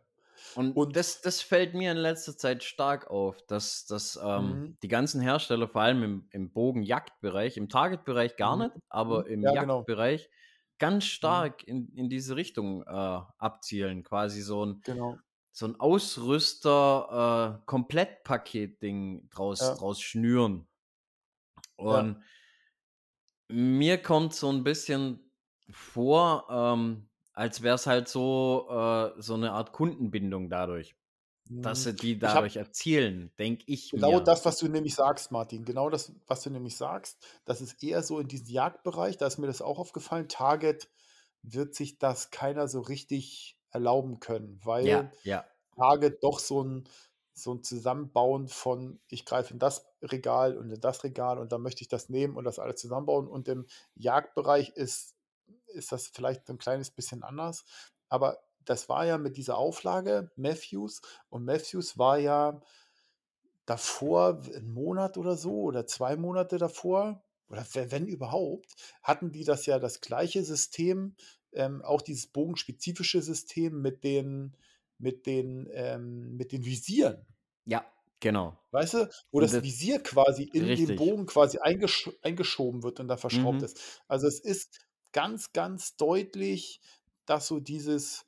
[0.57, 4.77] Und Und das das fällt mir in letzter Zeit stark auf, dass dass, ähm, Mhm.
[4.83, 8.69] die ganzen Hersteller, vor allem im im Bogenjagdbereich, im Targetbereich gar Mhm.
[8.69, 9.29] nicht, aber Mhm.
[9.29, 9.87] im Ja, genau.
[9.87, 10.31] Jagdbereich
[10.79, 11.45] ganz Mhm.
[11.45, 12.91] stark in in diese Richtung, äh,
[13.39, 14.03] abzielen.
[14.05, 15.25] Quasi so 'n Genau.
[15.53, 19.77] so 'n Ausrüster äh, Komplettpaket-Ding draus Ja.
[19.77, 20.67] draus schnüren.
[21.89, 22.15] Ja.
[22.15, 22.25] Und
[23.51, 25.31] mir kommt so 'n bisschen
[25.71, 30.97] vor, ähm, als wäre es halt so äh, so 'ne Art Kundenbindung dadurch.
[31.63, 34.21] dass Hm, sie die dadurch erzielen, denke ich Genau mir.
[34.21, 35.65] das, was du nämlich sagst, Martin.
[35.65, 37.25] Genau das, was du nämlich sagst.
[37.45, 40.29] Das ist eher so in diesem Jagdbereich, da ist mir das auch aufgefallen.
[40.29, 40.91] Target
[41.43, 45.45] wird sich das keiner so richtig erlauben können, Ja, weil ja,
[45.77, 46.89] Target doch so 'n
[47.35, 51.63] so 'n Zusammenbauen von: „Ich greife in das Regal und in das Regal und dann
[51.63, 55.14] möchte ich das nehmen und das alles zusammenbauen.“ Und im Jagdbereich ist
[55.75, 57.65] ist das vielleicht 'n kleines bisschen anders.
[58.09, 62.61] Aber das war ja mit dieser Auflage Matthews und Matthews war ja
[63.67, 69.33] davor, w 'n Monat oder so oder 2 Monate davor oder we wenn überhaupt, hatten
[69.33, 71.17] die das ja das gleiche System,
[71.53, 74.57] ähm, auch dieses bogenspezifische System mit den
[74.99, 77.27] mit den, ähm mit den Visieren.
[77.67, 77.85] ja,
[78.21, 78.57] genau.
[78.73, 80.97] Weißt du, wo das das Visier quasi in den richtig.
[80.97, 84.03] Bogen quasi eingesch eingeschoben wird und da verschraubt Mhm, ist.
[84.09, 84.81] Also, es ist
[85.15, 86.83] ganz, ganz deutlich,
[87.27, 88.27] dass so dieses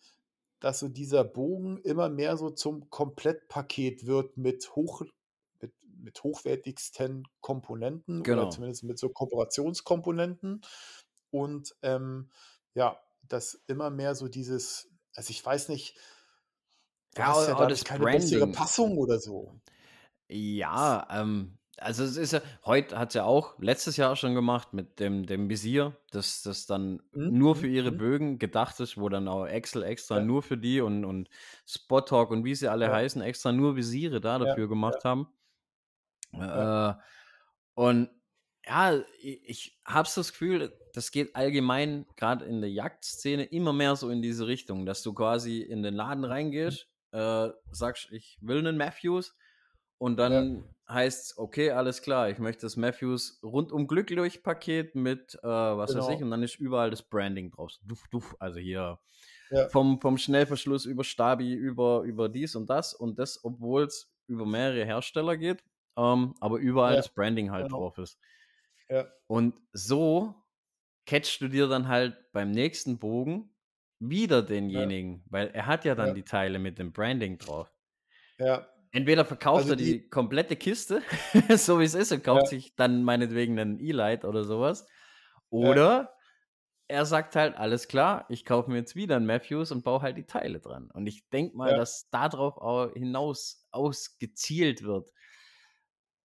[0.60, 5.02] dass so dieser Bogen immer mehr so zum Komplettpaket wird mit hoch
[5.60, 8.48] mit mit hochwertigsten Komponenten oder genau.
[8.48, 10.62] zumindest mit so Kooperationskomponenten
[11.30, 12.30] und, ähm,
[12.74, 15.96] ja, dass immer mehr so dieses also, ich weiß nicht,
[17.14, 18.52] du Ja, hast ja das keine bessere Branding.
[18.52, 19.60] Passung oder so.
[20.28, 25.00] Ja, ähm, also es ist ja heute hat's ja auch letztes Jahr schon gemacht mit
[25.00, 27.92] dem dem Visier, das das dann mhm, nur für mhm, ihre mhm.
[27.92, 30.20] Bögen gedacht ist, wo dann auch Excel extra Ja.
[30.20, 31.28] nur für die und und
[31.66, 35.28] Spot-Talk und wie sie alle Ja, heißen, extra nur Visiere da dafür ja, gemacht haben.
[36.38, 36.94] Äh,
[37.74, 38.10] und
[38.66, 43.96] ja, ich habe so das Gefühl, das geht allgemein gerade in der Jagdszene immer mehr
[43.96, 46.24] so in diese Richtung, dass du quasi in den Laden
[46.64, 49.36] mhm, reingehst, äh, sagst: „Ich will 'nen Matthews“
[49.98, 55.46] und dann heißt's: „Okay, alles klar, ich möchte das Matthews rundum glücklich Paket mit, äh,
[55.46, 56.22] was weiß ich“ genau.
[56.22, 57.72] und dann ist überall das Branding drauf.
[57.82, 59.00] Duf, duf, also hier
[59.50, 64.46] Ja, vom vom Schnellverschluss über Stabi, über über dies und das und das, obwohl's über
[64.46, 65.64] mehrere Hersteller geht,
[65.96, 67.76] ähm, aber überall ja, das Branding halt genau.
[67.76, 68.18] drauf ist.
[68.88, 70.34] Ja, Und so
[71.06, 73.54] catchst du dir dann halt beim nächsten Bogen
[74.00, 77.72] wieder denjenigen, weil er hat ja dann die Teile mit dem Branding drauf.
[78.38, 78.75] ja.
[78.92, 81.02] Entweder verkauft Also, er die die komplette Kiste,
[81.56, 84.86] so wie es ist, und kauft ja, sich dann meinetwegen 'nen E-Lite oder so was.
[85.58, 86.14] ja, Oder
[86.88, 90.16] er sagt halt: „Alles klar, ich kaufe mir jetzt wieder 'n Matthews und baue halt
[90.18, 91.76] die Teile dran.“ Und ich denke mal, ja.
[91.76, 95.12] dass da drauf au hinaus ausgezielt wird.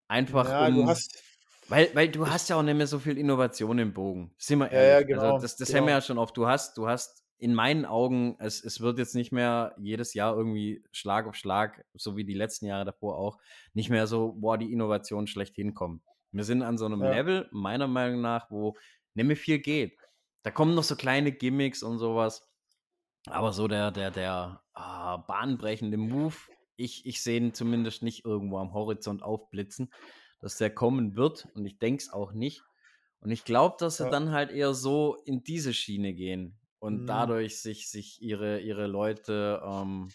[0.08, 1.24] Einfach Ja, du um hast
[1.68, 4.72] weil weil du hast ja auch nicht mehr so viel Innovation im Bogen, sind wir
[4.72, 5.08] ja, ja, ehrlich.
[5.12, 5.96] Also, genau, das das haben wir genau.
[5.96, 6.36] ja schon oft.
[6.38, 10.38] Du hast du hast in meinen Augen es es wird jetzt nicht mehr jedes Jahr
[10.38, 13.40] irgendwie Schlag auf Schlag, so wie die letzten Jahre davor auch,
[13.74, 16.04] nicht mehr so, boah, die Innovation schlechthin kommen.
[16.32, 18.78] Wir sind an so 'nem Ja, Level, meiner Meinung nach, wo
[19.16, 19.98] mehr viel geht.
[20.44, 22.48] Da kommen noch so kleine Gimmicks und so was,
[23.26, 26.36] aber so der der der, ah, bahnbrechende Move,
[26.76, 29.92] ich ich sehe ihn zumindest nicht irgendwo am Horizont aufblitzen,
[30.42, 32.62] dass der kommen wird und ich denke es auch nicht.
[33.20, 34.10] Und ich glaube, dass sie ja.
[34.12, 38.88] dann halt eher so in diese Schiene gehen und Mhm, dadurch sich sich ihre ihre
[38.88, 40.10] Leute, ähm,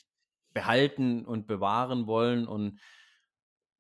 [0.55, 2.81] behalten und bewahren wollen und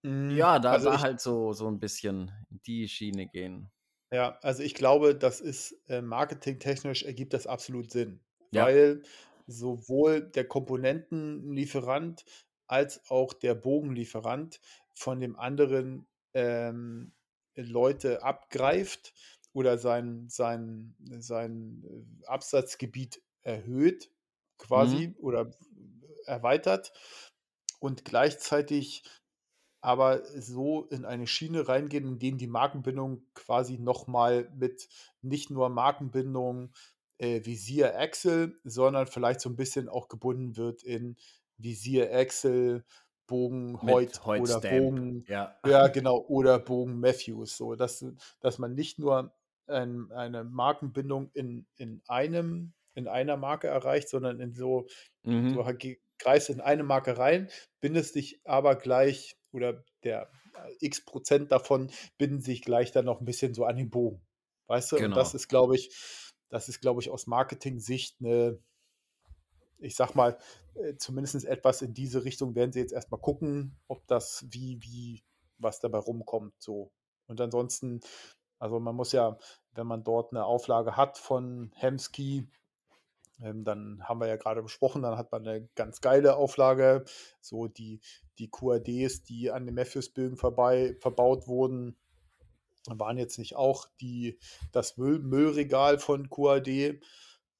[0.04, 3.70] hm, ja, da also, da halt so so 'n bisschen in die Schiene gehen.
[4.12, 8.70] Ja, also ich glaube, das ist äh, marketingtechnisch ergibt das absolut Sinn, Ja.
[8.70, 9.02] weil
[9.46, 12.24] sowohl der Komponentenlieferant
[12.66, 14.60] als auch der Bogenlieferant
[14.94, 17.14] von dem anderen, ähm,
[17.58, 19.14] Leute abgreift
[19.56, 21.84] oder sein sein sein,
[22.22, 24.10] äh, Absatzgebiet erhöht
[24.74, 24.98] Mhm.
[24.98, 25.52] quasi oder
[26.26, 26.92] erweitert
[27.80, 29.04] und gleichzeitig
[29.80, 34.88] aber so in eine Schiene reingehen, in denen die Markenbindung quasi noch mal mit
[35.22, 36.72] nicht nur Markenbindung,
[37.18, 41.16] äh, Visier Axel, sondern vielleicht so 'n bisschen auch gebunden wird in
[41.58, 42.84] Visier Axel,
[43.26, 45.56] Bogen Hoyt oder Bogen ja.
[45.64, 48.04] ja, genau, oder Bogen Matthews, so dass
[48.40, 49.34] dass man nicht nur
[49.68, 54.86] ein eine Markenbindung in in einem in einer Marke erreicht, sondern in so
[55.24, 55.58] Mhm.
[55.58, 57.50] du ha ge greifst in eine Marke rein,
[57.80, 63.20] bindest dich aber gleich oder der äh, X Prozent davon binden sich gleich dann noch
[63.20, 64.22] 'n bisschen so an den Bogen,
[64.68, 65.00] weißt du?
[65.02, 65.90] Und das Genau, ist, glaube ich
[66.50, 68.60] das ist, glaube ich, aus Marketing-Sicht 'ne
[69.78, 70.38] ich sage mal,
[70.74, 74.78] äh, zumindest etwas in diese Richtung werden sie jetzt erst mal gucken, ob das wie
[74.82, 75.22] wie
[75.58, 76.92] was dabei rumkommt so.
[77.28, 78.00] Und ansonsten
[78.58, 79.38] also, man muss ja,
[79.74, 82.48] wenn man dort 'ne Auflage hat von Hemsky
[83.42, 87.04] ähm, dann haben wir ja gerade besprochen, dann hat man eine ganz geile Auflage,
[87.40, 88.00] so die
[88.38, 91.96] die QADs, die an den Matthews-Bögen vorbei verbaut wurden,
[92.88, 94.38] waren jetzt nicht auch die
[94.72, 97.00] das Müll Müllregal von QAD.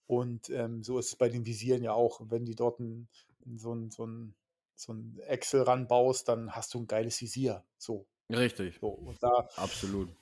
[0.09, 2.21] Und, ähm, so ist es bei den Visieren ja auch.
[2.31, 3.09] Wenn die dort 'n
[3.57, 4.35] so 'n so 'n
[4.77, 7.65] so ein Excel ranbaust, dann hast du ein geiles Visier.
[7.79, 8.07] So.
[8.31, 8.83] Richtig.
[8.83, 8.89] So.
[8.91, 10.17] Und da, Absolut.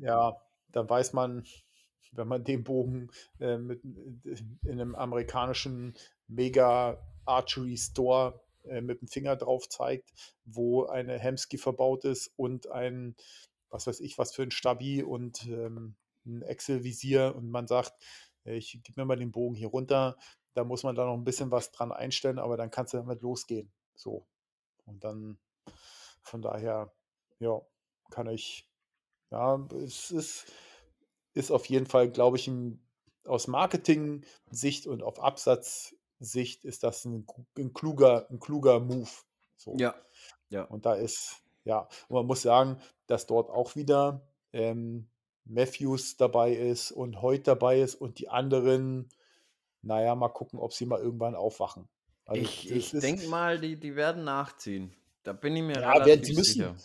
[0.00, 0.40] Ja,
[0.72, 1.44] dann weiß man,
[2.12, 3.10] wenn man den Bogen
[3.40, 5.94] äh, mit, in einem amerikanischen
[6.28, 10.12] Mega Archery Store äh, mit dem Finger drauf zeigt,
[10.44, 13.16] wo eine Hemsky verbaut ist und ein,
[13.70, 17.92] was weiß ich, was für ein Stabi und ähm, ein Excel-Visier und man sagt,
[18.44, 20.16] äh, ich gebe mir mal den Bogen hier runter,
[20.54, 23.20] da muss man da noch ein bisschen was dran einstellen, aber dann kannst du damit
[23.20, 23.70] losgehen.
[23.94, 24.26] So.
[24.86, 25.38] Und dann
[26.22, 26.92] von daher,
[27.38, 27.60] ja,
[28.10, 28.68] kann ich,
[29.30, 30.46] ja, es ist,
[31.34, 32.80] ist auf jeden Fall, glaube ich, ein,
[33.24, 37.26] aus Marketing-Sicht und auf Absatzsicht ist das ein,
[37.58, 39.10] ein, kluger, ein kluger Move.
[39.56, 39.74] So.
[39.76, 39.94] Ja.
[40.48, 40.62] ja.
[40.62, 45.08] Und da ist, ja, und man muss sagen, dass dort auch wieder ähm,
[45.44, 49.08] Matthews dabei ist und Hoyt dabei ist und die anderen,
[49.82, 51.88] naja, mal gucken, ob sie mal irgendwann aufwachen.
[52.24, 54.92] Also ich ich denke mal, die, die werden nachziehen.
[55.26, 56.52] Da bin ich mir ja, relativ werden sie müssen.
[56.52, 56.76] sicher.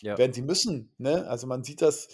[0.00, 0.16] Ja.
[0.18, 0.90] Werden sie müssen.
[0.96, 1.26] Ne?
[1.28, 2.08] Also man sieht das,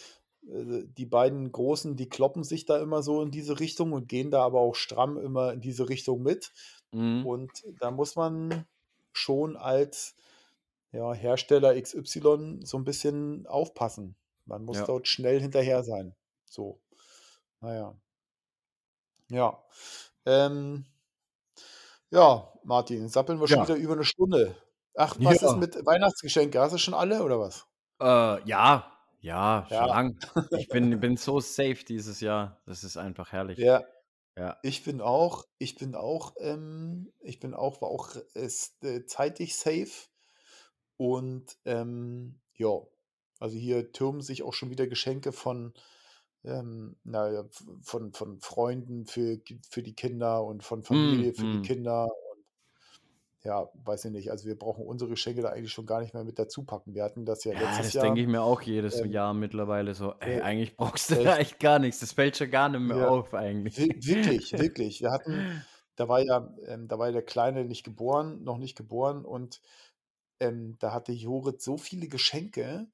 [0.48, 4.32] äh, die beiden Großen, die kloppen sich da immer so in diese Richtung und gehen
[4.32, 6.52] da aber auch stramm immer in diese Richtung mit.
[6.90, 7.24] Mhm.
[7.24, 8.66] Und da muss man
[9.12, 10.16] schon als
[10.90, 14.16] ja, Hersteller XY so ein bisschen aufpassen.
[14.44, 14.86] Man muss Ja.
[14.86, 16.16] dort schnell hinterher sein.
[16.50, 16.80] So.
[17.60, 17.94] Naja.
[19.30, 19.62] Ja.
[20.24, 20.84] Ähm,
[22.10, 23.68] ja, Martin, sappeln wir schon Ja.
[23.68, 24.56] wieder über eine Stunde.
[24.96, 25.56] Ach, was ist Ja.
[25.56, 26.60] mit Weihnachtsgeschenke?
[26.60, 27.66] Hast du schon alle oder was?
[28.00, 29.86] Äh, ja, ja, schon Ja.
[29.86, 30.18] lang.
[30.50, 32.60] Ich bin, bin so safe dieses Jahr.
[32.66, 33.58] Das ist einfach herrlich.
[33.58, 33.84] Ja,
[34.36, 34.58] Ja.
[34.62, 39.56] ich bin auch, ich bin auch, ähm, ich bin auch, war auch ist, äh, zeitig
[39.56, 40.08] safe.
[40.98, 42.80] Und ähm, ja,
[43.38, 45.74] also hier türmen sich auch schon wieder Geschenke von,
[46.44, 47.44] ähm, naja,
[47.82, 49.38] von, von Freunden für,
[49.68, 51.62] für die Kinder und von Familie für die mm.
[51.62, 52.08] Kinder.
[53.46, 54.30] Ja, weiß ich nicht.
[54.30, 56.94] Also wir brauchen unsere Geschenke da eigentlich schon gar nicht mehr mit dazu packen.
[56.94, 58.06] Wir hatten das ja Ja, letztes das Jahr.
[58.06, 60.14] denke ich mir auch jedes Ähm, Jahr mittlerweile so.
[60.20, 61.26] Ey, äh, eigentlich brauchst du echt?
[61.26, 62.00] da echt gar nichts.
[62.00, 63.76] Das fällt schon gar nicht mehr Ja, auf eigentlich.
[63.78, 65.00] wi- wirklich, wirklich.
[65.00, 65.64] Wir hatten,
[65.96, 69.60] da war ja, ähm, da war ja der Kleine nicht geboren, noch nicht geboren und
[70.40, 72.88] ähm, da hatte Jorit so viele Geschenke,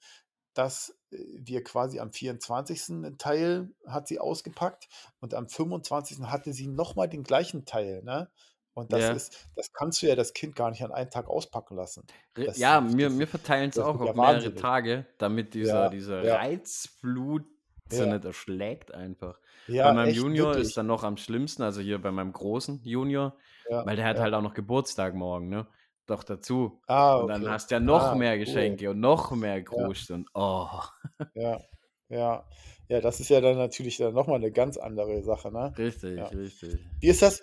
[0.54, 3.04] dass äh, wir quasi am 24.
[3.04, 4.88] einen Teil hat sie ausgepackt
[5.20, 6.20] und am 25.
[6.26, 8.30] hatte sie nochmal den gleichen Teil, ne?
[8.74, 9.12] Und das Ja.
[9.12, 12.06] ist, das kannst du ja das Kind gar nicht an einem Tag auspacken lassen.
[12.34, 14.60] Das, Ja, das, wir, das, wir verteilen es auch auf ja mehrere wahnsinnig.
[14.62, 17.44] Tage, damit dieser, Ja, dieser Reizflut
[17.90, 19.38] ja, nicht erschlägt einfach.
[19.76, 20.74] Bei meinem echt, Junior ist wirklich.
[20.76, 23.36] dann noch am schlimmsten, also hier bei meinem großen Junior,
[23.68, 25.66] weil der hat halt auch noch Geburtstag morgen, ne?
[26.06, 26.80] Doch dazu.
[26.86, 27.50] Ah, Und dann okay.
[27.52, 28.38] hast du ja noch Ah, mehr cool.
[28.44, 30.68] Geschenke und noch mehr Groß und oh.
[31.34, 31.60] ja,
[32.08, 32.44] ja.
[32.88, 35.72] Ja, das ist ja dann natürlich dann nochmal eine ganz andere Sache, ne?
[35.78, 36.80] Richtig, richtig.
[37.00, 37.40] Wie ist das?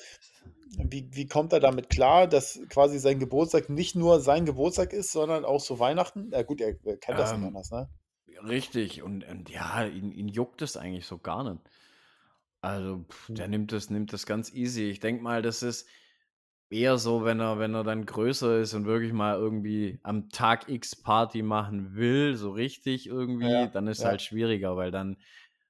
[0.77, 5.11] Wie, wie kommt er damit klar, dass quasi sein Geburtstag nicht nur sein Geburtstag ist,
[5.11, 6.31] sondern auch so Weihnachten?
[6.31, 7.89] Ja gut, er, er kennt das nicht Ähm, anders, ne?
[8.43, 9.01] richtig.
[9.03, 11.61] Und, und ja, ihn, ihn juckt es eigentlich so gar nicht.
[12.61, 13.49] Also, pff, der Hm.
[13.49, 14.83] nimmt das, nimmt das ganz easy.
[14.89, 15.87] Ich denke mal, das ist
[16.69, 20.69] eher so, wenn er, wenn er dann größer ist und wirklich mal irgendwie am Tag
[20.69, 25.17] X Party machen will, so richtig irgendwie, Ja, dann ist ja, halt schwieriger, weil dann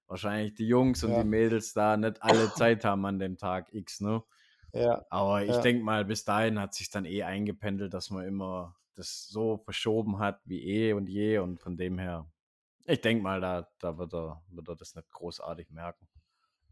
[0.08, 3.74] wahrscheinlich die Jungs und die ja, Mädels da nicht alle Zeit haben an dem Tag
[3.74, 4.24] X, ne?
[4.74, 5.62] Ja, Aber ich ja.
[5.62, 10.20] denke mal, bis dahin hat sich dann eh eingependelt, dass man immer das so verschoben
[10.20, 12.30] hat wie eh und je und von dem her,
[12.86, 16.08] ich denke mal, da, da wird, er, wird er das nicht großartig merken.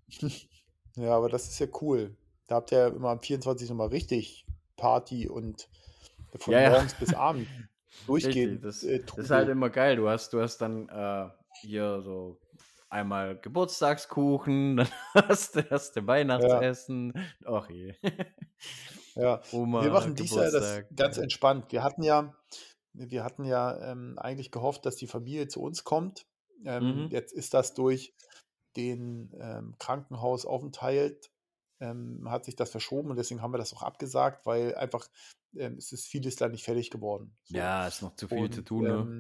[0.96, 2.18] Ja, aber das ist ja cool.
[2.48, 3.70] Da habt ihr ja immer am 24.
[3.70, 5.70] nochmal richtig Party und
[6.36, 6.70] von Ja, ja.
[6.72, 7.48] morgens bis abend
[8.08, 9.96] Richtig, durchgehend das, äh, das ist halt immer geil.
[9.96, 11.30] Du hast, du hast dann äh,
[11.62, 12.40] hier so
[12.90, 16.08] einmal Geburtstagskuchen, dann hast du, hast du
[16.38, 17.14] Ja, Weihnachtsessen.
[17.46, 17.96] Ach je.
[19.16, 19.42] ja.
[19.78, 21.72] Wir Oma, machen dies Jahr das ganz entspannt.
[21.72, 22.36] Wir hatten ja,
[22.94, 26.28] wir hatten ja ähm, eigentlich gehofft, dass die Familie zu uns kommt.
[26.66, 27.10] Ähm, Mhm.
[27.10, 28.16] jetzt ist das durch
[28.76, 31.32] den ähm, Krankenhausaufenthalt,
[31.80, 35.10] ähm, hat sich das verschoben und deswegen haben wir das auch abgesagt, weil einfach
[35.56, 37.38] ähm, es ist vieles da nicht fertig geworden.
[37.44, 37.70] So.
[37.70, 39.12] Ja, ist noch zu viel zu Und tun, ne?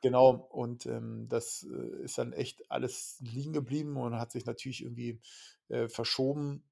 [0.00, 4.82] Genau, und ähm, das äh, ist dann echt alles liegen geblieben und hat sich natürlich
[4.82, 5.20] irgendwie
[5.68, 6.62] äh, verschoben.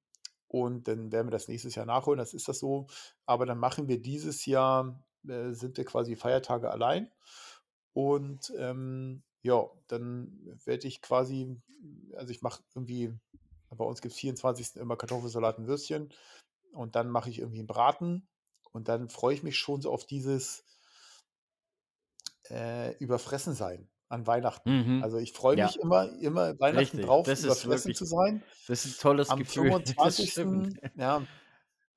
[0.48, 2.86] Und dann werden wir das nächstes Jahr nachholen, das ist das so.
[3.26, 7.10] Aber dann machen wir dieses Jahr, äh, sind wir quasi Feiertage allein.
[7.92, 11.56] Und ähm, ja, dann werde ich quasi,
[12.16, 13.12] also ich mache irgendwie,
[13.70, 14.76] bei uns gibt es 24.
[14.76, 16.12] immer Kartoffelsalat und Würstchen.
[16.72, 18.26] Und dann mache ich irgendwie einen Braten.
[18.72, 20.64] Und dann freue ich mich schon so auf dieses
[22.50, 24.74] äh, Überfressen sein an Weihnachten.
[24.74, 24.98] Mhm.
[24.98, 27.00] Also ich freue Ja, mich immer, immer Weihnachten richtig.
[27.00, 28.44] drauf, Das überfressen wirklich, zu sein.
[28.66, 29.74] das ist ein tolles Am Gefühl.
[30.02, 30.24] Das 25.
[30.24, 30.74] stimmt.
[30.94, 31.28] Ja,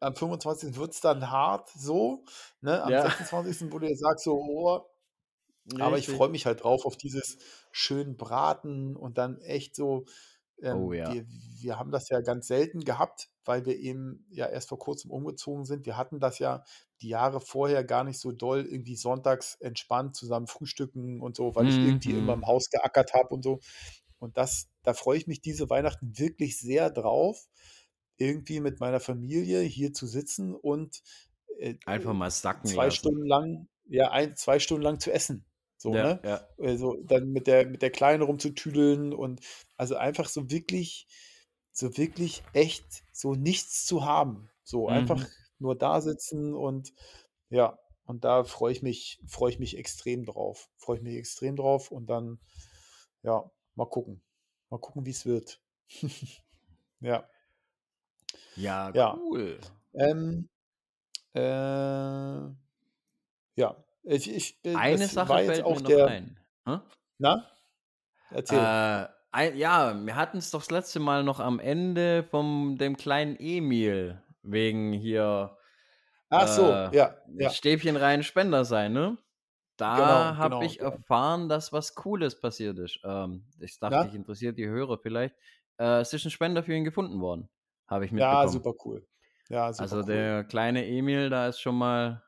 [0.02, 0.78] am 25.
[0.78, 2.26] wird es dann hart so,
[2.62, 2.84] ne?
[2.84, 3.00] Am Ja.
[3.00, 4.82] 26., wo du sagst so: „Oh“
[5.80, 6.10] aber ich Richtig.
[6.10, 7.38] freue mich halt drauf auf dieses
[7.72, 10.06] schön Braten und dann echt so
[10.70, 11.06] Oh ähm, ja.
[11.06, 15.12] wir wir haben das ja ganz selten gehabt, weil wir eben ja erst vor Kurzem
[15.12, 15.86] umgezogen sind.
[15.88, 16.64] Wir hatten das ja
[17.02, 21.70] die Jahre vorher gar nicht so doll, irgendwie sonntags entspannt zusammen frühstücken und so, weil
[21.70, 22.36] ich Mhm, irgendwie immer mhm.
[22.36, 23.60] im Haus geackert habe und so.
[24.20, 27.48] Und das da freue ich mich diese Weihnachten wirklich sehr drauf,
[28.18, 31.02] irgendwie mit meiner Familie hier zu sitzen und,
[31.60, 33.12] äh, Einfach mal sacken 2 lassen.
[33.12, 35.46] Stunden lang ja, ein 2 Stunden lang zu essen,
[35.78, 36.24] so, Ja, ne?
[36.24, 36.48] ja.
[36.60, 39.42] Also, dann mit der mit der Kleinen rumzutüdeln und
[39.78, 41.08] also, einfach so wirklich
[41.74, 44.50] so wirklich echt so nichts zu haben.
[44.64, 45.32] So einfach Mhm.
[45.62, 46.94] Nur da sitzen und
[47.50, 50.70] ja, und da freue ich mich freue ich mich extrem drauf.
[50.78, 52.40] Freue ich mich extrem drauf und dann,
[53.24, 54.22] ja, mal gucken.
[54.70, 55.62] Mal gucken, wie's wird.
[57.04, 57.28] Ja.
[58.56, 59.16] Ja, Ja.
[59.16, 59.60] cool.
[59.94, 60.48] Ähm,
[61.34, 62.56] äh, ja,
[64.04, 66.40] ich ich äh, Eine Sache war jetzt fällt mir auch noch der ein.
[66.66, 66.80] Hä?
[67.18, 67.48] Na?
[68.30, 68.60] Erzähl.
[68.60, 73.36] Äh, ei ja, wir hatten's doch das letzte Mal noch am Ende vom dem kleinen
[73.40, 75.58] Emil wegen hier,
[76.34, 77.52] Ach so, äh, ja, ja.
[77.52, 79.18] Stäbchen rein, Spender sein, ne?
[79.78, 81.02] Da Genau, habe genau, ich genau.
[81.02, 83.00] erfahren, dass was Cooles passiert ist.
[83.06, 84.16] Ähm, ich dachte, ich Na?
[84.16, 85.36] interessiert die Hörer vielleicht.
[85.80, 87.50] Äh, es ist 'n Spender für ihn gefunden worden,
[87.88, 88.48] habe ich Ja, mitbekommen.
[88.48, 89.08] super cool.
[89.50, 90.32] Ja, super Also, cool.
[90.32, 92.24] der kleine Emil, da ist schon mal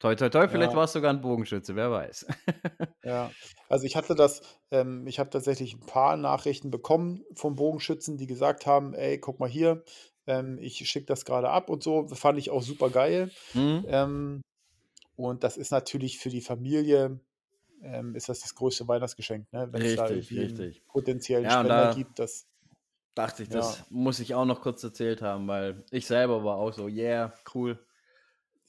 [0.00, 0.76] toi toi toi, vielleicht Ja.
[0.76, 2.26] war's sogar 'n Bogenschütze, wer weiß.
[3.04, 3.36] Ja,
[3.68, 4.42] also, ich hatte das
[4.72, 9.38] ähm, ich habe tatsächlich 'n paar Nachrichten bekommen von Bogenschützen, die gesagt haben: „Ey, guck
[9.38, 9.84] mal hier,
[10.28, 12.08] ähm, ich schicke das grade ab“ und so.
[12.08, 13.36] Fand ich auch supergeil.
[13.54, 13.84] Mhm.
[13.84, 14.42] Ähm,
[15.16, 17.20] und das ist natürlich für die Familie
[17.82, 20.82] ähm, ist das das größte Weihnachtsgeschenk, ne, wenn's da Richtig, irgendwie 'n richtig.
[20.88, 22.48] potenziellen Ja, Spender da gibt, das
[23.14, 23.78] dachte ich, Ja.
[23.78, 27.34] das muss ich auch noch kurz erzählt haben, weil ich selber war auch so: „Yeah,
[27.54, 27.84] cool,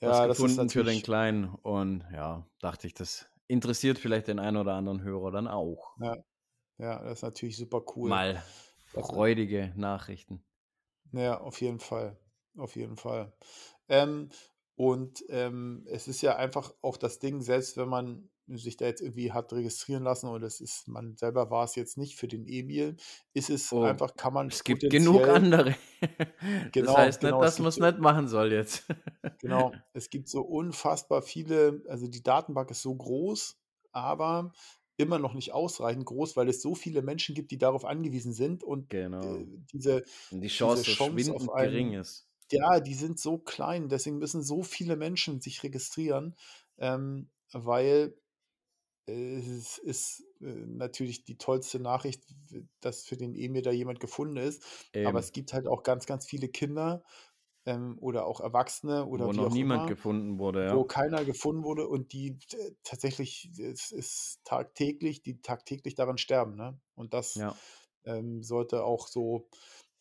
[0.03, 4.27] was Ja, das ist gefunden für den Kleinen.“ Und ja, dachte ich, das interessiert vielleicht
[4.29, 5.97] den einen oder anderen Hörer dann auch.
[5.97, 6.15] Ja,
[6.79, 8.21] ja, das ist natürlich super cool.
[8.21, 8.43] Mal
[8.97, 10.43] freudige Nachrichten.
[11.11, 12.17] Ja, auf jeden Fall.
[12.57, 13.33] Auf jeden Fall.
[13.87, 14.29] Ähm,
[14.75, 19.01] und, ähm, es ist ja einfach auch das Ding, selbst wenn man sich da jetzt
[19.01, 22.97] irgendwie hat registrieren lassen und es ist man selber war's jetzt nicht für den Emil,
[23.33, 25.75] ist es Oh, einfach kann man es gibt genug andere.
[26.77, 28.85] Das Genau, heißt nicht, genau, es dass man's so nicht machen soll jetzt.
[29.39, 33.57] Genau, es gibt so unfassbar viele also, die Datenbank ist so groß,
[33.91, 34.51] aber
[34.99, 38.63] immer noch nicht ausreichend groß, weil es so viele Menschen gibt, die darauf angewiesen sind
[38.63, 38.89] und,
[39.23, 39.49] äh, Genau.
[39.73, 42.27] diese Und die diese Chance so Chance auf schwindend gering einen ist.
[42.51, 46.35] ja, die sind so klein, deswegen müssen so viele Menschen sich registrieren,
[46.79, 48.17] ähm, weil,
[49.07, 52.25] äh, es ist, äh, natürlich die tollste Nachricht,
[52.81, 54.63] dass für den Emil da jemand gefunden ist.
[55.03, 55.21] Aber Eben.
[55.21, 57.03] es gibt halt auch ganz, ganz viele Kinder,
[57.69, 60.85] ähm, oder auch Erwachsene Wo oder wie noch niemand immer, gefunden wurde, wo ja.
[60.85, 66.79] keiner gefunden wurde und die t tatsächlich es ist tagtäglich die tagtäglich daran sterben, ne?
[66.95, 67.59] Und das, Ja.
[68.05, 69.49] ähm, sollte auch so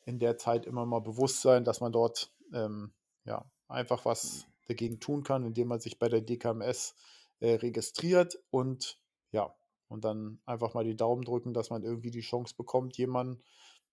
[0.07, 5.01] in der Zeit immer mal bewusst sein, dass man dort, ähm, ja, einfach was dagegen
[5.01, 6.95] tun kann, indem man sich bei der DKMS,
[7.41, 9.01] äh, registriert und
[9.33, 9.55] ja,
[9.89, 13.43] und dann einfach mal die Daumen drücken, dass man irgendwie die Chance bekommt, jemandem,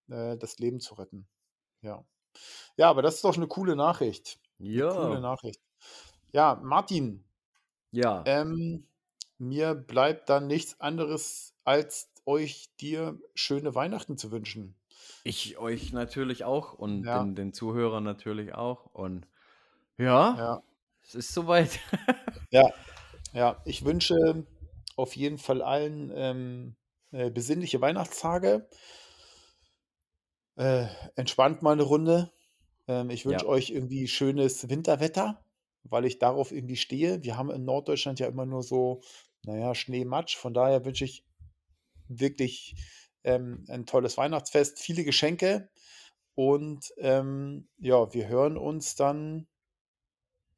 [0.10, 1.28] äh, das Leben zu retten.
[1.82, 2.06] Ja.
[2.78, 4.40] Ja, aber das ist doch 'ne coole Nachricht.
[4.74, 5.22] 'Ne coole Ja.
[5.22, 5.62] Nachricht.
[6.34, 7.26] Ja, Martin
[7.94, 8.28] Ja.
[8.28, 8.88] ähm,
[9.38, 14.76] mir bleibt dann nichts anderes, als euch dir schöne Weihnachten zu wünschen.
[15.28, 17.16] Ich euch natürlich auch und Ja.
[17.16, 19.28] den den Zuhörern natürlich auch und
[19.98, 20.62] ja, Ja.
[21.04, 21.80] es ist so weit.
[22.52, 22.70] Ja,
[23.34, 23.62] ja.
[23.66, 24.48] Ich wünsche
[24.98, 26.76] auf jeden Fall allen, ähm,
[27.12, 28.70] äh, besinnliche Weihnachtstage.
[30.58, 32.32] Äh, entspannt mal 'ne Runde.
[32.88, 33.50] Ähm, ich wünsche Ja.
[33.50, 35.46] euch irgendwie schönes Winterwetter,
[35.84, 37.24] weil ich darauf irgendwie stehe.
[37.24, 39.02] Wir haben in Norddeutschland ja immer nur so,
[39.44, 40.38] na ja, Schnee, Matsch.
[40.38, 41.26] Von daher wünsche ich
[42.10, 42.76] wirklich,
[43.26, 45.70] ähm, ein tolles Weihnachtsfest, viele Geschenke
[46.36, 49.48] und, ähm, ja, wir hören uns dann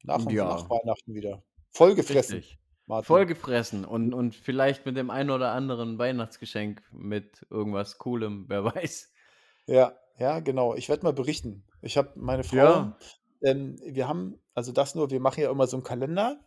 [0.03, 0.69] nach nach Ja.
[0.69, 1.44] Weihnachten wieder.
[1.72, 2.60] Vollgefressen, Richtig.
[2.86, 3.28] Martin.
[3.30, 9.11] Vollgefressen und und vielleicht mit dem einen oder anderen Weihnachtsgeschenk mit irgendwas Coolem, wer weiß.
[9.69, 10.76] Ja, ja, genau.
[10.76, 11.65] Ich werde mal berichten.
[11.81, 12.98] Ich habe meine Frau Ja.
[13.41, 16.39] ähm, wir haben also, das nur wir machen ja immer so 'n Kalender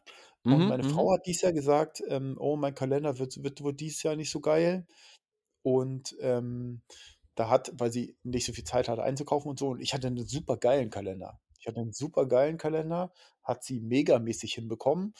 [0.48, 0.82] und Mhm, meine mhm.
[0.84, 4.30] Frau hat dieses Jahr gesagt, ähm: „Oh, mein Kalender wird wird wohl dieses Jahr nicht
[4.30, 4.86] so geil.“
[5.62, 6.82] Und, ähm,
[7.36, 10.10] da hat weil sie nicht so viel Zeit hatte einzukaufen und so und ich hatte
[10.10, 11.40] 'nen supergeilen Kalender.
[11.60, 13.12] Ich hatte 'nen supergeilen Kalender,
[13.44, 15.14] hat sie megamäßig hinbekommen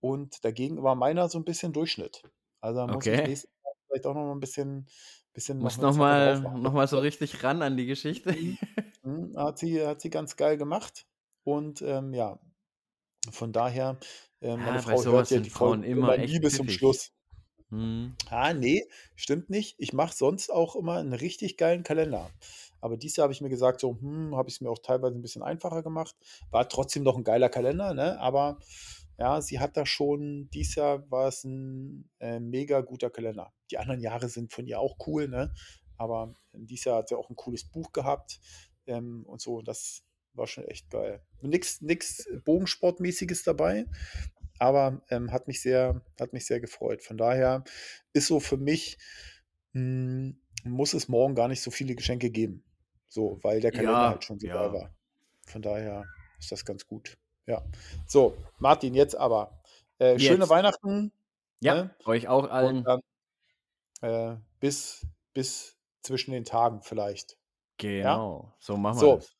[0.00, 2.24] und dagegen war meiner so 'n bisschen Durchschnitt.
[2.62, 3.30] Also, da muss ich Okay.
[3.30, 4.88] nächstes Jahr vielleicht auch noch mal 'n bisschen
[5.34, 8.36] bisschen 'ne noch mal noch mal so richtig ran an die Geschichte.
[8.36, 8.58] Mhm,
[9.02, 11.06] mhm, hat sie hat sie ganz geil gemacht
[11.44, 12.38] Und, ähm, ja,
[13.32, 13.98] von daher,
[14.42, 16.68] äh, meine Ja, Frau hört ja die Frauen immer immer nie bis zum.
[16.68, 17.10] Schluss.
[17.70, 18.16] Mhm.
[18.28, 18.82] Ah, ne,
[19.16, 19.76] stimmt nicht.
[19.78, 22.30] Ich mache sonst auch immer 'n richtig geilen Kalender.
[22.80, 25.22] Aber dieses Jahr habe ich mir gesagt, so, hm, habe ich's mir auch teilweise 'n
[25.22, 26.16] bisschen einfacher gemacht.
[26.50, 28.20] War trotzdem noch 'n geiler Kalender, ne?
[28.20, 28.58] Aber
[29.20, 33.52] ja, sie hat da schon dieses Jahr war es 'n, äh, mega guter Kalender.
[33.70, 35.54] Die anderen Jahre sind von ihr auch cool, ne?
[35.98, 38.40] Aber dieses Jahr hat sie auch 'n cooles Buch gehabt,
[38.86, 39.62] ähm, und so.
[39.62, 41.22] Das war schon echt geil.
[41.42, 43.86] Nix nix Bogensportmäßiges dabei,
[44.58, 47.02] aber, ähm, hat mich sehr hat mich sehr gefreut.
[47.04, 47.64] Von daher
[48.14, 48.98] ist so für mich
[49.74, 52.64] hm, muss es morgen gar nicht so viele Geschenke geben.
[53.08, 54.72] So, weil der Kalender halt Ja, schon so ja.
[54.72, 54.94] war.
[55.46, 56.10] Von daher
[56.40, 57.18] ist das ganz gut.
[57.50, 57.62] Ja.
[58.06, 59.50] So, Martin, jetzt aber,
[59.98, 60.50] äh, schöne Jetzt.
[60.50, 61.12] Weihnachten,
[61.60, 61.90] Ja, ne?
[62.04, 62.84] euch auch allen.
[62.84, 63.00] dann
[64.02, 65.04] äh, bis
[65.34, 67.32] bis zwischen den Tagen vielleicht.
[67.82, 68.14] Ja?
[68.14, 69.16] Genau, so machen wir So.
[69.16, 69.34] das.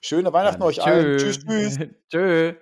[0.00, 1.18] Schöne Weihnachten Dann euch allen.
[1.18, 1.68] Tschüss, tschö.
[1.68, 1.78] tschüss.
[2.08, 2.54] Tschö.